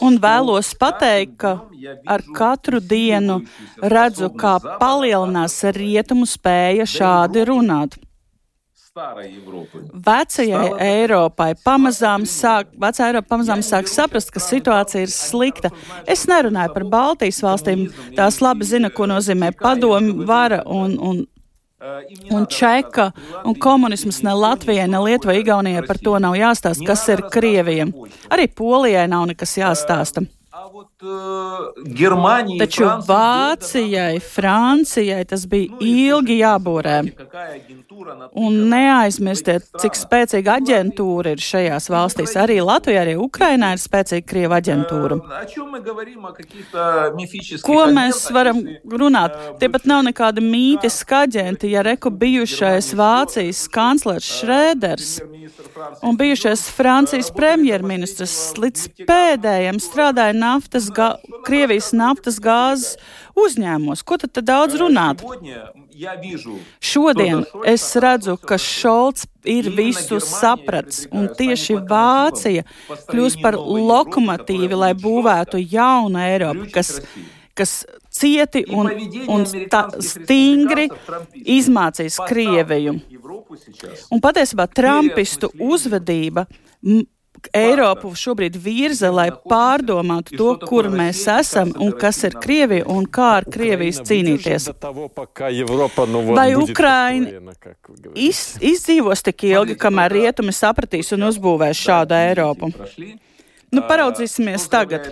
Un 0.03 0.19
vēlos 0.25 0.73
pateikt, 0.81 1.37
ka 1.45 1.53
ar 2.17 2.27
katru 2.35 2.83
dienu 2.83 3.39
redzu, 3.79 4.33
kā 4.35 4.57
palielinās 4.83 5.61
rietumu 5.79 6.27
spēja 6.27 6.89
šādi 6.91 7.47
runāt. 7.53 7.95
Vecajai 10.07 10.69
Eiropai 10.79 11.49
pamazām 11.67 12.23
sāk, 12.31 12.69
vecā 12.79 13.09
Eiropa 13.09 13.33
pamazām 13.33 13.63
sāk 13.67 13.89
saprast, 13.91 14.31
ka 14.31 14.39
situācija 14.39 15.03
ir 15.03 15.11
slikta. 15.11 15.73
Es 16.07 16.23
nerunāju 16.31 16.71
par 16.77 16.85
Baltijas 16.93 17.41
valstīm, 17.43 17.89
tās 18.15 18.39
labi 18.39 18.69
zina, 18.69 18.93
ko 18.95 19.09
nozīmē 19.11 19.51
padomu 19.59 20.29
vara 20.29 20.63
un, 20.67 20.99
un 21.03 21.25
Un 22.33 22.47
Čeka 22.49 23.11
un 23.45 23.59
komunisms 23.61 24.23
ne 24.25 24.33
Latvijai, 24.33 24.87
ne 24.89 25.03
Lietuvai, 25.05 25.43
Igaunijai. 25.43 25.83
Par 25.85 25.99
to 26.01 26.15
nav 26.23 26.33
jāstāsta, 26.39 26.87
kas 26.89 27.03
ir 27.13 27.21
Krievija. 27.29 27.85
Arī 28.33 28.47
Polijai 28.49 29.05
nav 29.11 29.27
nekas 29.29 29.53
jāstāsta. 29.59 30.25
Taču 32.59 32.87
Vācijai, 33.07 34.19
Francijai 34.19 35.25
tas 35.31 35.45
bija 35.47 35.77
ilgi 35.79 36.41
jāborē. 36.41 36.97
Un 38.35 38.57
neaizmirstiet, 38.73 39.69
cik 39.79 39.95
spēcīga 39.99 40.57
aģentūra 40.59 41.37
ir 41.37 41.45
šajās 41.45 41.87
valstīs. 41.95 42.35
Arī 42.43 42.59
Latvijā, 42.67 43.05
arī 43.05 43.15
Ukrainā 43.23 43.71
ir 43.77 43.83
spēcīga 43.85 44.27
Krieva 44.33 44.59
aģentūra. 44.59 45.21
Ko 47.63 47.79
mēs 47.95 48.25
varam 48.35 48.65
runāt? 48.91 49.39
Tie 49.63 49.71
pat 49.71 49.87
nav 49.87 50.03
nekādi 50.09 50.43
mītiski 50.43 51.19
aģenti, 51.21 51.71
ja 51.77 51.87
reku 51.87 52.11
bijušais 52.11 52.91
Vācijas 52.99 53.63
kanclers 53.71 54.27
Šrēders 54.41 55.15
un 56.03 56.19
bijušais 56.19 56.67
Francijas 56.75 57.31
premjerministrs 57.37 58.57
līdz 58.59 58.89
pēdējiem 59.07 59.79
strādāja 59.83 60.35
naftas 60.35 60.64
naftas, 60.65 60.91
gā, 60.91 61.17
Krievijas 61.45 61.93
naftas 61.93 62.41
gāzes 62.41 62.97
uzņēmumos. 63.37 64.03
Ko 64.05 64.17
tad, 64.19 64.33
tad 64.33 64.45
daudz 64.49 64.75
runāt? 64.81 65.23
Šodien 66.81 67.45
es 67.67 67.85
redzu, 67.97 68.37
ka 68.37 68.59
Šolts 68.59 69.27
ir 69.45 69.71
visu 69.71 70.21
saprats, 70.21 71.07
un 71.13 71.29
tieši 71.29 71.79
Vācija 71.89 72.65
kļūs 73.11 73.39
par 73.43 73.55
lokomotīvi, 73.59 74.75
lai 74.75 74.95
būvētu 74.95 75.61
jaunu 75.61 76.19
Eiropu, 76.19 76.71
kas, 76.73 77.01
kas 77.55 77.85
cieti 78.11 78.65
un, 78.71 78.91
un 79.29 79.45
tā, 79.71 79.87
stingri 80.01 80.89
izmācīs 81.45 82.19
Krieviju. 82.27 82.99
Un 84.11 84.23
patiesībā 84.23 84.67
Trumpistu 84.73 85.53
uzvedība 85.61 86.47
Eiropu 87.55 88.13
šobrīd 88.19 88.57
virza, 88.61 89.11
lai 89.15 89.29
pārdomātu 89.33 90.39
to, 90.39 90.51
kur 90.65 90.89
mēs 90.93 91.25
esam 91.31 91.73
un 91.81 91.93
kas 91.99 92.23
ir 92.29 92.39
Krievija 92.41 92.87
un 92.91 93.07
kā 93.07 93.31
ar 93.41 93.49
Krievijas 93.51 94.01
cīnīties. 94.07 94.71
Vai 96.35 96.49
Ukraina 96.55 97.55
iz, 98.15 98.43
izdzīvos 98.61 99.25
tik 99.29 99.47
ilgi, 99.51 99.79
kamēr 99.81 100.19
rietumi 100.21 100.55
sapratīs 100.55 101.13
un 101.17 101.29
uzbūvēs 101.31 101.85
šādu 101.85 102.19
Eiropu? 102.19 102.73
Nu, 103.75 103.83
paraudzīsimies 103.89 104.67
tagad. 104.71 105.09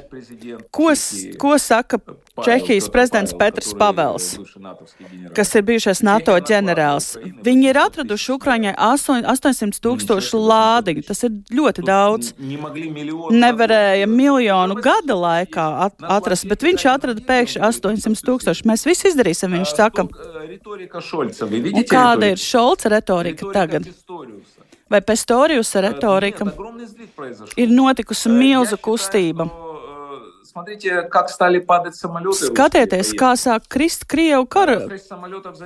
Ko, 0.71 0.93
ko 1.41 1.53
saka 1.59 1.99
Čehijas 2.45 2.89
prezidents 2.93 3.35
Petrs 3.39 3.73
Pavels, 3.79 4.29
kas 5.37 5.51
ir 5.59 5.65
bijušais 5.69 6.01
NATO 6.07 6.37
ģenerālis? 6.49 7.11
Viņi 7.45 7.69
ir 7.69 7.81
atraduši 7.83 8.33
Ukraiņai 8.37 8.73
800 8.79 9.83
tūkstošu 9.85 10.41
lādiņu. 10.41 11.05
Tas 11.09 11.21
ir 11.29 11.37
ļoti 11.53 11.85
daudz. 11.87 12.33
Nevarēja 13.43 14.09
miljonu 14.09 14.79
gada 14.81 15.19
laikā 15.27 15.67
atrast, 16.17 16.49
bet 16.51 16.65
viņš 16.65 16.89
atrada 16.95 17.27
pēkšņi 17.29 17.63
800 17.69 18.27
tūkstošu. 18.31 18.67
Mēs 18.71 18.87
visi 18.89 19.11
izdarīsim, 19.13 19.59
viņš 19.59 19.77
saka. 19.77 20.07
Un 20.07 21.85
kāda 21.91 22.33
ir 22.33 22.41
Šolca 22.41 22.97
retorika 22.97 23.53
tagad? 23.55 23.91
Vai 24.93 25.01
Pestoriusa 25.01 25.81
retorika, 25.81 26.45
ir 27.57 27.73
notikusi 27.73 28.29
milzu 28.29 28.77
kustība. 28.77 29.49
Смотрите, 30.52 31.02
как 31.12 31.30
стали 31.30 31.60
падать 31.60 31.96
самолеты. 31.96 32.48
Skatieties, 32.48 33.12
kā 33.20 33.36
sāk 33.38 33.68
krist 33.70 34.08
Krievu 34.08 34.48
kara, 34.48 34.80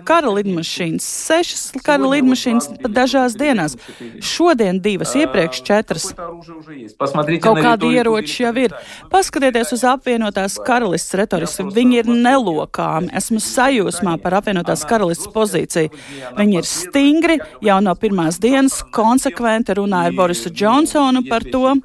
kara 0.04 0.32
lidmašīnas. 0.34 1.06
Sešas 1.06 1.62
kara 1.86 2.10
lidmašīnas 2.10 2.68
pat 2.82 2.92
dažās 2.92 3.38
dienās. 3.38 3.78
Šodien 4.20 4.82
divas, 4.82 5.14
iepriekš 5.16 5.62
četras. 5.64 6.08
Kaut 6.18 7.62
kādi 7.62 7.92
ieroči 7.94 8.44
jau 8.44 8.52
ir. 8.60 8.76
Paskatieties 9.14 9.72
uz 9.78 9.86
apvienotās 9.88 10.58
karalists 10.66 11.16
retoriski. 11.16 11.68
Viņi 11.72 12.02
ir 12.02 12.12
nelokāmi. 12.12 13.14
Esmu 13.22 13.40
sajūsmā 13.44 14.18
par 14.24 14.40
apvienotās 14.42 14.84
karalists 14.90 15.30
pozīciju. 15.32 15.94
Viņi 16.40 16.60
ir 16.60 16.68
stingri, 16.68 17.40
jau 17.64 17.80
no 17.86 17.96
pirmās 17.96 18.42
dienas 18.42 18.82
konsekventi 18.92 19.78
runāja 19.78 20.12
ar 20.12 20.20
Borisu 20.20 20.50
Džonsonu 20.50 21.24
par 21.30 21.46
to. 21.48 21.78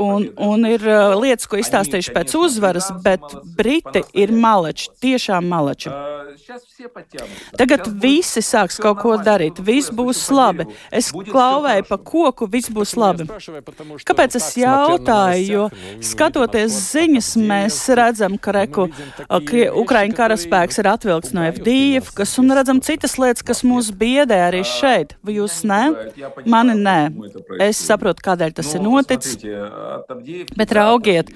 Un, 0.00 0.30
un 0.40 0.66
ir 0.68 0.84
uh, 0.86 1.12
lietas, 1.20 1.48
ko 1.50 1.58
izstāstījuši 1.60 2.14
pēc 2.14 2.23
pēc 2.25 2.35
uzvaras, 2.39 2.89
bet 3.03 3.21
Briti 3.57 4.03
ir 4.13 4.31
maleči, 4.31 4.89
tiešām 5.01 5.45
maleči. 5.47 5.89
Tagad 7.57 7.87
visi 8.01 8.41
sāks 8.43 8.77
kaut 8.81 8.99
ko 9.01 9.15
darīt, 9.17 9.59
viss 9.65 9.91
būs 9.93 10.25
labi. 10.33 10.65
Es 10.91 11.11
klauvēju 11.11 11.85
pa 11.87 11.97
koku, 11.97 12.47
viss 12.51 12.69
būs 12.69 12.95
labi. 12.97 13.25
Kāpēc 14.05 14.37
es 14.37 14.51
jautāju? 14.59 15.45
Jo 15.45 15.67
skatoties 16.03 16.75
ziņas, 16.91 17.31
mēs 17.39 17.79
redzam, 17.97 18.37
ka 18.37 18.53
reku, 18.55 18.87
Ukraiņu 19.29 20.17
karaspēks 20.17 20.81
ir 20.81 20.89
atvilkts 20.91 21.35
no 21.35 21.45
Evdīvkas 21.49 22.35
un 22.41 22.53
redzam 22.57 22.81
citas 22.85 23.17
lietas, 23.21 23.45
kas 23.45 23.63
mūs 23.65 23.91
biedē 23.95 24.41
arī 24.49 24.63
šeit. 24.67 25.15
Vai 25.25 25.37
jūs 25.39 25.61
ne? 25.67 25.81
Mani 26.45 26.77
nē. 26.79 26.99
Es 27.63 27.81
saprotu, 27.85 28.25
kādēļ 28.25 28.57
tas 28.59 28.73
ir 28.75 28.83
noticis. 28.85 29.39
Bet 30.55 30.73
raugiet, 30.75 31.31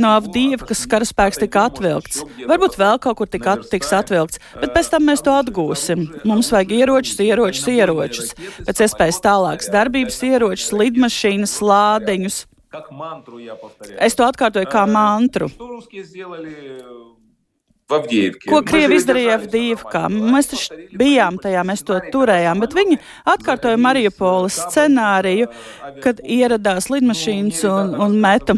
no 0.00 0.14
Avdīvkas 0.34 0.80
karaspēks 0.90 1.38
tika 1.38 1.68
atvilkts. 1.68 2.24
Varbūt 2.50 2.74
vēl 2.74 2.96
kaut 2.98 3.20
kur 3.20 3.28
tika 3.30 3.52
at, 3.54 3.68
tiks 3.70 3.92
atvilkts, 3.94 4.40
bet 4.58 4.72
pēc 4.74 4.88
tam 4.90 5.06
mēs 5.06 5.22
to 5.22 5.30
atgūsim. 5.30 6.02
Mums 6.26 6.50
vajag 6.50 6.74
ieročus, 6.74 7.20
ieročus, 7.22 7.68
ieročus. 7.70 8.32
Pēc 8.66 8.82
iespējas 8.82 9.22
tālākas 9.22 9.70
darbības 9.70 10.18
ieročus, 10.26 10.72
lidmašīnas, 10.74 11.54
lādiņus. 11.62 12.40
Es 14.02 14.18
to 14.18 14.26
atkārtoju 14.26 14.66
kā 14.74 14.82
mantru. 14.90 15.52
Ko 18.48 18.60
Krievi 18.64 18.96
izdarīja 18.96 19.34
Avdīvkā? 19.36 20.06
Mēs 20.08 20.48
taču 20.48 20.76
bijām 20.96 21.36
tajā, 21.42 21.64
mēs 21.68 21.82
to 21.84 21.98
turējām, 22.14 22.62
bet 22.64 22.76
viņi 22.76 22.96
atkārtoja 23.28 23.76
Mariupoles 23.80 24.56
scenāriju, 24.70 25.50
kad 26.04 26.22
ieradās 26.24 26.88
lidmašīnas 26.88 27.60
un, 27.68 27.92
un 28.06 28.16
meta 28.24 28.56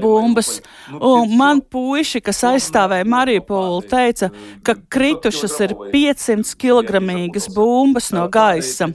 bumbas. 0.00 0.54
Un 0.96 1.36
man 1.36 1.60
puiši, 1.60 2.22
kas 2.24 2.40
aizstāvēja 2.48 3.04
Mariupolu, 3.08 3.82
teica, 3.92 4.30
ka 4.64 4.78
kritušas 4.88 5.58
ir 5.68 5.76
500 5.92 6.56
kg 6.56 7.04
bumbas 7.52 8.08
no 8.16 8.24
gaisa. 8.32 8.88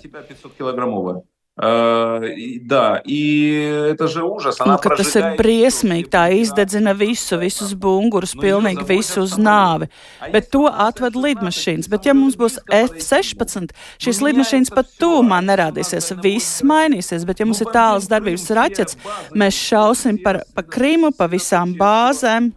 Да, 1.59 3.03
и 3.05 3.91
это 3.91 4.07
же 4.07 4.23
ужас. 4.23 4.61
Она 4.61 4.79
nu, 4.79 4.91
tas 4.95 5.17
ir 5.19 5.25
briesmīgi. 5.35 6.07
Tā 6.07 6.29
izdedzina 6.31 6.93
visu, 6.95 7.35
visus 7.41 7.73
bungurus, 7.75 8.37
pilnīgi 8.39 8.85
visu 8.87 9.25
uz 9.27 9.35
nāvi. 9.43 9.89
Bet 10.31 10.53
to 10.55 10.69
atved 10.71 11.19
lidmašīnas. 11.19 11.89
Bet 11.91 12.07
ja 12.07 12.15
mums 12.15 12.37
būs 12.39 12.61
F-16, 12.71 13.75
šīs 13.99 14.21
lidmašīnas 14.23 14.71
pat 14.71 14.93
tūmā 15.03 15.41
nerādīsies. 15.49 16.13
Viss 16.23 16.63
mainīsies. 16.63 17.27
Bet 17.27 17.43
ja 17.43 17.49
mums 17.49 17.59
ir 17.65 17.73
tāls 17.75 18.07
darbības 18.07 18.47
raķets, 18.55 18.99
mēs 19.35 19.59
šausim 19.59 20.23
par, 20.23 20.45
pa 20.55 20.63
Krimu, 20.63 21.11
pa 21.11 21.27
visām 21.27 21.75
bāzēm, 21.75 22.53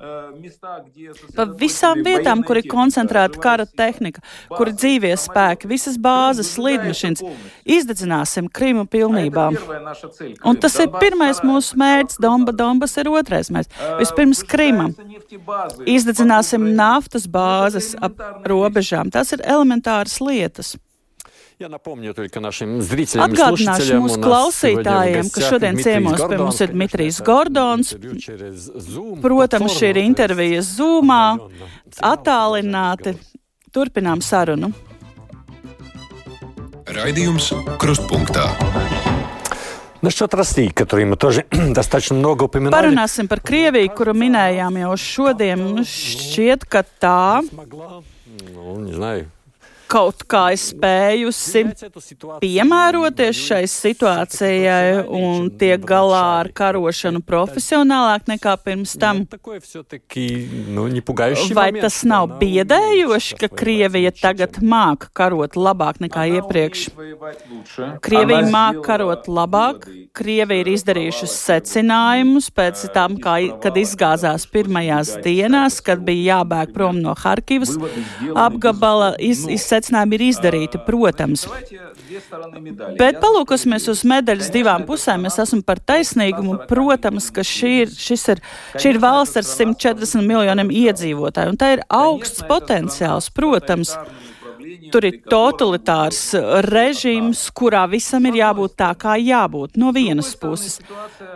pa 1.33 1.47
visām 1.57 2.05
vietām, 2.05 2.45
kur 2.45 2.61
ir 2.61 2.69
koncentrēta 2.69 3.41
kara 3.41 3.65
tehnika, 3.65 4.21
kur 4.53 4.69
ir 4.69 4.77
dzīvie 4.77 5.17
spēki, 5.17 5.73
visas 5.73 5.97
bāzes, 5.97 6.53
lidmašīnas. 6.61 7.25
Izdedzināsim 7.65 8.45
Krimu 8.53 8.84
pilnībā. 8.85 9.47
Un 10.47 10.61
tas 10.61 10.77
ir 10.83 10.91
pirmais 11.01 11.41
mūsu 11.45 11.79
mērķis, 11.81 12.19
Domba, 12.21 12.53
Dombas 12.55 12.95
ir 13.01 13.09
otrais 13.11 13.51
mērķis. 13.53 13.81
Vispirms 14.01 14.43
Krima. 14.47 14.91
Izdedzināsim 15.89 16.71
naftas 16.77 17.27
bāzes 17.27 17.93
ap 18.01 18.21
robežām. 18.47 19.11
Tas 19.13 19.33
ir 19.35 19.43
elementāras 19.45 20.19
lietas. 20.23 20.77
Ja 21.61 21.69
напомню 21.69 22.15
только 22.15 22.39
нашим 22.39 22.81
зрителям 22.81 23.29
Atgādināšu 23.29 23.99
mūsu 24.01 24.17
klausītājiem, 24.17 25.27
ka 25.29 25.43
šodien 25.45 25.77
ciemos 25.77 26.23
pie 26.25 26.39
mums 26.41 26.57
ir 26.65 26.71
Dmitrijs 26.73 27.19
Gordons. 27.21 27.91
Protams, 29.21 29.75
šī 29.77 29.91
ir 29.93 29.99
intervija 30.01 30.63
Zoomā, 30.65 31.37
attālināti. 32.01 33.13
Turpinām 33.69 34.25
sarunu. 34.25 34.73
Раидиумс 36.95 37.53
Крустпунктā. 37.79 38.49
Насчет 40.01 40.33
России, 40.33 40.69
которую 40.69 41.07
мы 41.07 41.15
тоже 41.15 41.45
достаточно 41.51 42.15
много 42.15 42.43
упоминали. 42.43 42.73
Parunāsim 42.73 43.27
par 43.27 43.39
Krieviju, 43.39 43.91
kuru 43.93 44.15
minējām 44.17 44.79
jau 44.81 44.95
šodien. 44.97 45.83
Šķiet, 45.85 46.65
ka 46.65 46.81
tā. 46.99 47.41
Ну, 47.43 48.79
не 48.79 48.93
знаю, 48.93 49.29
kaut 49.90 50.24
kā 50.30 50.44
spējusi 50.58 51.62
piemēroties 52.42 53.40
šai 53.48 53.62
situācijai 53.70 55.04
un 55.04 55.48
tiek 55.58 55.82
galā 55.86 56.22
ar 56.40 56.50
karošanu 56.56 57.22
profesionālāk 57.26 58.26
nekā 58.30 58.56
pirms 58.64 58.96
tam. 59.00 59.24
Vai 61.56 61.68
tas 61.78 62.00
nav 62.08 62.36
biedējoši, 62.40 63.38
ka 63.42 63.50
Krievija 63.62 64.12
tagad 64.16 64.58
māk 64.62 65.08
karot 65.16 65.58
labāk 65.58 66.00
nekā 66.04 66.26
iepriekš? 66.40 66.88
Krievija 68.04 68.42
māk 68.50 68.82
karot 68.86 69.30
labāk, 69.30 69.86
Krievija 70.16 70.64
ir 70.64 70.72
izdarījuši 70.74 71.30
secinājumus 71.30 72.50
pēc 72.54 72.86
tam, 72.94 73.18
kā, 73.22 73.38
kad 73.62 73.76
izgāzās 73.78 74.46
pirmajās 74.50 75.16
dienās, 75.24 75.78
kad 75.84 76.02
bija 76.06 76.40
jābēg 76.40 76.72
prom 76.74 77.00
no 77.02 77.14
Harkivas 77.16 77.76
apgabala, 78.34 79.14
iz, 79.22 79.44
iz 79.50 79.66
secinājumi 79.76 80.18
ir 80.18 80.26
izdarīti, 80.30 80.80
protams. 80.86 81.46
Bet 82.98 83.20
palūkosimies 83.22 83.88
uz 83.92 84.02
medaļas 84.08 84.52
divām 84.54 84.86
pusēm. 84.88 85.26
Mēs 85.26 85.38
esam 85.42 85.62
par 85.66 85.80
taisnīgumu. 85.80 86.58
Protams, 86.70 87.30
ka 87.34 87.44
šī 87.46 87.72
ir, 87.84 87.92
ir, 87.92 88.44
šī 88.76 88.94
ir 88.94 89.02
valsts 89.02 89.40
ar 89.40 89.46
140 89.48 90.26
miljoniem 90.26 90.72
iedzīvotāju, 90.84 91.54
un 91.54 91.60
tā 91.60 91.76
ir 91.76 91.84
augsts 91.92 92.44
potenciāls, 92.48 93.30
protams. 93.36 93.96
Tur 94.92 95.06
ir 95.08 95.20
totalitārs 95.30 96.20
režīms, 96.66 97.46
kurā 97.56 97.84
visam 97.90 98.26
ir 98.30 98.40
jābūt 98.40 98.76
tā, 98.80 98.90
kā 98.98 99.16
jābūt 99.20 99.78
no 99.80 99.92
vienas 99.96 100.34
puses. 100.40 100.80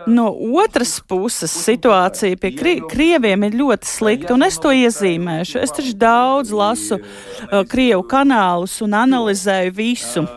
No 0.07 0.29
otras 0.61 0.97
puses 1.07 1.53
situācija 1.65 2.39
pie 2.41 2.53
kri 2.57 2.75
krieviem 2.91 3.47
ir 3.47 3.57
ļoti 3.61 3.91
slikta, 3.91 4.35
un 4.35 4.47
es 4.47 4.59
to 4.61 4.73
iezīmēšu. 4.75 5.61
Es 5.61 5.75
taču 5.75 5.95
daudz 5.99 6.53
lasu 6.55 6.99
uh, 6.99 7.61
krievu 7.69 8.05
kanālus 8.09 8.79
un 8.85 8.97
analizēju 9.05 9.75
visu. 9.77 10.27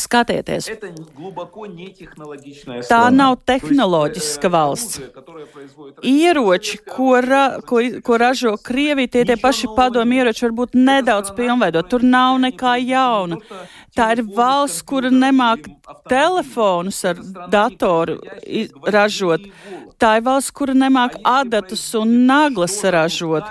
Skatieties, 0.00 0.68
tā 2.88 3.00
nav 3.14 3.36
tehnoloģiska 3.46 4.50
valsts. 4.52 5.00
Ieroči, 6.06 6.80
ko, 6.88 7.20
ra, 7.24 7.44
ko, 7.66 7.80
ko 8.04 8.18
ražo 8.20 8.56
Krievija, 8.62 9.12
tie 9.16 9.24
tie 9.28 9.38
paši 9.40 9.70
padomi 9.76 10.20
ieroči, 10.20 10.46
varbūt 10.48 10.76
nedaudz 10.78 11.32
pilnveidot. 11.36 11.90
Tur 11.90 12.04
nav 12.06 12.40
nekā 12.42 12.76
jauna. 12.82 13.40
Tā 13.96 14.10
ir 14.12 14.24
valsts, 14.36 14.82
kura 14.84 15.08
nemāk 15.12 15.70
telefonus 16.10 16.98
ar 17.08 17.20
datoru 17.52 18.18
ražot. 18.84 19.46
Tā 19.96 20.18
ir 20.18 20.26
valsts, 20.26 20.52
kura 20.52 20.74
nemāk 20.76 21.16
adatus 21.24 21.84
un 21.96 22.12
naglas 22.28 22.76
ražot. 22.84 23.48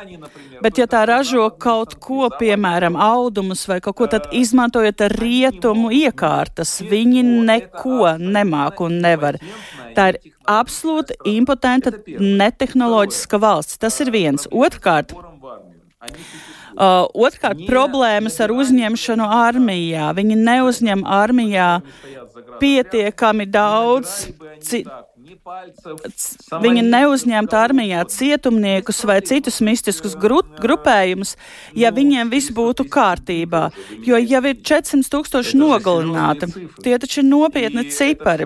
Bet, 0.62 0.78
ja 0.78 0.86
tā 0.90 1.02
ražo 1.10 1.48
kaut 1.50 1.96
ko, 2.02 2.30
piemēram, 2.40 2.94
audumus 2.94 3.66
vai 3.70 3.80
kaut 3.82 3.98
ko, 3.98 4.10
tad 4.12 4.30
izmantojot 4.38 5.02
rietumu 5.16 5.85
iekārtas, 5.94 6.78
viņi 6.90 7.24
neko 7.48 8.16
nemāk 8.20 8.82
un 8.86 9.00
nevar. 9.04 9.40
Tā 9.96 10.12
ir 10.14 10.20
absolūti 10.50 11.18
impotenta, 11.36 11.94
netehnoloģiska 12.08 13.40
valsts. 13.42 13.80
Tas 13.82 14.00
ir 14.04 14.14
viens. 14.16 14.50
Otrkārt, 14.52 15.16
Uh, 16.76 17.06
otrkārt, 17.16 17.62
problēmas 17.70 18.36
ar 18.44 18.52
uzņemšanu 18.52 19.26
armijā. 19.32 20.10
Viņi 20.18 20.36
neuzņem 20.36 21.06
armijā 21.08 21.70
pietiekami 22.60 23.46
daudz. 23.48 24.26
Ci, 25.26 26.58
Viņi 26.62 26.84
neuzņemtu 26.86 27.58
armijā 27.58 28.04
cietumniekus 28.14 29.00
vai 29.10 29.18
citus 29.26 29.58
mistiskus 29.66 30.14
gru, 30.22 30.44
grupējumus, 30.62 31.34
ja 31.74 31.90
viņiem 31.96 32.30
viss 32.30 32.54
būtu 32.54 32.86
kārtībā. 32.94 33.64
Jo 34.06 34.20
jau 34.22 34.42
ir 34.46 34.60
400 34.62 35.10
tūkstoši 35.16 35.58
nogalināti, 35.58 36.52
tie 36.86 36.94
taču 37.02 37.24
ir 37.24 37.30
nopietni 37.32 37.88
cipari. 37.90 38.46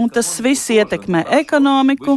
Un 0.00 0.08
tas 0.08 0.32
viss 0.44 0.72
ietekmē 0.72 1.26
ekonomiku. 1.42 2.16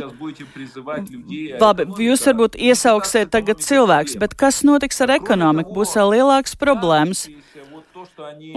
Labi, 1.59 1.89
jūs 2.07 2.27
varbūt 2.31 2.59
iesauksiet 2.71 3.33
tagad 3.35 3.59
cilvēks, 3.65 4.15
bet 4.23 4.39
kas 4.39 4.63
notiks 4.67 5.03
ar 5.03 5.17
ekonomiku? 5.19 5.75
Būs 5.81 5.97
vēl 5.99 6.15
lielāks 6.15 6.55
problēmas. 6.55 7.27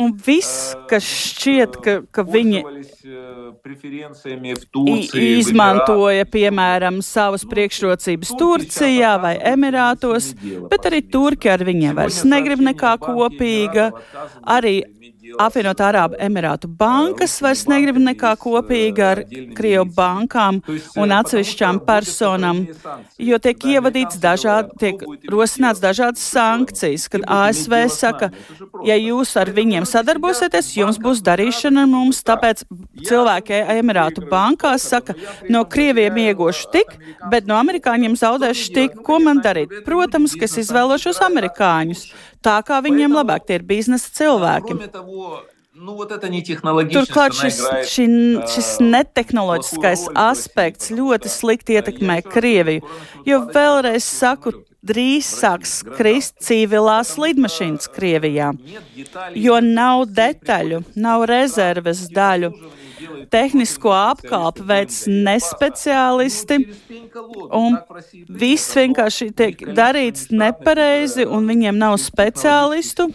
Un 0.01 0.13
viss, 0.27 0.73
kas 0.89 1.05
šķiet, 1.05 1.77
ka, 1.85 1.95
ka 2.15 2.25
viņi 2.27 2.63
izmantoja, 5.21 6.27
piemēram, 6.31 7.01
savas 7.05 7.45
priekšrocības 7.49 8.35
Turcijā 8.41 9.15
vai 9.23 9.35
Emirātos, 9.53 10.33
bet 10.71 10.91
arī 10.91 11.03
Turki 11.09 11.53
ar 11.53 11.65
viņiem 11.67 11.97
vairs 11.99 12.23
negrib 12.29 12.65
nekā 12.65 12.97
kopīga. 13.03 13.91
Arī 14.57 14.79
apvienotā 15.41 15.89
Arābu 15.91 16.19
Emirātu 16.21 16.69
bankas 16.69 17.37
vairs 17.43 17.65
negrib 17.71 17.99
nekā 18.03 18.35
kopīga 18.41 19.07
ar 19.13 19.21
Krievu 19.57 19.87
bankām 19.97 20.61
un 21.01 21.15
atsevišķām 21.17 21.81
personām, 21.87 22.65
jo 23.19 23.39
tiek 23.43 23.67
ievadīts 23.75 24.21
dažādi, 24.23 24.75
tiek 24.81 25.05
rosināts 25.33 25.83
dažādas 25.83 26.25
sankcijas, 26.35 27.07
kad 27.13 27.27
ASV 27.31 27.77
saka, 27.93 28.31
ja 28.87 28.99
jūs 28.99 29.35
ar 29.41 29.53
viņiem 29.55 29.89
sadarbosieties, 29.89 30.75
jums 30.79 31.01
būs 31.03 31.23
darīšana 31.25 31.85
ar 31.85 31.91
mums, 31.91 32.23
tāpēc 32.27 32.65
cilvēki 33.09 33.63
Emirātu 33.79 34.27
bankās 34.31 34.89
saka, 34.93 35.17
no 35.49 35.65
Krieviem 35.69 36.19
iegošu 36.27 36.71
tik, 36.75 36.95
bet 37.33 37.49
no 37.51 37.59
amerikāņiem 37.61 38.19
zaudēšu 38.21 38.71
tik, 38.77 39.01
ko 39.07 39.21
man 39.23 39.43
darīt? 39.45 39.73
Protams, 39.87 40.37
ka 40.39 40.49
es 40.49 40.59
izvēlošos 40.65 41.21
amerikāņus, 41.25 42.07
tā 42.45 42.61
kā 42.67 42.81
viņiem 42.85 43.17
labāk 43.17 43.49
tie 43.49 43.59
ir 43.59 43.67
biznesa 43.67 44.13
cilvēki. 44.21 44.77
Turklāt 46.95 47.35
šis, 47.35 47.57
ši, 47.91 48.05
šis 48.53 48.69
netehnoloģiskais 48.85 50.05
aspekts 50.15 50.93
ļoti 50.95 51.33
slikti 51.33 51.75
ietekmē 51.81 52.21
Krieviju, 52.29 52.85
jo 53.27 53.41
vēlreiz 53.49 54.07
saku, 54.07 54.55
drīz 54.85 55.27
sāks 55.41 55.81
krist 55.97 56.39
civilās 56.45 57.17
lidmašīnas 57.19 57.91
Krievijā, 57.97 58.53
jo 59.35 59.59
nav 59.65 60.07
detaļu, 60.15 60.85
nav 60.95 61.27
rezerves 61.31 62.07
daļu. 62.13 62.53
Tehnisko 63.33 63.93
apkalpi 63.95 64.65
veids 64.69 65.05
nespeciālisti, 65.11 66.61
un 67.55 67.79
viss 68.29 68.75
vienkārši 68.77 69.31
tiek 69.37 69.69
darīts 69.77 70.31
nepareizi, 70.33 71.27
un 71.27 71.47
viņiem 71.51 71.79
nav 71.79 71.99
speciālistu 72.03 73.11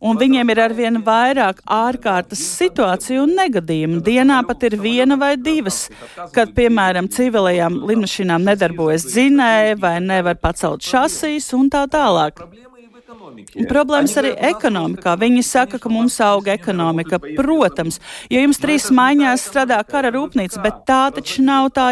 un 0.00 0.18
viņiem 0.18 0.52
ir 0.52 0.60
arvien 0.62 1.00
vairāk 1.04 1.60
ārkārtas 1.74 2.42
situāciju 2.58 3.24
un 3.26 3.34
negadījumu. 3.38 4.00
Dienā 4.04 4.40
pat 4.46 4.64
ir 4.68 4.78
viena 4.80 5.18
vai 5.20 5.34
divas, 5.40 5.86
kad, 6.34 6.54
piemēram, 6.56 7.10
civilajām 7.12 7.80
lidmašīnām 7.88 8.46
nedarbojas 8.50 9.08
dzinēji 9.10 9.78
vai 9.82 9.98
nevar 10.04 10.38
pacelt 10.40 10.86
šasīs 10.86 11.50
un 11.58 11.70
tā 11.72 11.86
tālāk. 11.90 12.44
Problēmas 13.68 14.14
arī 14.20 14.32
ekonomikā. 14.50 15.14
Viņi 15.20 15.42
saka, 15.46 15.80
ka 15.82 15.90
mums 15.92 16.18
auga 16.24 16.54
ekonomika. 16.54 17.20
Protams, 17.38 18.00
jo 18.32 18.42
jums 18.42 18.60
trīs 18.62 18.88
maiņās 18.94 19.46
strādā 19.50 19.78
kara 19.88 20.12
rūpnīca, 20.14 20.62
bet 20.64 20.82
tā 20.88 21.00
taču 21.14 21.44
nav 21.46 21.70
tā 21.76 21.88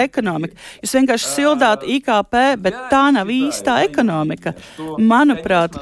ekonomika. 0.00 0.56
Jūs 0.84 0.96
vienkārši 0.98 1.30
sildāt 1.34 1.86
IKP, 1.96 2.38
bet 2.62 2.78
tā 2.92 3.04
nav 3.14 3.30
īstā 3.32 3.80
ekonomika. 3.86 4.54
Manuprāt, 4.98 5.78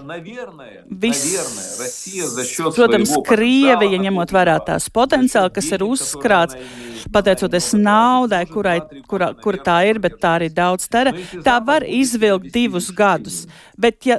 viss, 0.89 1.39
protams, 2.77 3.15
Krievija, 3.29 4.03
ņemot 4.09 4.33
vērā 4.35 4.59
tās 4.67 4.89
potenciāli, 4.93 5.55
kas 5.59 5.73
ir 5.75 5.85
uzkrāts, 5.87 6.57
pateicoties 7.13 7.73
naudai, 7.79 8.45
kurai, 8.51 8.79
kura, 9.09 9.31
kura 9.43 9.63
tā 9.65 9.79
ir, 9.89 10.01
bet 10.03 10.19
tā 10.23 10.35
arī 10.39 10.51
daudz 10.53 10.89
tera, 10.91 11.15
tā 11.45 11.59
var 11.65 11.87
izvilkt 11.87 12.53
divus 12.55 12.91
gadus. 12.95 13.45
Bet, 13.79 14.03
ja 14.09 14.19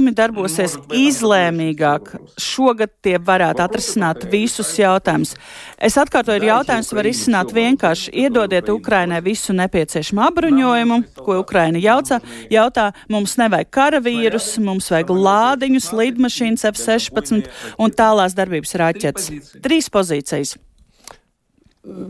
rietumi 0.00 0.14
darbosies 0.16 0.76
izlēmīgāk, 0.96 2.14
šogad 2.40 2.90
tie 3.04 3.18
varētu 3.20 3.60
atrisināt 3.60 4.24
visus 4.32 4.72
jautājumus. 4.78 5.34
Es 5.76 5.98
atkārtoju, 6.00 6.46
jautājums 6.48 6.92
var 6.92 7.06
izsināt 7.06 7.52
vienkārši. 7.52 8.12
Iedodiet 8.24 8.70
Ukrainai 8.72 9.20
visu 9.20 9.52
nepieciešamo 9.52 10.24
apbruņojumu, 10.30 11.02
ko 11.20 11.40
Ukraina 11.42 11.78
jaucā. 11.78 12.20
Jautā, 12.50 12.92
mums 13.08 13.36
nevajag 13.36 13.70
karavīrus, 13.70 14.56
mums 14.64 14.90
vajag 14.90 15.12
lādiņus, 15.12 15.92
lidmašīnas 15.92 16.64
F-16 16.72 17.52
un 17.78 17.92
tālās 17.92 18.36
darbības 18.36 18.76
raķetes. 18.80 19.30
Trīs 19.60 19.92
pozīcijas. 19.92 20.56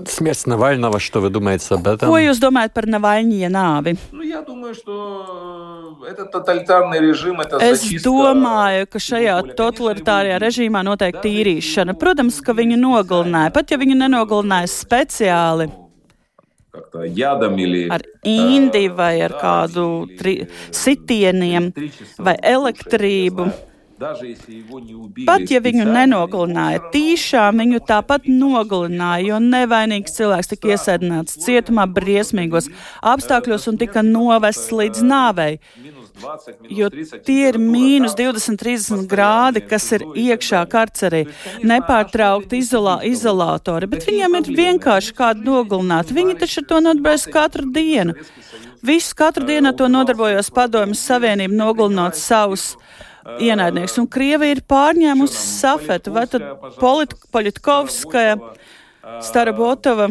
Смерть 0.07 0.47
Навального, 0.47 0.99
что 0.99 1.19
вы 1.19 1.29
думаете 1.29 1.75
об 1.75 1.85
этом? 1.87 2.07
Ko 2.07 2.15
jūs 2.15 2.39
domājat 2.39 2.71
par 2.71 2.85
Navaļņie 2.87 3.49
nāvi? 3.51 3.97
Nu, 4.13 4.23
я 4.23 4.41
думаю, 4.41 4.73
что 4.73 5.99
это 6.07 6.23
тоталитарный 6.25 7.01
режим, 7.01 7.41
это 7.41 7.57
es 7.59 7.83
domāju, 7.99 8.87
ka 8.87 8.99
šajā 8.99 9.35
totalitārajā 9.57 10.39
režīmā 10.39 10.79
notiek 10.79 11.19
tīrīšana. 11.19 11.97
Protams, 11.99 12.39
ka 12.39 12.55
viņu 12.55 12.79
nogalināja, 12.79 13.51
pat 13.51 13.71
ja 13.71 13.77
viņu 13.77 13.99
nenogalināja 13.99 14.71
speciāli. 14.71 15.67
Ar 17.91 18.01
indi 18.23 18.87
vai 18.87 19.13
ar 19.27 19.35
kādu 19.43 20.07
tri, 20.15 20.47
sitieniem 20.71 21.73
vai 22.17 22.39
elektrību. 22.39 23.51
Pat 24.00 25.50
ja 25.52 25.58
viņu 25.60 25.84
nenogalināja 25.84 26.80
tīšām, 26.92 27.58
viņu 27.60 27.80
tāpat 27.84 28.28
nogalināja, 28.32 29.26
jo 29.28 29.40
nevainīgs 29.44 30.14
cilvēks 30.16 30.48
tika 30.54 30.70
iesēdināts 30.72 31.36
cietumā 31.44 31.84
briesmīgos. 31.90 32.70
apstākļos 33.12 33.68
un 33.68 33.80
tika 33.82 34.02
novests 34.06 34.72
līdz 34.72 35.02
nāvei. 35.04 35.58
Jo 36.72 36.88
tie 37.26 37.48
ir 37.48 37.58
mīnus 37.60 38.16
20, 38.16 38.56
30 38.62 39.04
grādi, 39.10 39.60
kas 39.68 39.90
ir 39.92 40.06
iekšā 40.16 40.64
karcerī, 40.72 41.26
nepārtraukti 41.64 42.62
izolā, 42.64 43.00
izolātori, 43.04 43.90
bet 43.90 44.08
viņiem 44.08 44.40
ir 44.40 44.50
vienkārši 44.62 45.16
kādu 45.20 45.44
nogalināt. 45.44 46.14
Viņi 46.16 46.38
taču 46.40 46.64
to 46.64 46.80
nodarbojas 46.80 47.28
katru 47.28 47.68
dienu. 47.68 48.16
Visu 48.80 49.12
katru 49.14 49.44
dienu 49.44 49.76
to 49.76 49.92
nodarbojos 49.92 50.48
padomjas 50.56 51.04
Savienību 51.04 51.52
nogalinot 51.52 52.16
savus 52.16 52.72
uh, 52.72 53.06
ienaidnieks. 53.40 53.98
Un 54.00 54.08
Krievija 54.10 54.56
ir 54.56 54.62
pārņēmusi 54.70 55.40
safetu, 55.40 56.14
vai 56.14 56.26
tad 56.30 56.44
Polit 56.80 57.14
Politkovskaja, 57.32 58.38
Starabotova 59.24 60.10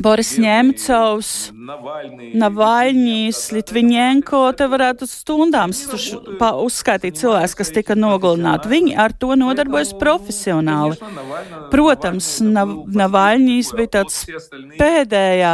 Boris 0.00 0.30
Ņemcovs, 0.40 1.30
Navaļņīs, 2.40 3.40
Litviņenko, 3.52 4.40
te 4.56 4.68
varētu 4.72 5.08
stundām 5.08 5.74
uzskaitīt 5.74 7.18
cilvēks, 7.20 7.56
kas 7.58 7.72
tika 7.74 7.96
nogalināti. 7.98 8.70
Viņi 8.72 8.94
ar 9.04 9.12
to 9.12 9.36
nodarbojas 9.36 9.92
profesionāli. 10.00 10.96
Protams, 11.72 12.30
Navaļņīs 12.40 13.72
bija 13.76 13.92
tāds 13.98 14.22
pēdējā, 14.80 15.52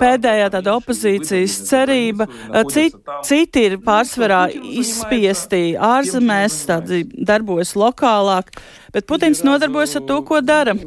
pēdējā 0.00 0.48
tāda 0.56 0.78
opozīcijas 0.78 1.58
cerība. 1.68 2.28
Cit, 2.72 2.96
citi 3.28 3.66
ir 3.68 3.78
pārsvarā 3.84 4.46
izspiesti 4.80 5.74
ārzemēs, 5.76 6.62
tādi 6.70 7.04
darbojas 7.12 7.74
lokālāk, 7.76 8.54
bet 8.96 9.08
Putins 9.10 9.44
nodarbojas 9.44 9.98
ar 10.00 10.08
to, 10.08 10.22
ko 10.24 10.40
dara. 10.40 10.78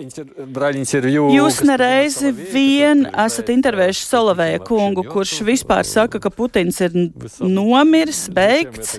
Jūs 0.00 1.60
nereizi 1.66 2.30
vien 2.32 3.04
esat 3.24 3.50
intervējuši 3.52 4.06
Solovēja 4.06 4.60
kungu, 4.64 5.04
kurš 5.04 5.40
vispār 5.46 5.84
saka, 5.88 6.20
ka 6.22 6.32
Putins 6.32 6.80
ir 6.84 6.96
nomiris, 7.40 8.26
beigts. 8.32 8.96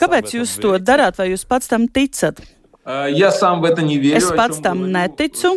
Kāpēc 0.00 0.34
jūs 0.38 0.56
to 0.62 0.74
darāt, 0.82 1.20
vai 1.20 1.30
jūs 1.32 1.46
pats 1.48 1.70
tam 1.70 1.86
ticat? 1.88 2.42
Es 4.18 4.30
pats 4.34 4.62
tam 4.64 4.86
neticu. 4.92 5.54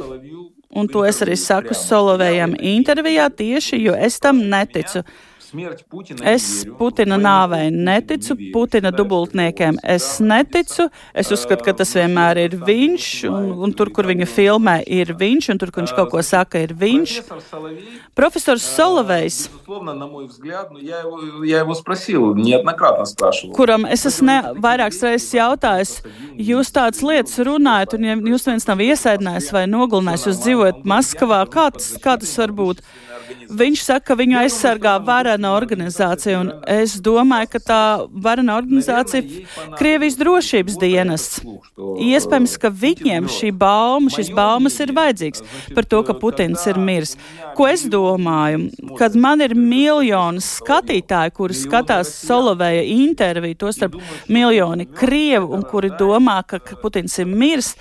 Un 0.74 0.88
to 0.90 1.04
es 1.06 1.22
arī 1.22 1.36
saku 1.38 1.76
Solovējam 1.78 2.56
intervijā 2.58 3.28
tieši, 3.30 3.78
jo 3.84 3.94
es 3.94 4.18
tam 4.22 4.42
neticu. 4.50 5.04
Es 6.26 6.46
Putina 6.80 7.18
nāvei 7.22 7.68
neticu, 7.72 8.36
Putina 8.54 8.92
dubultniekiem 8.94 9.78
es 9.94 10.08
neticu. 10.24 10.88
Es 11.14 11.30
uzskatu, 11.34 11.66
ka 11.68 11.76
tas 11.78 11.94
vienmēr 11.98 12.40
ir 12.46 12.58
viņš, 12.66 13.08
un, 13.30 13.52
un 13.68 13.76
tur, 13.78 13.92
kur 13.94 14.08
viņa 14.10 14.28
filmē, 14.30 14.80
ir 14.90 15.14
viņš, 15.20 15.52
un 15.54 15.62
tur, 15.62 15.72
kur 15.74 15.84
viņš 15.84 15.94
kaut 15.98 16.12
ko 16.14 16.24
saka, 16.26 16.64
ir 16.66 16.74
viņš. 16.80 17.16
Profesors 18.18 18.66
Solovejs, 18.76 19.40
kuram 23.58 23.88
es 23.94 24.06
esmu 24.10 24.40
vairākas 24.64 25.02
reizes 25.06 25.32
jautājis, 25.38 25.96
jūs 26.50 26.74
tādas 26.74 27.02
lietas 27.06 27.38
runājat, 27.46 27.98
un 27.98 28.10
ja 28.10 28.18
jūs 28.34 28.50
viens 28.50 28.68
nav 28.70 28.82
iesaidinājis 28.86 29.52
vai 29.54 29.66
nogalinājis, 29.70 30.28
jūs 30.30 30.44
dzīvojat 30.48 30.86
Maskavā, 30.94 31.44
kā 31.54 31.70
tas, 31.78 31.94
kā 32.02 32.18
tas 32.22 32.38
var 32.42 32.54
būt? 32.58 32.86
Viņš 33.54 33.84
saka, 33.86 34.06
ka 34.12 34.18
viņu 34.20 34.38
aizsargā 34.42 34.94
varena 35.06 35.54
organizācija, 35.58 36.40
un 36.42 36.52
es 36.70 36.96
domāju, 37.04 37.50
ka 37.54 37.62
tā 37.64 37.82
varena 38.10 38.58
organizācija 38.60 39.24
ir 39.24 39.48
Krievijas 39.80 40.18
drošības 40.20 40.78
dienests. 40.82 41.42
Iespējams, 41.78 42.56
ka 42.62 42.72
viņiem 42.84 43.30
šī 43.32 43.52
bauma, 43.56 44.12
šis 44.14 44.32
baumas 44.36 44.80
ir 44.84 44.94
vajadzīgs 44.96 45.44
par 45.76 45.88
to, 45.90 46.04
ka 46.08 46.18
Putins 46.20 46.66
ir 46.70 46.80
miris. 46.82 47.16
Ko 47.58 47.68
es 47.70 47.86
domāju? 47.90 48.70
Kad 49.00 49.18
man 49.20 49.44
ir 49.46 49.56
miljoni 49.58 50.44
skatītāji, 50.44 51.36
kuri 51.38 51.58
skatās 51.58 52.12
Solovēja 52.24 52.86
interviju, 52.96 53.60
tostarp 53.66 54.00
miljoni 54.32 54.88
Krievu, 54.90 55.54
un 55.56 55.66
kuri 55.68 55.94
domā, 56.00 56.42
ka 56.48 56.62
Putins 56.82 57.20
ir 57.22 57.30
miris, 57.30 57.74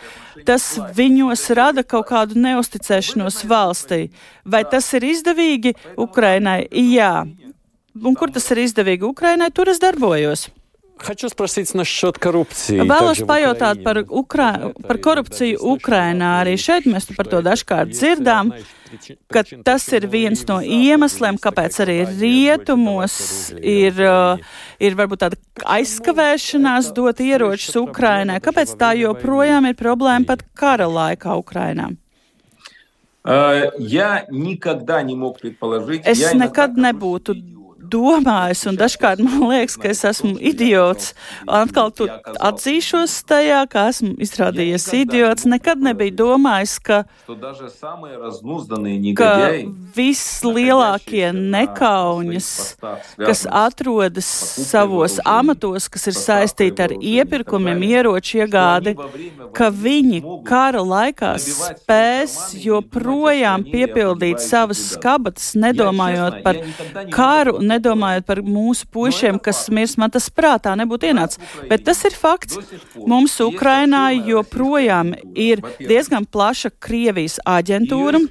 tas 0.49 0.67
viņos 0.97 1.45
rada 1.59 1.85
kaut 1.85 2.09
kādu 2.11 2.41
neusticēšanos 2.41 3.43
valstī. 3.51 4.07
Vai 4.45 4.65
tas 4.65 4.89
ir 4.97 5.07
izdevīgi 5.13 5.75
Ukrainai? 5.97 6.67
Jā. 6.73 7.15
Un 8.03 8.17
kur 8.17 8.33
tas 8.33 8.49
ir 8.55 8.63
izdevīgi 8.65 9.09
Ukrainai, 9.09 9.51
tur 9.53 9.69
es 9.69 9.83
darbojos. 9.83 10.49
Хочу 11.02 11.30
спросить 11.30 11.74
насчет 11.76 12.18
коррупции. 12.18 12.82
Vēlos 12.82 13.22
pajautāt 13.22 13.84
par, 13.86 14.02
Ukra 14.10 14.74
par 14.82 14.98
korupciju 14.98 15.60
Ukrainā. 15.62 16.42
Arī 16.42 16.58
šeit 16.58 16.88
mēs 16.90 17.06
par 17.14 17.30
to 17.30 17.42
dažkārt 17.46 17.94
dzirdām, 17.94 18.50
ka 19.30 19.44
tas 19.64 19.86
ir 19.94 20.08
viens 20.10 20.42
no 20.50 20.58
iemesliem, 20.62 21.38
kāpēc 21.38 21.78
arī 21.86 21.98
rietumos 22.10 23.54
ir, 23.62 24.02
ir 24.82 24.98
varbūt 24.98 25.22
tāda 25.22 25.38
aizskavēšanās 25.78 26.90
dot 26.98 27.22
ieročus 27.22 27.78
Ukrainai. 27.78 28.42
Kāpēc 28.42 28.74
tā 28.82 28.96
joprojām 28.98 29.70
ir 29.70 29.78
problēma 29.78 30.26
pat 30.34 30.42
kara 30.58 30.90
laikā 30.90 31.38
Ukrainā? 31.38 31.92
Es 36.08 36.26
nekad 36.34 36.78
nebūtu 36.80 37.38
domājis, 37.93 38.65
un 38.71 38.79
dažkārt 38.81 39.23
man 39.25 39.47
liekas, 39.51 39.77
ka 39.81 39.91
es 39.93 40.03
esmu 40.09 40.35
idiots. 40.41 41.13
Atkal 41.47 41.93
tu 41.95 42.09
atzīšos 42.09 43.15
tajā, 43.29 43.63
ka 43.71 43.89
esmu 43.93 44.15
izrādījies 44.23 44.87
idiots. 45.03 45.47
Nekad 45.49 45.83
nebija 45.85 46.15
domājis, 46.23 46.77
ka, 46.83 47.03
ka 49.19 49.33
vislielākie 49.97 51.29
nekauņas, 51.37 52.51
kas 53.21 53.45
atrodas 53.47 54.31
savos 54.71 55.19
amatos, 55.29 55.89
kas 55.93 56.09
ir 56.11 56.19
saistīti 56.19 56.87
ar 56.87 56.97
iepirkumiem, 56.97 57.85
ieroču 57.93 58.43
iegādi, 58.43 58.97
ka 59.57 59.71
viņi 59.73 60.23
kara 60.49 60.83
laikā 60.87 61.35
spēs 61.43 62.39
joprojām 62.63 63.67
piepildīt 63.69 64.43
savas 64.43 64.81
skabatas, 64.95 65.53
nedomājot 65.59 66.41
par 66.47 66.59
karu, 67.13 67.59
nedomājot 67.61 67.82
nedomājot 67.83 68.27
par 68.27 68.41
mūsu 68.47 68.87
puišiem, 68.93 69.41
kas 69.43 69.67
mirs, 69.75 69.97
man 69.99 70.13
tas 70.15 70.29
prātā 70.31 70.75
nebūtu 70.79 71.11
ienācis. 71.11 71.41
Bet 71.69 71.85
tas 71.89 72.03
ir 72.07 72.15
fakts. 72.15 72.59
Mums 72.97 73.35
Ukrainā 73.43 74.13
joprojām 74.15 75.15
ir 75.35 75.63
diezgan 75.81 76.27
plaša 76.27 76.73
Krievijas 76.83 77.41
aģentūra. 77.43 78.23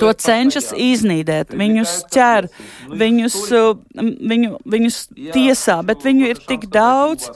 To 0.00 0.12
cenšas 0.12 0.72
iznīdēt. 0.72 1.52
Viņus 1.58 1.94
ķer, 2.14 2.48
viņus, 2.88 3.38
viņu, 4.32 4.58
viņus 4.64 5.00
tiesā, 5.36 5.80
bet 5.86 6.04
viņu 6.06 6.32
ir 6.32 6.44
tik 6.48 6.68
daudz 6.72 7.32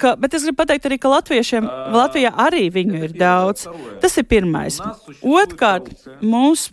ka, 0.00 0.14
bet 0.20 0.34
es 0.36 0.46
gribu 0.46 0.60
pateikt 0.62 0.88
arī, 0.88 0.98
ka 1.00 1.12
latviešiem 1.12 1.68
Latvijā 1.94 2.32
arī 2.46 2.66
viņu 2.74 3.04
ir 3.06 3.14
daudz. 3.18 3.66
Tas 4.02 4.16
ir 4.20 4.26
pirmais. 4.30 4.80
Otrkārt, 5.20 5.92
mums, 6.24 6.68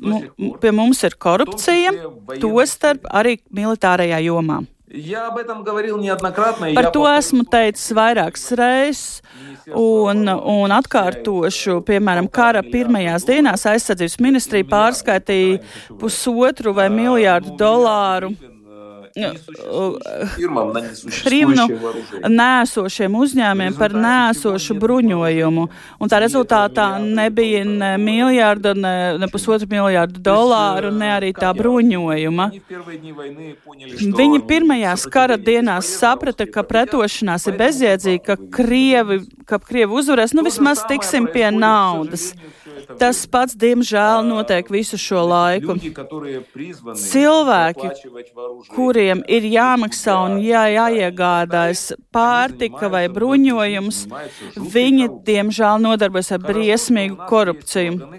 pie 0.61 0.73
mums 0.75 1.03
ir 1.07 1.17
korupcija, 1.19 1.93
to 2.41 2.55
starp 2.69 3.07
arī 3.11 3.37
militārajā 3.51 4.23
jomā. 4.27 4.63
Par 6.77 6.85
to 6.95 7.01
esmu 7.11 7.43
teicis 7.51 7.89
vairākas 7.91 8.45
reizes, 8.55 9.01
un, 9.75 10.23
un 10.31 10.71
atkārtošu, 10.71 11.81
piemēram, 11.89 12.29
kara 12.31 12.61
pirmajās 12.63 13.27
dienās 13.27 13.67
aizsardzības 13.67 14.15
ministrija 14.23 14.69
pārskaitīja 14.71 15.59
pusotru 15.99 16.71
vai 16.77 16.87
miljārdu 16.93 17.57
dolāru 17.59 18.31
Krimnu 21.23 21.65
nēsošiem 22.29 23.15
uzņēmiem 23.17 23.77
par 23.77 23.95
nēsošu 23.97 24.77
bruņojumu. 24.81 25.63
Un 26.01 26.11
tā 26.11 26.19
rezultātā 26.21 26.87
nebija 27.01 27.63
ne 27.67 27.93
miljārda, 28.01 28.73
ne, 28.77 28.93
ne 29.21 29.29
pusotru 29.31 29.69
miljārdu 29.71 30.21
dolāru, 30.23 30.91
ne 30.93 31.09
arī 31.15 31.33
tā 31.37 31.49
bruņojuma. 31.57 32.49
Viņi 34.21 34.43
pirmajās 34.49 35.07
kara 35.11 35.37
dienās 35.41 35.89
saprata, 35.97 36.45
ka 36.49 36.65
pretošanās 36.67 37.49
ir 37.49 37.57
bezjēdzīga, 37.59 38.23
ka 38.27 38.37
Krievi, 38.59 39.21
ka 39.49 39.59
Krievi 39.63 39.97
uzvarēs, 40.01 40.35
nu 40.37 40.45
vismaz 40.45 40.85
tiksim 40.89 41.29
pie 41.33 41.49
naudas. 41.55 42.31
Tas 42.97 43.25
pats, 43.29 43.55
diemžēl, 43.57 44.23
notiek 44.27 44.69
visu 44.71 44.97
šo 45.01 45.23
laiku. 45.27 45.75
Cilvēki, 47.01 47.89
kuriem 49.06 49.22
ir 49.30 49.46
jāmaksā 49.46 50.16
un 50.26 50.38
jā, 50.42 50.64
jāiegādājas 50.74 51.84
pārtika 52.14 52.90
vai 52.92 53.04
bruņojums, 53.12 54.00
viņi, 54.74 55.08
diemžēl, 55.26 55.78
nodarbojas 55.86 56.32
ar 56.34 56.42
briesmīgu 56.42 57.28
korupciju. 57.30 58.10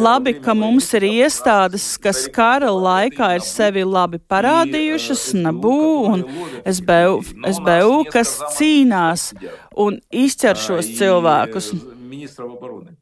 Labi, 0.00 0.36
ka 0.40 0.56
mums 0.56 0.88
ir 0.96 1.08
iestādes, 1.10 1.88
kas 2.00 2.24
kara 2.32 2.72
laikā 2.72 3.34
ir 3.36 3.44
sevi 3.44 3.84
labi 3.84 4.20
parādījušas, 4.32 5.28
NABU 5.44 5.76
un 6.12 6.24
SBU, 6.64 7.20
SBU 7.58 8.00
kas 8.14 8.38
cīnās 8.56 9.30
un 9.76 10.00
izķer 10.24 10.56
šos 10.66 10.96
cilvēkus. 10.96 11.74
И 12.16 12.24
эти 12.24 12.34
факты 12.34 12.56
придаются... 12.56 12.99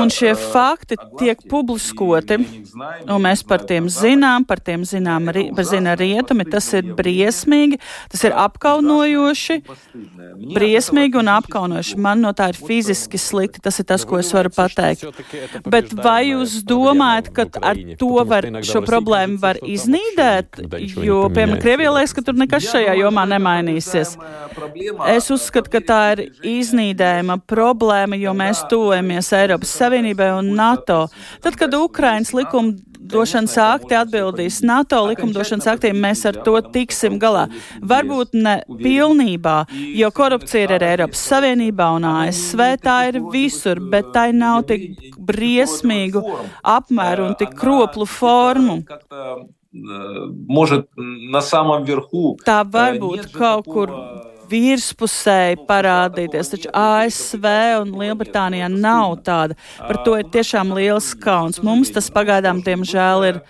Un 0.00 0.08
šie 0.08 0.32
fakti 0.40 0.96
tiek 1.20 1.42
publiskoti, 1.50 2.38
un 3.04 3.20
mēs 3.20 3.42
par 3.44 3.60
tiem 3.68 3.90
zinām, 3.92 4.46
par 4.48 4.62
tiem 4.64 4.86
zinām, 4.88 5.28
par 5.28 5.68
zina 5.68 5.92
rietumi, 6.00 6.46
tas 6.48 6.70
ir 6.72 6.88
briesmīgi, 6.96 7.76
tas 8.08 8.24
ir 8.24 8.32
apkaunojoši, 8.40 9.58
briesmīgi 10.56 11.20
un 11.20 11.28
apkaunojoši. 11.34 11.98
Man 12.00 12.24
no 12.24 12.32
tā 12.32 12.48
ir 12.54 12.58
fiziski 12.58 13.20
slikti, 13.20 13.60
tas 13.60 13.78
ir 13.82 13.88
tas, 13.92 14.08
ko 14.08 14.18
es 14.22 14.32
varu 14.32 14.48
pateikt. 14.56 15.04
Bet 15.68 15.92
vai 16.00 16.30
jūs 16.30 16.56
domājat, 16.64 17.30
ka 17.36 17.46
ar 17.60 17.82
to 18.00 18.24
var, 18.24 18.48
šo 18.64 18.80
problēmu 18.88 19.38
var 19.44 19.60
iznīdēt, 19.60 20.64
jo, 21.04 21.20
piemēram, 21.28 21.60
Krievijā 21.60 21.92
liekas, 21.98 22.16
ka 22.16 22.24
tur 22.24 22.40
nekas 22.40 22.72
šajā 22.72 22.96
jomā 23.02 23.28
nemainīsies? 23.36 24.16
Es 25.12 25.28
uzskatu, 25.30 25.76
ka 25.76 25.84
tā 25.84 26.02
ir 26.16 26.26
iznīdēta 26.40 26.93
apstrīdējama 26.94 27.38
problēma, 27.46 28.16
jo 28.16 28.32
mēs 28.34 28.64
tuvojamies 28.70 29.32
Eiropas 29.34 29.76
Savienībai 29.78 30.32
un 30.38 30.54
NATO. 30.54 31.08
Tad, 31.42 31.56
kad 31.56 31.74
Ukrainas 31.74 32.32
likuma 32.34 32.74
likumdošanas 33.04 33.58
akti 33.60 33.94
atbildīs 33.94 34.62
NATO 34.64 35.02
likumdošanas 35.10 35.66
aktiem, 35.74 35.98
mēs 36.00 36.24
ar 36.24 36.38
to 36.42 36.56
tiksim 36.72 37.18
galā. 37.20 37.50
Varbūt 37.82 38.32
ne 38.32 38.62
pilnībā, 38.80 39.66
jo 39.94 40.10
korupcija 40.10 40.64
ir 40.64 40.72
ar 40.78 40.82
Eiropas 40.88 41.20
Savienībā 41.28 41.90
un 41.98 42.04
ASV, 42.08 42.62
tā 42.80 43.10
ir 43.10 43.20
visur, 43.30 43.80
bet 43.80 44.12
tai 44.14 44.32
nav 44.32 44.64
tik 44.70 45.12
briesmīgu 45.18 46.22
apmēru 46.62 47.28
un 47.28 47.36
tik 47.36 47.52
kroplu 47.58 48.06
formu. 48.06 48.80
Tā 52.46 52.62
var 52.64 52.96
būt 53.02 53.32
kaut 53.34 53.66
kur 53.66 53.90
virspusēji 54.54 55.60
parādīties, 55.68 56.52
taču 56.52 56.70
ASV 56.78 57.46
un 57.80 57.92
Lielbritānijā 58.00 58.70
nav 58.70 59.18
tāda. 59.26 59.58
Par 59.80 60.00
to 60.06 60.16
ir 60.20 60.30
tiešām 60.34 60.74
liels 60.76 61.12
kauns. 61.20 61.62
Mums 61.64 61.92
tas 61.94 62.10
pagaidām, 62.14 62.62
diemžēl, 62.64 63.28
ir 63.32 63.42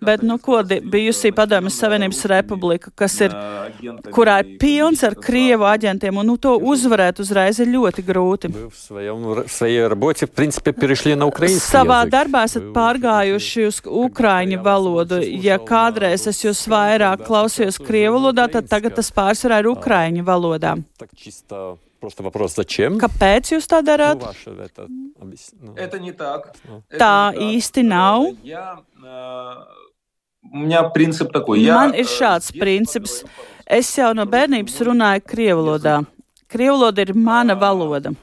Bet, 0.00 0.22
nu, 0.22 0.36
ko 0.38 0.60
bijusī 0.62 1.32
Padomjas 1.34 1.74
Savienības 1.82 2.20
republika, 2.30 2.92
kas 2.94 3.16
ir, 3.26 3.34
kurā 4.14 4.36
ir 4.42 4.52
pilns 4.62 5.02
ar 5.02 5.16
Krievu 5.18 5.66
aģentiem, 5.66 6.20
un 6.22 6.30
nu, 6.30 6.36
to 6.38 6.54
uzvarēt 6.72 7.18
uzreiz 7.24 7.58
ir 7.62 7.72
ļoti 7.72 8.04
grūti. 8.06 8.52
Savā 11.58 12.00
darbā 12.14 12.44
esat 12.46 12.70
pārgājuši 12.76 13.66
uz 13.66 13.82
ukraiņu 14.06 14.62
valodu. 14.62 15.22
Ja 15.42 15.58
kādreiz 15.58 16.28
es 16.30 16.44
jūs 16.46 16.62
vairāk 16.70 17.26
klausījos 17.26 17.82
Krievu 17.82 18.20
valodā, 18.20 18.46
tad 18.52 18.70
tagad 18.70 18.94
tas 19.00 19.10
pārsvarā 19.14 19.64
ir 19.64 19.72
ukraiņu 19.74 20.22
valodā. 20.28 20.76
Просто 22.01 22.21
вопрос, 22.23 22.53
зачем? 22.53 22.99
Kāpēc 23.01 23.55
jūs 23.55 23.65
tā 23.65 23.81
darāt? 23.81 24.21
Nu, 24.21 24.29
vaša, 24.29 24.51
это, 24.61 24.85
ну. 24.87 25.73
это 25.75 25.99
не 25.99 26.11
так. 26.13 26.53
Tā 26.93 27.33
это 27.33 27.41
īsti 27.41 27.83
nav. 27.83 28.37
Я, 28.43 28.83
у 30.53 30.57
меня 30.57 30.83
принцип 30.89 31.33
такой. 31.33 31.65
Man 31.65 31.95
ir 31.97 32.05
šāds 32.05 32.51
princips. 32.53 33.23
Es 33.65 33.89
jau 33.97 34.13
no 34.13 34.25
bērnības 34.29 34.77
runāju 34.85 35.25
krievu 35.25 35.65
valodā. 35.65 35.97
Krievu 36.47 36.77
valoda 36.77 37.01
ir 37.01 37.13
mana 37.13 37.55
valoda. 37.55 38.13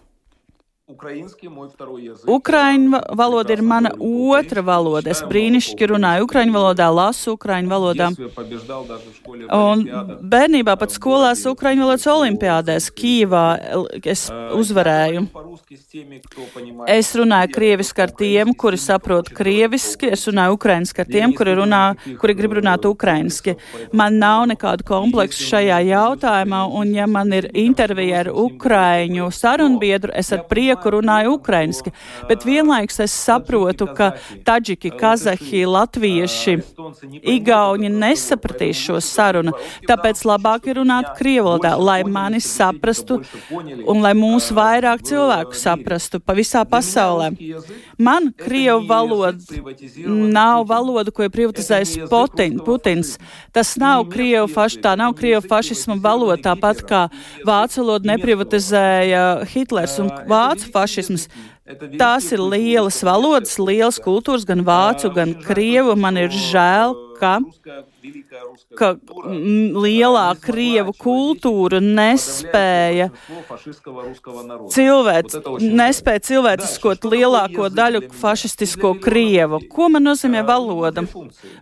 Ukraiņu 2.28 3.00
valoda 3.14 3.54
ir 3.54 3.62
mana 3.62 3.92
otra 4.02 4.64
valoda. 4.66 5.12
Es 5.14 5.20
brīnišķīgi 5.22 5.90
runāju 5.92 6.26
ukraiņu 6.26 6.56
valodā, 6.56 6.88
lasu 6.90 7.36
ukraiņu 7.36 7.70
valodā. 7.70 8.08
Un 9.54 9.84
bērnībā 10.32 10.74
pat 10.82 10.96
skolās 10.96 11.44
ukraiņu 11.52 11.86
valodas 11.86 12.08
olimpiādēs 12.10 12.90
Kīvā 12.98 13.44
es 14.02 14.24
uzvarēju. 14.58 15.28
Es 16.90 17.14
runāju 17.22 17.54
krieviski 17.54 18.06
ar 18.08 18.16
tiem, 18.24 18.56
kuri 18.58 18.82
saprot 18.82 19.30
krieviski, 19.30 20.10
es 20.18 20.26
runāju 20.26 20.58
ukraiņiski 20.58 21.06
ar 21.06 21.14
tiem, 21.14 21.38
kuri, 21.38 21.54
runā, 21.62 21.84
kuri 22.18 22.38
grib 22.42 22.58
runāt 22.58 22.90
ukraiņiski. 22.90 23.56
Man 23.94 24.18
nav 24.18 24.48
nekādu 24.56 24.90
kompleksu 24.90 25.46
šajā 25.52 25.80
jautājumā, 25.92 26.66
un 26.82 26.98
ja 26.98 27.06
man 27.06 27.30
ir 27.38 27.52
intervija 27.54 28.26
ar 28.26 28.34
ukraiņu 28.34 29.30
sarunbiedru, 29.38 30.18
es 30.18 30.34
ar 30.34 30.48
prieku 30.50 30.79
sāku 30.80 30.94
runāju 30.96 31.36
ukrainiski, 31.38 31.92
bet 32.28 32.46
vienlaikus 32.46 33.00
es 33.04 33.12
saprotu, 33.12 33.88
ka 33.96 34.14
taģiki, 34.46 34.92
kazahi, 34.98 35.66
latvieši, 35.68 36.58
igauņi 37.24 37.90
nesapratīs 37.90 38.80
šo 38.80 39.00
sarunu, 39.02 39.54
tāpēc 39.88 40.24
labāk 40.26 40.70
ir 40.70 40.80
runāt 40.80 41.16
krievalodā, 41.18 41.76
lai 41.78 42.04
mani 42.04 42.40
saprastu 42.40 43.22
un 43.52 44.02
lai 44.02 44.14
mūs 44.14 44.52
vairāk 44.56 45.04
cilvēku 45.04 45.56
saprastu 45.56 46.20
pa 46.20 46.34
visā 46.34 46.64
pasaulē. 46.66 47.32
Man 47.98 48.32
krievu 48.32 48.88
valoda 48.88 49.38
nav 50.06 50.66
valoda, 50.70 51.12
ko 51.12 51.26
ir 51.26 51.34
privatizējis 51.34 52.08
Putin, 52.10 52.60
Putins. 52.64 53.18
Tas 53.52 53.76
nav 53.80 54.06
krievu 54.12 54.48
faš, 54.52 54.78
tā 54.80 54.96
nav 55.00 55.16
krievu 55.18 55.44
fašisma 55.50 56.00
valoda, 56.00 56.40
tāpat 56.52 56.84
kā 56.88 57.04
vācu 57.48 57.84
valodu 57.84 58.12
neprivatizēja 58.14 59.24
Hitlers 59.50 59.98
un 60.00 60.12
vācu 60.30 60.69
fašisms. 60.74 61.28
Tās 62.00 62.32
ir 62.34 62.42
lielas 62.42 63.00
valodas, 63.06 63.58
lielas 63.62 64.00
kultūras, 64.02 64.48
gan 64.48 64.64
vācu, 64.66 65.12
gan 65.14 65.36
krievu. 65.46 65.96
Man 66.00 66.18
ir 66.18 66.34
žēl, 66.34 66.96
ka 67.20 67.38
ka 68.80 68.94
lielā 69.84 70.26
krievu 70.42 70.94
kultūra 70.98 71.80
nespēja 71.84 73.10
cilvēc, 74.74 75.36
nespēja 75.64 76.24
cilvēciskot 76.30 77.08
lielāko 77.10 77.70
daļu 77.74 78.04
fašistisko 78.22 78.94
krievu. 79.04 79.62
Ko 79.72 79.90
man 79.94 80.08
nozīmē 80.10 80.46
valoda? 80.48 81.04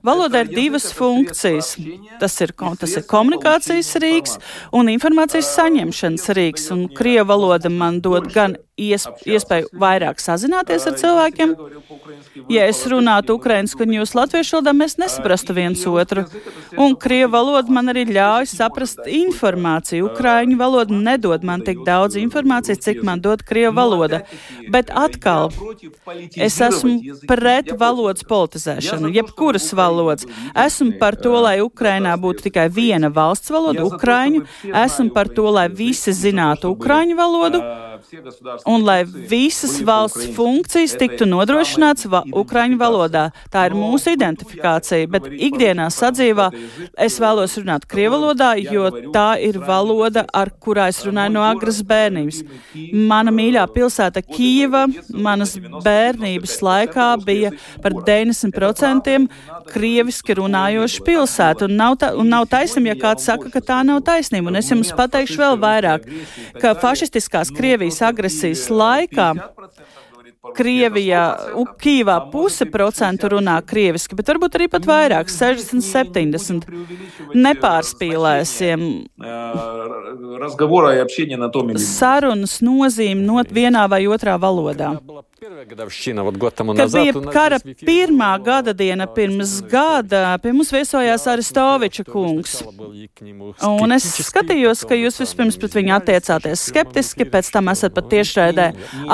Valoda 0.06 0.44
ir 0.44 0.54
divas 0.54 0.92
funkcijas. 0.96 1.76
Tas 2.22 2.38
ir, 2.46 2.54
tas 2.54 2.96
ir 3.00 3.08
komunikācijas 3.10 3.92
rīks 4.04 4.38
un 4.76 4.94
informācijas 4.94 5.52
saņemšanas 5.58 6.32
rīks. 6.38 6.72
Un 6.76 6.88
krievu 6.94 7.30
valoda 7.34 7.72
man 7.74 8.02
dod 8.04 8.30
gan 8.34 8.58
iespēju 8.78 9.72
vairāk 9.82 10.22
sazināties 10.22 10.86
ar 10.86 10.98
cilvēkiem. 11.02 11.56
Ja 12.54 12.68
es 12.70 12.84
runātu 12.90 13.38
ukraiņu 13.40 13.82
un 13.82 13.96
jūs 13.98 14.14
latviešu 14.18 14.60
valodā, 14.60 14.74
mēs 14.78 14.98
nesaprastu 15.02 15.56
viens 15.58 15.82
otru. 15.90 16.27
Un 16.78 16.96
krievu 17.00 17.32
valoda 17.34 17.74
man 17.74 17.92
arī 17.92 18.06
ļauj 18.10 18.48
saprast 18.52 19.02
informāciju. 19.10 20.10
Ukraiņu 20.12 20.58
valoda 20.60 20.98
nedod 21.08 21.46
man 21.48 21.64
tik 21.68 21.84
daudz 21.88 22.18
informācijas, 22.20 22.82
cik 22.86 23.02
man 23.08 23.22
dod 23.24 23.44
krievu 23.48 23.76
valoda. 23.78 24.22
Bet 24.74 24.92
atkal, 24.94 25.52
es 26.36 26.60
esmu 26.62 27.18
pret 27.30 27.74
valodas 27.80 28.26
politizēšanu, 28.28 29.14
jebkuras 29.18 29.72
valodas. 29.78 30.28
Esmu 30.54 30.98
par 31.02 31.20
to, 31.20 31.36
lai 31.48 31.58
Ukrainā 31.66 32.16
būtu 32.22 32.50
tikai 32.50 32.68
viena 32.74 33.12
valsts 33.14 33.54
valoda, 33.54 33.86
ukraiņu. 33.88 34.46
Esmu 34.86 35.12
par 35.16 35.32
to, 35.34 35.50
lai 35.60 35.68
visi 35.70 36.16
zinātu 36.16 36.74
ukraiņu 36.78 37.18
valodu 37.18 37.64
un 38.66 38.84
lai 38.86 39.04
visas 39.06 39.78
valsts 39.86 40.30
funkcijas 40.36 40.96
tiktu 41.00 41.28
nodrošināts 41.30 42.08
va 42.12 42.24
ukraiņu 42.28 42.78
valodā. 42.80 43.28
Tā 43.54 43.68
ir 43.70 43.76
mūsu 43.78 44.14
identifikācija, 44.16 45.08
bet 45.12 45.28
ikdienā 45.32 45.88
sadzīvā 45.94 46.50
es 47.08 47.18
vēlos 47.22 47.58
runāt 47.60 47.88
krievu 47.90 48.18
valodā, 48.18 48.54
jo 48.60 48.90
tā 49.14 49.30
ir 49.44 49.60
valoda, 49.62 50.26
ar 50.34 50.52
kurā 50.64 50.88
es 50.92 51.02
runāju 51.06 51.36
no 51.36 51.46
agras 51.48 51.82
bērnības. 51.88 52.42
Mana 53.10 53.34
mīļā 53.34 53.68
pilsēta 53.74 54.24
Kīva 54.26 54.86
manas 55.14 55.56
bērnības 55.58 56.58
laikā 56.66 57.10
bija 57.26 57.54
par 57.84 57.96
90% 58.08 59.28
krieviski 59.72 60.38
runājoša 60.38 61.04
pilsēta, 61.08 61.68
un 61.68 61.78
nav, 61.80 61.98
ta, 62.02 62.12
un 62.18 62.30
nav 62.32 62.48
taisnība, 62.52 62.94
ja 62.94 63.00
kāds 63.02 63.28
saka, 63.28 63.52
ka 63.54 63.64
tā 63.64 63.82
nav 63.88 64.04
taisnība. 64.08 64.52
Un 64.52 64.60
es 64.60 64.72
jums 64.72 64.94
pateikšu 64.98 65.42
vēl 65.42 65.60
vairāk, 65.62 66.08
ka 66.62 66.74
fašistiskās 66.82 67.52
Krievijas 67.56 67.87
agresijas 68.10 68.68
laikā 68.70 69.28
Krievijā, 70.58 71.24
Kīvā 71.82 72.18
puse 72.32 72.66
procentu 72.72 73.32
runā 73.36 73.58
krieviski, 73.68 74.16
bet 74.18 74.30
varbūt 74.32 74.58
arī 74.60 74.68
pat 74.72 74.88
vairāk, 74.88 75.32
60, 75.34 75.84
70. 75.84 76.68
Nepārspīlēsim. 77.36 78.86
Sarunas 81.84 82.60
nozīme 82.66 83.26
not 83.26 83.52
vienā 83.54 83.88
vai 83.92 84.06
otrā 84.08 84.38
valodā. 84.42 84.94
Kad 85.38 86.92
bija 86.94 87.14
kara 87.32 87.60
pirmā 87.86 88.30
gada 88.44 88.74
diena 88.74 89.06
pirms 89.06 89.60
gada, 89.70 90.38
pie 90.42 90.50
mums 90.52 90.72
viesojās 90.74 91.28
Aristoviča 91.30 92.04
kungs. 92.08 92.56
Un 93.68 93.94
es 93.94 94.08
skatījos, 94.26 94.82
ka 94.90 94.98
jūs 94.98 95.22
vispirms 95.22 95.60
pret 95.62 95.78
viņu 95.78 95.94
attiecāties 96.00 96.66
skeptiski, 96.72 97.28
pēc 97.30 97.52
tam 97.54 97.70
esat 97.70 97.94
pat 97.94 98.10
tiešraidē 98.16 98.68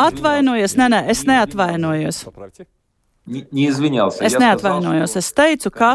atvainojies. 0.06 0.78
Nē, 0.80 0.88
nē, 0.96 1.02
es 1.14 1.26
neatvainojos. 1.26 2.26
Es 4.22 4.38
neatvainojos. 4.40 5.16
Es 5.22 5.30
teicu, 5.34 5.72
ka 5.72 5.94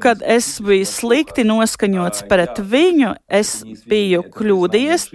Kad 0.00 0.22
es 0.22 0.46
biju 0.62 0.86
slikti 0.86 1.42
noskaņots 1.46 2.22
pret 2.30 2.60
viņu, 2.62 3.14
es 3.26 3.50
biju 3.90 4.22
kļūdījies. 4.34 5.08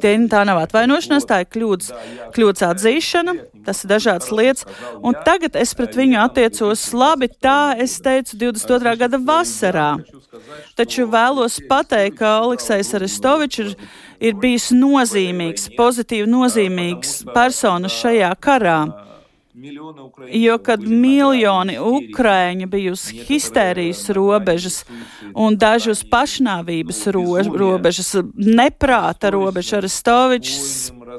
Tā 0.00 0.42
nav 0.48 0.62
atvainošanās, 0.62 1.26
tā 1.28 1.42
ir 1.44 1.50
kļūdas, 1.52 1.90
kļūdas 2.36 2.64
atzīšana, 2.70 3.36
tas 3.66 3.84
ir 3.84 3.92
dažādas 3.92 4.32
lietas. 4.32 4.64
Un 5.04 5.16
tagad 5.26 5.58
es 5.60 5.74
pret 5.76 5.96
viņu 5.98 6.22
attiecos 6.24 6.86
labi, 6.96 7.28
tā 7.28 7.74
es 7.84 7.98
teicu 8.04 8.40
22. 8.46 8.96
gada 9.04 9.20
vasarā. 9.20 9.90
Taču 10.78 11.06
vēlos 11.10 11.60
pateikt, 11.68 12.18
ka 12.18 12.38
Aleksis 12.40 12.94
Aristovičs 12.96 13.60
ir, 13.62 13.74
ir 14.24 14.38
bijis 14.40 14.70
nozīmīgs, 14.74 15.68
pozitīvi 15.76 16.30
nozīmīgs 16.30 17.20
persona 17.34 17.92
šajā 17.92 18.32
karā. 18.40 18.78
Jo, 20.32 20.56
kad 20.58 20.82
miljoni 20.82 21.76
ukrāņi 21.78 22.66
bija 22.66 22.94
uz 22.96 23.04
histērijas 23.28 24.00
robežas 24.16 24.80
un 25.30 25.54
daži 25.54 25.92
uz 25.92 26.00
pašnāvības 26.10 27.04
ro 27.14 27.22
robežas, 27.54 28.16
neprāta 28.34 29.30
robežas, 29.30 29.76
Arestovičs 29.78 30.66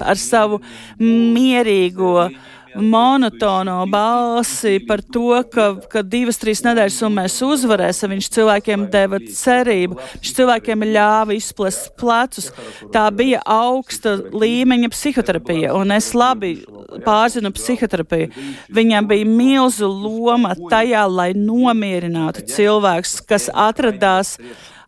ar 0.03 0.19
savu 0.19 0.59
mierīgo 0.99 2.27
monotono 2.75 3.85
balsi 3.91 4.79
par 4.87 5.01
to, 5.01 5.43
ka, 5.51 5.67
ka 5.91 6.03
divas, 6.05 6.39
trīs 6.41 6.63
nedēļas 6.65 6.99
un 7.07 7.17
mēs 7.19 7.37
uzvarēsim. 7.45 8.13
Viņš 8.15 8.29
cilvēkiem 8.35 8.85
deva 8.93 9.19
cerību, 9.19 9.99
viņš 10.19 10.33
cilvēkiem 10.39 10.85
ļāva 10.91 11.37
izplest 11.37 11.91
plecus. 11.99 12.51
Tā 12.93 13.07
bija 13.15 13.41
augsta 13.45 14.17
līmeņa 14.33 14.91
psihoterapija, 14.93 15.73
un 15.77 15.95
es 15.95 16.11
labi 16.17 16.57
pārzinu 17.05 17.51
psihoterapiju. 17.55 18.31
Viņam 18.75 19.09
bija 19.09 19.27
milzu 19.29 19.89
loma 19.89 20.55
tajā, 20.69 21.05
lai 21.09 21.31
nomierinātu 21.37 22.45
cilvēks, 22.55 23.19
kas 23.29 23.49
atradās 23.51 24.35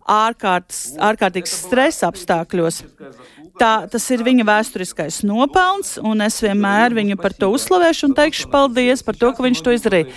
ārkārtas, 0.08 0.94
ārkārtīgas 1.04 1.56
stresa 1.66 2.08
apstākļos. 2.12 2.82
Tā, 3.58 3.72
tas 3.90 4.06
ir 4.14 4.22
viņa 4.26 4.46
vēsturiskais 4.48 5.24
nopelns, 5.26 5.96
un 5.98 6.22
es 6.26 6.38
vienmēr 6.44 6.94
viņu 6.98 7.18
par 7.22 7.34
to 7.34 7.50
uzslavēšu 7.56 8.12
un 8.12 8.16
teikšu 8.18 8.52
paldies 8.54 9.02
par 9.06 9.18
to, 9.18 9.32
ka 9.34 9.46
viņš 9.46 9.64
to 9.66 9.74
izdarīja. 9.74 10.14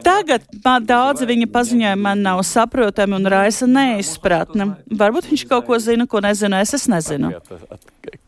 Tagad 0.00 0.46
man 0.64 0.86
daudzi 0.88 1.26
viņa 1.28 1.46
paziņojumi 1.52 2.00
man 2.02 2.22
nav 2.24 2.40
saprotami 2.48 3.16
un 3.18 3.28
raisa 3.28 3.68
neizpratni. 3.68 4.70
Varbūt 4.88 5.28
viņš 5.28 5.44
kaut 5.50 5.66
ko 5.68 5.76
zina, 5.82 6.06
ko 6.08 6.22
nezinu, 6.24 6.56
es, 6.64 6.72
es 6.78 6.88
nezinu. 6.88 7.34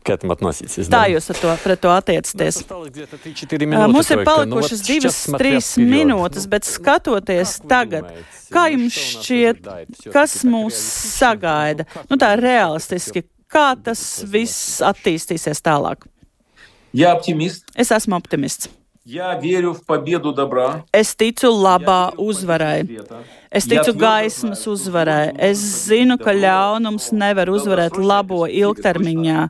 Tā 0.05 1.01
jūs 1.09 1.31
ar 1.33 1.41
to, 1.41 1.55
pret 1.63 1.81
to 1.81 1.91
attiecaties. 1.91 2.61
Mums 2.69 4.13
ir 4.13 4.21
palikušas 4.27 4.85
divas, 4.85 5.21
trīs 5.41 5.73
minūtes, 5.81 6.45
bet 6.51 6.69
skatoties 6.69 7.57
tagad, 7.65 8.13
kā 8.53 8.67
jums 8.75 8.93
šķiet, 8.93 9.65
kas 10.13 10.43
mūs 10.45 10.77
sagaida? 11.17 11.89
Nu 12.11 12.21
tā 12.21 12.35
realistiski, 12.37 13.25
kā 13.55 13.67
tas 13.83 14.01
viss 14.31 14.81
attīstīsies 14.83 15.63
tālāk? 15.63 16.07
Es 17.75 17.91
esmu 17.95 18.17
optimists. 18.19 18.69
Es 20.89 21.11
ticu 21.13 21.51
labā 21.53 22.15
uzvarai. 22.17 22.87
Es 23.53 23.67
ticu 23.69 23.93
gaismas 23.93 24.63
uzvarai. 24.65 25.29
Es 25.45 25.61
zinu, 25.85 26.17
ka 26.17 26.33
ļaunums 26.33 27.11
nevar 27.13 27.51
uzvarēt 27.53 27.99
labo 28.01 28.47
ilgtermiņā. 28.49 29.43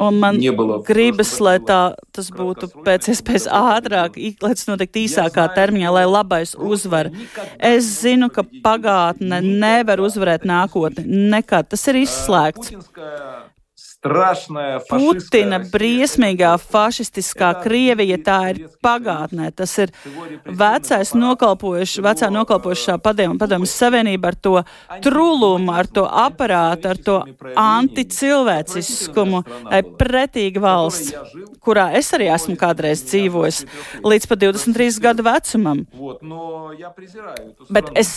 Un 0.00 0.22
man 0.22 0.40
gribas, 0.88 1.34
lai 1.44 1.58
tā, 1.60 1.92
tas 2.16 2.32
būtu 2.32 2.70
pēc 2.88 3.10
iespējas 3.12 3.50
ātrāk, 3.52 4.16
lai 4.16 4.54
tas 4.54 4.64
notiktu 4.70 5.04
īsākā 5.04 5.44
termiņā, 5.52 5.92
lai 5.98 6.06
labais 6.08 6.56
uzvar. 6.56 7.12
Es 7.60 7.84
zinu, 8.00 8.30
ka 8.32 8.46
pagātne 8.64 9.42
nevar 9.44 10.00
uzvarēt 10.08 10.48
nākotni. 10.48 11.04
Nekad 11.36 11.68
tas 11.68 11.84
ir 11.92 12.00
izslēgts. 12.00 12.72
Putina 13.98 15.58
briesmīgā 15.72 16.52
fašistiskā 16.62 17.48
Krievija 17.64 18.18
tā 18.22 18.36
ir 18.52 18.60
pagātnē. 18.82 19.50
Tas 19.58 19.72
ir 19.82 19.90
vecais 20.46 21.10
nokalpojuši, 21.18 22.04
vecā 22.06 22.28
nokalpojušā 22.30 22.94
padomu, 23.02 23.34
padomas 23.40 23.74
savienība 23.74 24.30
ar 24.30 24.38
to 24.38 24.54
trulumu, 25.02 25.72
ar 25.74 25.90
to 25.90 26.04
aparātu, 26.06 26.92
ar 26.92 27.00
to 27.02 27.16
anticilvēciskumu, 27.58 29.42
pretīga 29.98 30.62
valsts, 30.62 31.14
kurā 31.58 31.88
es 31.98 32.12
arī 32.14 32.30
esmu 32.34 32.54
kādreiz 32.60 33.02
dzīvojis 33.08 33.64
līdz 34.06 34.30
pat 34.30 34.44
23 34.46 35.02
gadu 35.02 35.26
vecumam. 35.26 35.82
Bet 37.74 37.90
es 37.98 38.14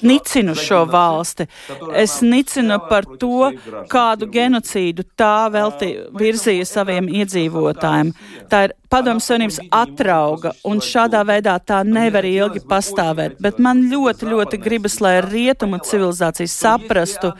nicinu 0.00 0.56
šo 0.56 0.84
valsti. 0.88 1.48
Es 1.92 2.20
nicinu 2.24 2.80
par 2.88 3.04
to, 3.20 3.52
kādu 3.92 4.32
genocīdu 4.42 5.06
tā 5.18 5.48
velti 5.54 5.92
virzīja 6.18 6.66
saviem 6.68 7.08
iedzīvotājiem. 7.22 8.12
Tā 8.50 8.64
ir 8.66 8.74
padomus 8.92 9.28
savienības 9.30 9.60
atrauga, 9.72 10.52
un 10.68 10.82
šādā 10.84 11.22
veidā 11.28 11.56
tā 11.64 11.80
nevar 11.86 12.26
ilgi 12.28 12.64
pastāvēt. 12.68 13.38
Bet 13.42 13.62
man 13.62 13.86
ļoti, 13.92 14.28
ļoti 14.34 14.60
gribas, 14.62 14.98
lai 15.04 15.20
rietumu 15.24 15.80
civilizācija 15.86 16.50
saprastu, 16.50 17.32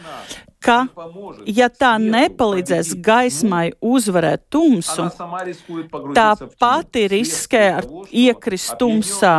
ka, 0.62 0.78
ja 1.46 1.68
tā 1.68 1.96
nepalīdzēs 2.02 2.94
gaismai 3.04 3.72
uzvarēt 3.80 4.46
tumsu, 4.52 5.08
tā 6.16 6.30
pati 6.60 7.08
riskē 7.12 7.66
ar 7.80 7.90
iekrist 8.10 8.78
tumsā. 8.80 9.36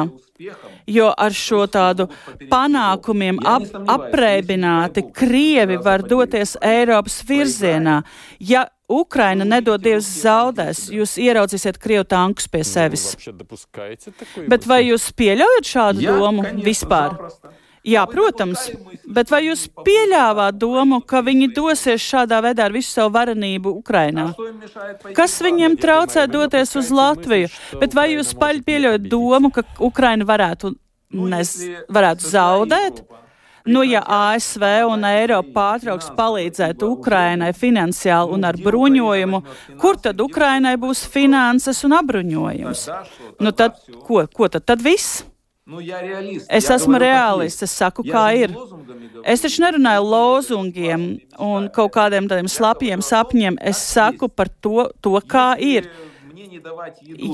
Jo 0.90 1.12
ar 1.16 1.32
šo 1.32 1.62
tādu 1.72 2.10
panākumiem 2.52 3.38
ap, 3.48 3.68
apreibināti 3.94 5.06
Krievi 5.16 5.78
var 5.80 6.04
doties 6.04 6.58
Eiropas 6.60 7.22
virzienā. 7.30 8.02
Ja 8.44 8.66
Ukraina 8.92 9.46
nedod 9.48 9.82
Dievs 9.86 10.10
zaudēs, 10.24 10.88
jūs 10.92 11.16
ieraudzīsiet 11.22 11.80
Krievu 11.82 12.04
tankus 12.10 12.50
pie 12.52 12.66
sevis. 12.68 13.14
Bet 14.52 14.68
vai 14.68 14.82
jūs 14.90 15.08
pieļaujat 15.16 15.70
šādu 15.70 16.08
domu 16.10 16.50
vispār? 16.66 17.16
Jā, 17.84 18.06
protams, 18.08 18.70
bet 19.12 19.28
vai 19.28 19.42
jūs 19.50 19.66
pieļāvāt 19.84 20.56
domu, 20.56 21.02
ka 21.04 21.20
viņi 21.26 21.50
dosies 21.52 22.00
šādā 22.00 22.38
veidā 22.46 22.70
ar 22.70 22.76
visu 22.76 22.94
savu 22.96 23.12
varenību 23.18 23.74
Ukrainā? 23.82 24.30
Kas 25.18 25.36
viņiem 25.44 25.76
traucē 25.82 26.24
doties 26.32 26.72
uz 26.80 26.94
Latviju? 26.96 27.50
Bet 27.82 27.98
vai 27.98 28.14
jūs 28.14 28.32
pieļaujat 28.40 29.10
domu, 29.12 29.52
ka 29.52 29.66
Ukraina 29.84 30.24
varētu, 30.30 30.72
nes, 31.12 31.52
varētu 31.92 32.32
zaudēt? 32.32 33.04
Nu, 33.68 33.84
ja 33.88 34.02
ASV 34.08 34.64
un 34.88 35.04
Eiropa 35.08 35.52
pārtrauks 35.56 36.10
palīdzēt 36.16 36.84
Ukrainai 36.88 37.52
finansiāli 37.56 38.36
un 38.36 38.48
ar 38.48 38.60
bruņojumu, 38.60 39.44
kur 39.80 40.00
tad 40.04 40.24
Ukrainai 40.24 40.76
būs 40.80 41.04
finanses 41.12 41.84
un 41.88 42.00
apbruņojums? 42.00 42.88
Nu, 43.44 43.52
tad, 43.52 43.80
ko, 44.08 44.24
ko 44.32 44.52
tad, 44.52 44.68
tad 44.72 44.84
viss? 44.84 45.24
Es 46.52 46.68
esmu 46.68 47.00
reālists, 47.00 47.64
es 47.64 47.72
saku, 47.72 48.04
kā 48.04 48.26
ir. 48.36 48.52
Es 49.24 49.44
taču 49.46 49.62
nerunāju 49.64 50.08
lozungiem 50.12 51.06
un 51.40 51.70
kaut 51.72 51.94
kādiem 51.96 52.28
tādiem 52.28 52.50
slapjiem 52.52 53.00
sapņiem. 53.00 53.56
Es 53.64 53.80
saku 53.94 54.28
par 54.28 54.52
to, 54.60 54.90
to 55.00 55.16
kā 55.24 55.54
ir. 55.56 55.88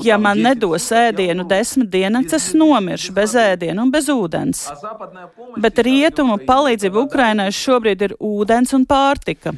Ja 0.06 0.16
man 0.18 0.38
nedos 0.42 0.86
ēdienu 0.94 1.44
desmit 1.48 1.90
dienas, 1.90 2.32
es 2.36 2.52
nomiršu 2.54 3.14
bez 3.16 3.34
ēdiena 3.34 3.82
un 3.82 3.90
bez 3.90 4.06
ūdens. 4.12 4.62
Bet 5.58 5.82
rietumu 5.82 6.38
palīdzība 6.46 7.02
Ukrainai 7.02 7.50
šobrīd 7.54 8.06
ir 8.06 8.16
ūdens 8.16 8.74
un 8.78 8.86
pārtika. 8.86 9.56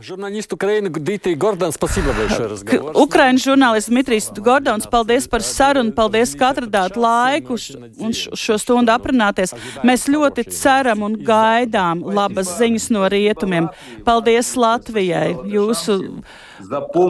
Žurnālistu 0.00 0.56
Ukraina 0.56 0.88
Dmitrijs 0.88 1.36
Gordons, 1.36 1.76
spasība 1.76 2.14
большое 2.16 2.48
разговор. 2.48 2.94
Ukraiņu 2.96 3.42
žurnālists 3.44 3.92
Dmitrijs 3.92 4.28
Gordons, 4.40 4.88
paldies 4.88 5.28
par 5.28 5.44
sarunu, 5.44 5.92
paldies, 5.92 6.32
ka 6.40 6.54
atradāt 6.54 6.96
laiku 6.96 7.58
un 8.00 8.16
šo 8.16 8.56
stundu 8.56 8.94
aprunāties. 8.94 9.52
Mēs 9.84 10.08
ļoti 10.08 10.46
ceram 10.56 11.04
un 11.04 11.18
gaidām 11.20 12.00
labas 12.00 12.54
ziņas 12.56 12.88
no 12.96 13.04
rietumiem. 13.12 13.68
Paldies 14.08 14.54
Latvijai, 14.56 15.36
jūsu 15.52 16.00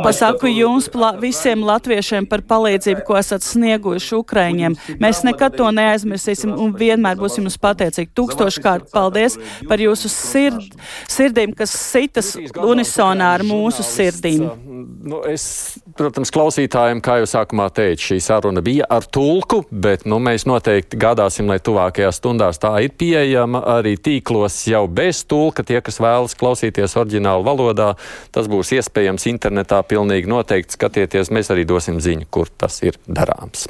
Pasaku 0.03 0.47
jums 0.47 0.89
visiem 1.19 1.63
latviešiem 1.65 2.27
par 2.29 2.43
palīdzību, 2.47 3.03
ko 3.07 3.17
esat 3.19 3.43
snieguši 3.45 4.15
Ukraiņiem. 4.19 4.77
Mēs 5.03 5.23
nekad 5.27 5.57
to 5.59 5.69
neaizmirsīsim 5.75 6.53
un 6.53 6.73
vienmēr 6.77 7.19
būsim 7.19 7.43
jums 7.47 7.59
pateicīgi. 7.61 8.11
Tūkstoškārt 8.15 8.91
paldies 8.93 9.37
par 9.69 9.83
jūsu 9.83 10.11
sird, 10.11 10.77
sirdīm, 11.11 11.55
kas 11.57 11.75
sitas 11.75 12.33
unisonā 12.55 13.33
ar 13.37 13.45
mūsu 13.47 13.85
sirdīm. 13.85 14.47
Nu, 14.84 15.19
es, 15.27 15.43
protams, 15.97 16.31
klausītājiem, 16.34 17.01
kā 17.03 17.17
jau 17.21 17.27
sākumā 17.29 17.67
teicu, 17.75 18.09
šī 18.11 18.17
saruna 18.23 18.63
bija 18.65 18.88
ar 18.91 19.05
tulku, 19.05 19.61
bet 19.69 20.05
nu, 20.09 20.19
mēs 20.23 20.47
noteikti 20.49 20.99
gādāsim, 20.99 21.49
lai 21.51 21.59
tuvākajās 21.63 22.19
stundās 22.21 22.61
tā 22.63 22.73
ir 22.86 22.95
pieejama 22.99 23.63
arī 23.77 23.95
tīklos 23.99 24.61
jau 24.71 24.84
bez 24.88 25.23
tulka. 25.29 25.65
Tie, 25.67 25.79
kas 25.84 26.01
vēlas 26.03 26.38
klausīties 26.39 26.97
oriģinālu 26.99 27.47
valodā, 27.47 27.93
tas 28.36 28.49
būs 28.51 28.75
iespējams 28.79 29.29
internetā 29.31 29.81
pilnīgi 29.88 30.31
noteikti 30.31 30.77
skatieties. 30.77 31.34
Mēs 31.34 31.53
arī 31.53 31.67
dosim 31.69 32.01
ziņu, 32.03 32.29
kur 32.34 32.51
tas 32.51 32.81
ir 32.86 32.99
darāms. 33.07 33.67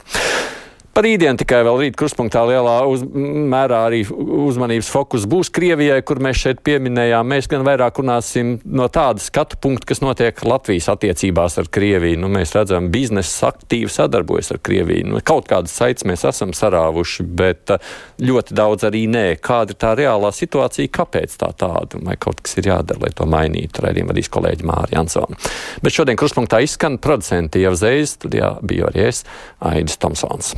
Par 0.93 1.07
rītdienu 1.07 1.39
tikai 1.41 1.63
vēl 1.65 1.79
rīt 1.81 1.95
kruspunktā 1.97 2.43
lielā 2.45 2.75
uz, 2.85 3.01
mērā 3.01 3.79
arī 3.87 4.03
uzmanības 4.13 4.91
fokus 4.93 5.23
būs 5.25 5.49
Krievijai, 5.49 6.03
kur 6.05 6.19
mēs 6.21 6.37
šeit 6.43 6.59
pieminējām. 6.61 7.31
Mēs 7.31 7.47
gan 7.49 7.63
vairāk 7.65 7.97
runāsim 7.97 8.59
no 8.61 8.85
tāda 8.93 9.23
skatu 9.23 9.57
punkta, 9.57 9.87
kas 9.89 10.03
notiek 10.05 10.43
Latvijas 10.45 10.91
attiecībās 10.93 11.57
ar 11.57 11.71
Krieviju. 11.73 12.19
Nu, 12.21 12.29
mēs 12.35 12.53
redzam, 12.53 12.91
biznesa 12.93 13.49
aktīvi 13.49 13.89
sadarbojas 13.89 14.53
ar 14.53 14.59
Krieviju. 14.69 15.07
Nu, 15.15 15.21
kaut 15.25 15.49
kādas 15.49 15.73
saites 15.73 16.05
mēs 16.05 16.27
esam 16.29 16.53
sarāvuši, 16.53 17.25
bet 17.41 17.73
uh, 17.73 17.89
ļoti 18.21 18.59
daudz 18.61 18.85
arī 18.91 19.07
nē. 19.09 19.25
Kāda 19.41 19.73
ir 19.73 19.81
tā 19.81 19.95
reālā 19.97 20.29
situācija, 20.29 20.93
kāpēc 20.93 21.33
tā 21.41 21.49
tāda? 21.57 22.03
Vai 22.05 22.19
kaut 22.21 22.45
kas 22.45 22.53
ir 22.61 22.69
jādara, 22.69 23.07
lai 23.07 23.11
to 23.17 23.25
mainītu? 23.33 23.81
Raidījuma 23.87 24.13
vadīs 24.13 24.29
kolēģi 24.37 24.69
Māri 24.69 24.93
Jansona. 24.93 25.41
Bet 25.81 25.97
šodien 25.97 26.21
kruspunktā 26.21 26.61
izskan 26.61 27.01
producenti 27.01 27.65
jau 27.65 27.73
zējas, 27.81 28.19
tad 28.27 28.37
jā, 28.37 28.53
bija 28.61 28.93
arī 28.93 29.09
es, 29.09 29.25
Aidis 29.73 29.97
Tomsons. 29.97 30.53